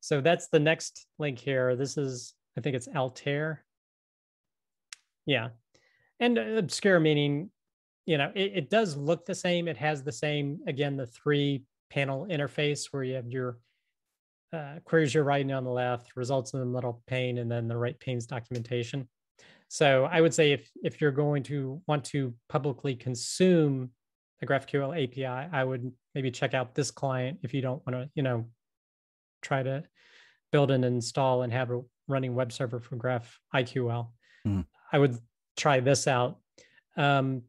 So 0.00 0.20
that's 0.20 0.48
the 0.48 0.60
next 0.60 1.06
link 1.18 1.38
here. 1.38 1.74
This 1.74 1.98
is, 1.98 2.34
I 2.56 2.60
think 2.60 2.76
it's 2.76 2.88
Altair 2.88 3.64
yeah. 5.26 5.48
and 6.18 6.38
obscure 6.38 7.00
meaning, 7.00 7.50
you 8.06 8.18
know, 8.18 8.32
it, 8.34 8.52
it 8.54 8.70
does 8.70 8.96
look 8.96 9.26
the 9.26 9.34
same. 9.34 9.68
It 9.68 9.76
has 9.76 10.02
the 10.02 10.12
same, 10.12 10.60
again, 10.66 10.96
the 10.96 11.06
three 11.06 11.64
panel 11.90 12.26
interface 12.28 12.86
where 12.90 13.02
you 13.02 13.14
have 13.14 13.28
your 13.28 13.58
uh, 14.52 14.76
queries 14.84 15.14
you're 15.14 15.24
writing 15.24 15.52
on 15.52 15.64
the 15.64 15.70
left, 15.70 16.16
results 16.16 16.52
in 16.54 16.60
the 16.60 16.66
middle 16.66 17.02
pane, 17.06 17.38
and 17.38 17.50
then 17.50 17.68
the 17.68 17.76
right 17.76 17.98
pane's 18.00 18.26
documentation. 18.26 19.08
So 19.68 20.04
I 20.10 20.20
would 20.20 20.34
say 20.34 20.52
if 20.52 20.68
if 20.82 21.00
you're 21.00 21.12
going 21.12 21.44
to 21.44 21.80
want 21.86 22.04
to 22.06 22.34
publicly 22.48 22.96
consume 22.96 23.90
a 24.42 24.46
GraphQL 24.46 25.04
API, 25.04 25.26
I 25.52 25.62
would 25.62 25.92
maybe 26.14 26.30
check 26.30 26.54
out 26.54 26.74
this 26.74 26.90
client 26.90 27.38
if 27.42 27.54
you 27.54 27.62
don't 27.62 27.84
want 27.86 28.04
to, 28.04 28.10
you 28.14 28.22
know, 28.22 28.46
try 29.42 29.62
to 29.62 29.84
build 30.50 30.72
and 30.72 30.84
install 30.84 31.42
and 31.42 31.52
have 31.52 31.70
a 31.70 31.82
running 32.08 32.34
web 32.34 32.52
server 32.52 32.80
for 32.80 32.96
GraphIQL. 32.96 34.08
Mm. 34.46 34.66
I 34.92 34.98
would 34.98 35.18
try 35.56 35.80
this 35.80 36.06
out. 36.06 36.38
Um, 36.96 37.42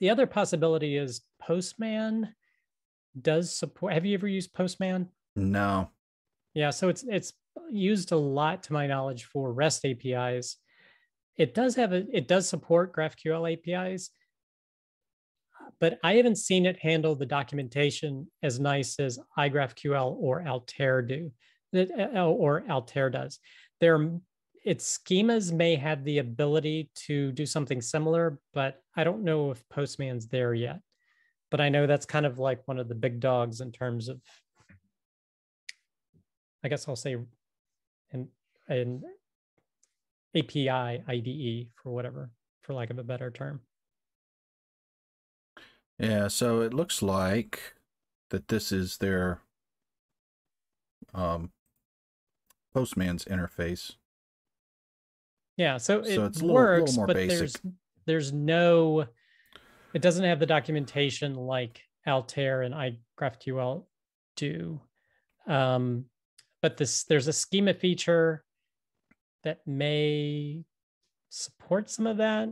the 0.00 0.10
other 0.10 0.26
possibility 0.26 0.96
is 0.96 1.22
Postman 1.40 2.34
does 3.20 3.56
support. 3.56 3.92
Have 3.92 4.04
you 4.04 4.14
ever 4.14 4.28
used 4.28 4.52
Postman? 4.52 5.08
No. 5.36 5.90
Yeah, 6.54 6.70
so 6.70 6.88
it's 6.88 7.04
it's 7.08 7.32
used 7.70 8.12
a 8.12 8.16
lot 8.16 8.62
to 8.64 8.72
my 8.72 8.86
knowledge 8.86 9.24
for 9.24 9.52
REST 9.52 9.84
APIs. 9.86 10.56
It 11.36 11.54
does 11.54 11.74
have 11.76 11.92
a 11.92 12.04
it 12.12 12.28
does 12.28 12.48
support 12.48 12.94
GraphQL 12.94 13.52
APIs, 13.52 14.10
but 15.80 15.98
I 16.04 16.14
haven't 16.14 16.38
seen 16.38 16.66
it 16.66 16.78
handle 16.78 17.14
the 17.14 17.26
documentation 17.26 18.30
as 18.42 18.60
nice 18.60 18.98
as 19.00 19.18
iGraphQL 19.38 20.16
or 20.18 20.46
Altair 20.46 21.02
do, 21.02 21.32
uh, 21.74 22.26
or 22.26 22.64
Altair 22.70 23.10
does. 23.10 23.38
There, 23.80 24.10
its 24.64 24.98
schemas 24.98 25.52
may 25.52 25.76
have 25.76 26.04
the 26.04 26.18
ability 26.18 26.90
to 26.94 27.32
do 27.32 27.44
something 27.44 27.82
similar, 27.82 28.40
but 28.52 28.82
I 28.96 29.04
don't 29.04 29.22
know 29.22 29.50
if 29.50 29.68
Postman's 29.68 30.26
there 30.26 30.54
yet. 30.54 30.80
But 31.50 31.60
I 31.60 31.68
know 31.68 31.86
that's 31.86 32.06
kind 32.06 32.26
of 32.26 32.38
like 32.38 32.66
one 32.66 32.78
of 32.78 32.88
the 32.88 32.94
big 32.94 33.20
dogs 33.20 33.60
in 33.60 33.70
terms 33.70 34.08
of 34.08 34.20
I 36.64 36.68
guess 36.68 36.88
I'll 36.88 36.96
say 36.96 37.16
an, 38.10 38.28
an 38.68 39.02
API 40.34 40.70
IDE 40.70 41.68
for 41.74 41.92
whatever, 41.92 42.30
for 42.62 42.72
lack 42.72 42.88
of 42.88 42.98
a 42.98 43.04
better 43.04 43.30
term. 43.30 43.60
Yeah, 45.98 46.28
so 46.28 46.62
it 46.62 46.72
looks 46.72 47.02
like 47.02 47.74
that 48.30 48.48
this 48.48 48.72
is 48.72 48.96
their 48.96 49.42
um, 51.12 51.52
Postman's 52.72 53.26
interface. 53.26 53.96
Yeah, 55.56 55.76
so, 55.76 56.02
so 56.02 56.24
it 56.24 56.26
it's 56.26 56.42
little, 56.42 56.54
works, 56.54 56.92
little 56.92 57.06
but 57.06 57.16
basic. 57.16 57.38
there's 57.38 57.56
there's 58.06 58.32
no, 58.32 59.06
it 59.94 60.02
doesn't 60.02 60.24
have 60.24 60.40
the 60.40 60.46
documentation 60.46 61.34
like 61.34 61.80
Altair 62.06 62.62
and 62.62 62.74
iGraphQL 62.74 63.84
do. 64.36 64.80
Um, 65.46 66.06
but 66.64 66.78
this 66.78 67.04
there's 67.04 67.28
a 67.28 67.32
schema 67.32 67.74
feature 67.74 68.42
that 69.42 69.58
may 69.66 70.64
support 71.28 71.90
some 71.90 72.06
of 72.06 72.16
that 72.16 72.48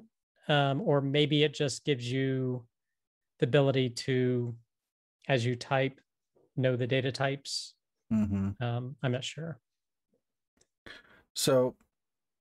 um, 0.49 0.83
or 0.83 1.01
maybe 1.01 1.43
it 1.43 1.55
just 1.55 1.85
gives 1.85 2.11
you 2.11 2.65
the 3.39 3.47
ability 3.47 3.89
to 3.89 4.55
as 5.29 5.47
you 5.47 5.57
type 5.57 5.99
know 6.57 6.77
the 6.77 6.87
data 6.87 7.11
types 7.11 7.75
mm-hmm. 8.13 8.63
um, 8.63 8.97
i'm 9.03 9.13
not 9.13 9.25
sure 9.25 9.59
so 11.35 11.75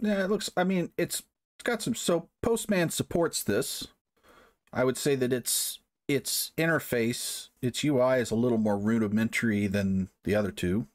yeah 0.02 0.24
it 0.24 0.30
looks 0.30 0.49
i 0.58 0.64
mean 0.64 0.91
it's 0.97 1.24
it's 1.58 1.64
got 1.64 1.82
some 1.82 1.95
so 1.95 2.28
postman 2.41 2.89
supports 2.89 3.43
this 3.43 3.88
i 4.74 4.84
would 4.84 4.97
say 4.97 5.16
that 5.16 5.32
it's 5.32 5.80
its 6.08 6.52
interface 6.58 7.49
its 7.62 7.84
ui 7.84 8.20
is 8.20 8.32
a 8.32 8.36
little 8.36 8.58
more 8.58 8.78
rudimentary 8.78 9.68
than 9.68 10.10
the 10.24 10.36
other 10.36 10.52
two 10.52 10.88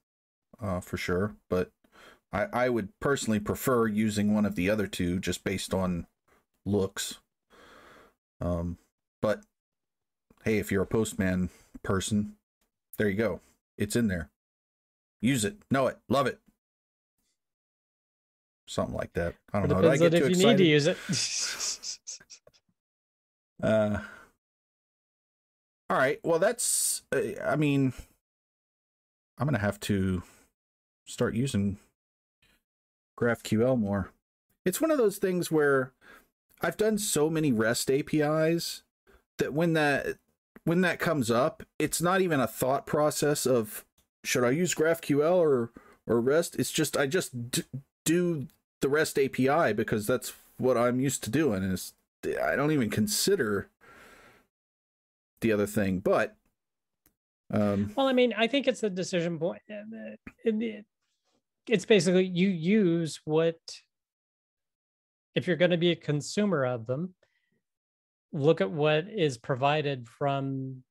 uh, 0.61 0.81
for 0.81 0.97
sure. 0.97 1.37
But 1.49 1.71
I, 2.33 2.47
I 2.53 2.69
would 2.69 2.89
personally 3.01 3.41
prefer 3.41 3.87
using 3.87 4.35
one 4.35 4.45
of 4.45 4.55
the 4.55 4.71
other 4.71 4.87
two 4.87 5.19
just 5.19 5.45
based 5.45 5.73
on 5.75 6.07
looks. 6.65 7.19
Um, 8.41 8.79
but 9.23 9.43
hey, 10.45 10.59
if 10.59 10.71
you're 10.71 10.83
a 10.83 10.87
postman 10.87 11.51
person, 11.83 12.37
there 12.99 13.09
you 13.09 13.17
go. 13.17 13.41
It's 13.79 13.97
in 13.97 14.09
there. 14.09 14.31
Use 15.21 15.45
it, 15.45 15.57
know 15.71 15.87
it, 15.87 15.99
love 16.09 16.27
it. 16.27 16.41
Something 18.67 18.97
like 18.97 19.13
that. 19.15 19.35
I 19.53 19.61
don't 19.61 19.71
it 19.71 19.75
know. 19.75 19.83
Depends 19.83 20.03
on 20.03 20.15
if 20.15 20.21
you 20.21 20.27
excited? 20.27 20.49
need 20.49 20.59
to 20.59 20.65
use 20.65 20.87
it. 20.87 20.99
uh, 23.67 23.99
all 25.89 25.97
right. 25.97 26.19
Well, 26.25 26.39
that's. 26.39 27.03
Uh, 27.15 27.21
I 27.45 27.57
mean, 27.57 27.93
I'm 29.39 29.47
gonna 29.47 29.59
have 29.59 29.79
to 29.81 30.23
start 31.07 31.35
using 31.35 31.79
GraphQL 33.19 33.79
more. 33.79 34.11
It's 34.65 34.81
one 34.81 34.91
of 34.91 34.99
those 34.99 35.19
things 35.19 35.51
where 35.51 35.93
I've 36.61 36.77
done 36.77 36.99
so 36.99 37.31
many 37.31 37.53
REST 37.53 37.91
APIs 37.91 38.83
that 39.39 39.53
when 39.53 39.75
that 39.75 40.17
when 40.65 40.81
that 40.81 40.99
comes 40.99 41.31
up, 41.31 41.63
it's 41.79 42.03
not 42.03 42.21
even 42.21 42.41
a 42.41 42.49
thought 42.49 42.87
process 42.87 43.47
of 43.47 43.85
should 44.25 44.43
I 44.43 44.51
use 44.51 44.75
GraphQL 44.75 45.37
or 45.37 45.71
or 46.07 46.21
REST. 46.21 46.57
It's 46.57 46.73
just 46.73 46.97
I 46.97 47.07
just 47.07 47.51
d- 47.53 47.63
do 48.05 48.49
the 48.81 48.89
REST 48.89 49.19
API 49.19 49.73
because 49.73 50.07
that's 50.07 50.33
what 50.59 50.77
I'm 50.77 51.01
used 51.01 51.25
to 51.25 51.31
doing. 51.31 51.63
Is 51.63 51.93
I 52.43 52.57
don't 52.57 52.73
even 52.73 52.91
consider 52.91 53.69
the 55.41 55.53
other 55.53 55.67
thing, 55.67 56.01
but 56.01 56.37
um, 57.53 57.93
well, 57.97 58.09
I 58.09 58.13
mean, 58.13 58.35
I 58.37 58.47
think 58.47 58.67
it's 58.67 58.83
a 58.83 58.91
decision 58.91 59.39
point. 59.39 59.63
Uh, 59.71 60.51
it's 61.69 61.85
basically 61.85 62.25
you 62.25 62.49
use 62.49 63.21
what 63.25 63.59
if 65.35 65.47
you're 65.47 65.57
going 65.57 65.71
to 65.71 65.77
be 65.77 65.91
a 65.91 65.97
consumer 65.97 66.65
of 66.65 66.87
them 66.87 67.15
look 68.33 68.61
at 68.61 68.71
what 68.71 69.07
is 69.09 69.39
provided 69.39 70.09
from 70.09 70.83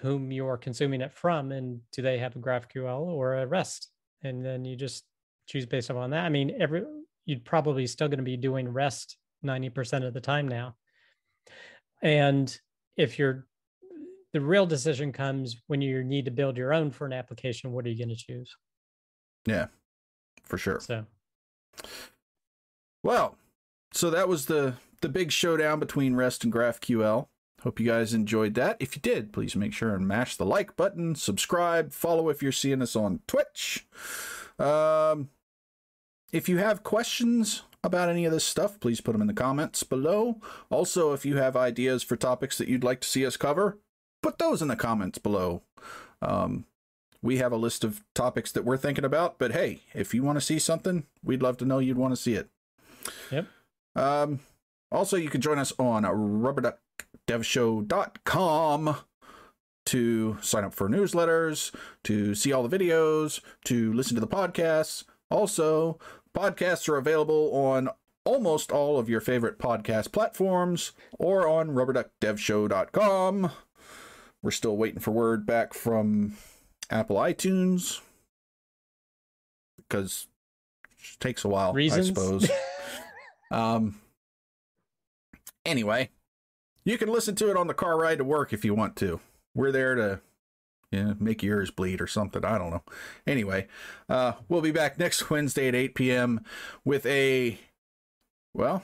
whom 0.00 0.32
you're 0.32 0.56
consuming 0.56 1.00
it 1.00 1.12
from 1.12 1.52
and 1.52 1.80
do 1.92 2.02
they 2.02 2.18
have 2.18 2.34
a 2.34 2.38
graphql 2.38 3.00
or 3.00 3.36
a 3.36 3.46
rest 3.46 3.90
and 4.22 4.44
then 4.44 4.64
you 4.64 4.76
just 4.76 5.04
choose 5.46 5.66
based 5.66 5.90
upon 5.90 6.10
that 6.10 6.24
i 6.24 6.28
mean 6.28 6.54
every 6.58 6.82
you'd 7.24 7.44
probably 7.44 7.86
still 7.86 8.08
going 8.08 8.18
to 8.18 8.24
be 8.24 8.36
doing 8.36 8.68
rest 8.68 9.16
90% 9.44 10.06
of 10.06 10.14
the 10.14 10.20
time 10.20 10.48
now 10.48 10.74
and 12.02 12.58
if 12.96 13.18
you're 13.18 13.46
the 14.32 14.40
real 14.40 14.64
decision 14.64 15.12
comes 15.12 15.60
when 15.66 15.82
you 15.82 16.02
need 16.02 16.24
to 16.24 16.30
build 16.30 16.56
your 16.56 16.72
own 16.72 16.90
for 16.90 17.06
an 17.06 17.12
application 17.12 17.72
what 17.72 17.84
are 17.84 17.90
you 17.90 17.98
going 17.98 18.08
to 18.08 18.16
choose 18.16 18.56
yeah 19.46 19.66
for 20.44 20.58
sure. 20.58 20.80
So, 20.80 21.06
well, 23.02 23.36
so 23.92 24.10
that 24.10 24.28
was 24.28 24.46
the 24.46 24.74
the 25.00 25.08
big 25.08 25.32
showdown 25.32 25.80
between 25.80 26.14
REST 26.14 26.44
and 26.44 26.52
GraphQL. 26.52 27.28
Hope 27.62 27.80
you 27.80 27.86
guys 27.86 28.12
enjoyed 28.12 28.54
that. 28.54 28.76
If 28.78 28.94
you 28.94 29.02
did, 29.02 29.32
please 29.32 29.56
make 29.56 29.72
sure 29.72 29.94
and 29.94 30.06
mash 30.06 30.36
the 30.36 30.44
like 30.44 30.76
button, 30.76 31.14
subscribe, 31.14 31.92
follow 31.92 32.28
if 32.28 32.42
you're 32.42 32.52
seeing 32.52 32.82
us 32.82 32.94
on 32.94 33.20
Twitch. 33.26 33.86
Um, 34.58 35.30
if 36.32 36.48
you 36.48 36.58
have 36.58 36.82
questions 36.82 37.62
about 37.84 38.08
any 38.08 38.24
of 38.24 38.32
this 38.32 38.44
stuff, 38.44 38.80
please 38.80 39.00
put 39.00 39.12
them 39.12 39.20
in 39.20 39.26
the 39.26 39.34
comments 39.34 39.82
below. 39.82 40.40
Also, 40.70 41.12
if 41.12 41.26
you 41.26 41.36
have 41.36 41.56
ideas 41.56 42.02
for 42.02 42.16
topics 42.16 42.58
that 42.58 42.68
you'd 42.68 42.84
like 42.84 43.00
to 43.00 43.08
see 43.08 43.26
us 43.26 43.36
cover, 43.36 43.78
put 44.22 44.38
those 44.38 44.62
in 44.62 44.68
the 44.68 44.76
comments 44.76 45.18
below. 45.18 45.62
Um, 46.20 46.66
we 47.20 47.38
have 47.38 47.52
a 47.52 47.56
list 47.56 47.82
of 47.84 48.04
topics 48.14 48.52
that 48.52 48.64
we're 48.64 48.76
thinking 48.76 49.04
about. 49.04 49.38
But 49.38 49.52
hey, 49.52 49.80
if 49.94 50.14
you 50.14 50.22
want 50.22 50.36
to 50.36 50.44
see 50.44 50.58
something, 50.58 51.06
we'd 51.22 51.42
love 51.42 51.56
to 51.58 51.64
know 51.64 51.78
you'd 51.78 51.98
want 51.98 52.12
to 52.12 52.20
see 52.20 52.34
it. 52.34 52.48
Yep. 53.30 53.46
Um, 53.94 54.40
also, 54.90 55.16
you 55.16 55.28
can 55.28 55.40
join 55.40 55.58
us 55.58 55.72
on 55.78 56.02
rubberduckdevshow.com 56.02 58.96
to 59.84 60.38
sign 60.40 60.62
up 60.64 60.74
for 60.74 60.88
newsletters, 60.88 61.74
to 62.04 62.36
see 62.36 62.52
all 62.52 62.66
the 62.66 62.78
videos, 62.78 63.40
to 63.64 63.92
listen 63.92 64.14
to 64.14 64.20
the 64.20 64.28
podcasts. 64.28 65.02
Also, 65.30 65.98
podcasts 66.34 66.88
are 66.88 66.96
available 66.96 67.54
on 67.54 67.88
almost 68.24 68.70
all 68.70 68.98
of 68.98 69.08
your 69.08 69.20
favorite 69.20 69.58
podcast 69.58 70.12
platforms 70.12 70.92
or 71.18 71.48
on 71.48 71.70
rubberduckdevshow.com. 71.70 73.50
We're 74.42 74.50
still 74.50 74.76
waiting 74.76 75.00
for 75.00 75.10
word 75.10 75.46
back 75.46 75.74
from 75.74 76.34
Apple 76.90 77.16
iTunes 77.16 78.00
because 79.76 80.26
it 80.98 81.20
takes 81.20 81.44
a 81.44 81.48
while, 81.48 81.72
Reasons? 81.72 82.10
I 82.10 82.12
suppose. 82.12 82.50
um. 83.50 84.00
Anyway, 85.64 86.10
you 86.84 86.98
can 86.98 87.08
listen 87.08 87.36
to 87.36 87.48
it 87.50 87.56
on 87.56 87.68
the 87.68 87.74
car 87.74 87.96
ride 87.96 88.18
to 88.18 88.24
work 88.24 88.52
if 88.52 88.64
you 88.64 88.74
want 88.74 88.96
to. 88.96 89.20
We're 89.54 89.70
there 89.70 89.94
to 89.94 90.20
know, 90.92 91.16
make 91.18 91.42
your 91.42 91.58
ears 91.58 91.70
bleed 91.70 92.00
or 92.00 92.06
something. 92.06 92.44
I 92.44 92.58
don't 92.58 92.70
know. 92.70 92.82
Anyway, 93.26 93.68
uh, 94.08 94.32
we'll 94.48 94.60
be 94.60 94.72
back 94.72 94.98
next 94.98 95.30
Wednesday 95.30 95.68
at 95.68 95.74
8 95.74 95.94
p.m. 95.94 96.44
with 96.84 97.06
a, 97.06 97.58
well, 98.54 98.82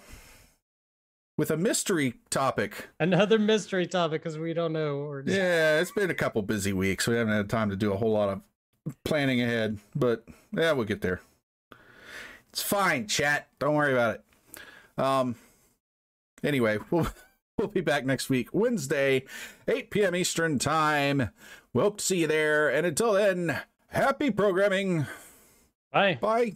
with 1.38 1.50
a 1.50 1.56
mystery 1.56 2.14
topic. 2.30 2.88
Another 2.98 3.38
mystery 3.38 3.86
topic 3.86 4.22
because 4.22 4.38
we 4.38 4.52
don't 4.52 4.72
know. 4.72 4.96
Or... 4.96 5.22
Yeah, 5.24 5.80
it's 5.80 5.92
been 5.92 6.11
a 6.11 6.14
couple 6.14 6.42
busy 6.42 6.72
weeks. 6.72 7.06
We 7.06 7.16
haven't 7.16 7.34
had 7.34 7.48
time 7.48 7.70
to 7.70 7.76
do 7.76 7.92
a 7.92 7.96
whole 7.96 8.12
lot 8.12 8.28
of 8.28 8.42
planning 9.04 9.40
ahead, 9.40 9.78
but 9.94 10.24
yeah, 10.52 10.72
we'll 10.72 10.84
get 10.84 11.00
there. 11.00 11.20
It's 12.50 12.62
fine, 12.62 13.06
chat. 13.06 13.48
Don't 13.59 13.74
worry 13.74 13.92
about 13.92 14.16
it. 14.16 15.02
Um. 15.02 15.36
Anyway, 16.42 16.78
we'll 16.90 17.09
we'll 17.56 17.68
be 17.68 17.80
back 17.80 18.04
next 18.04 18.28
week, 18.28 18.48
Wednesday, 18.52 19.24
8 19.66 19.90
p.m. 19.90 20.16
Eastern 20.16 20.59
time. 20.59 21.30
We'll 21.72 21.96
see 21.98 22.20
you 22.20 22.26
there. 22.26 22.68
And 22.68 22.86
until 22.86 23.12
then, 23.12 23.60
happy 23.88 24.30
programming. 24.30 25.06
Bye. 25.92 26.18
Bye. 26.20 26.54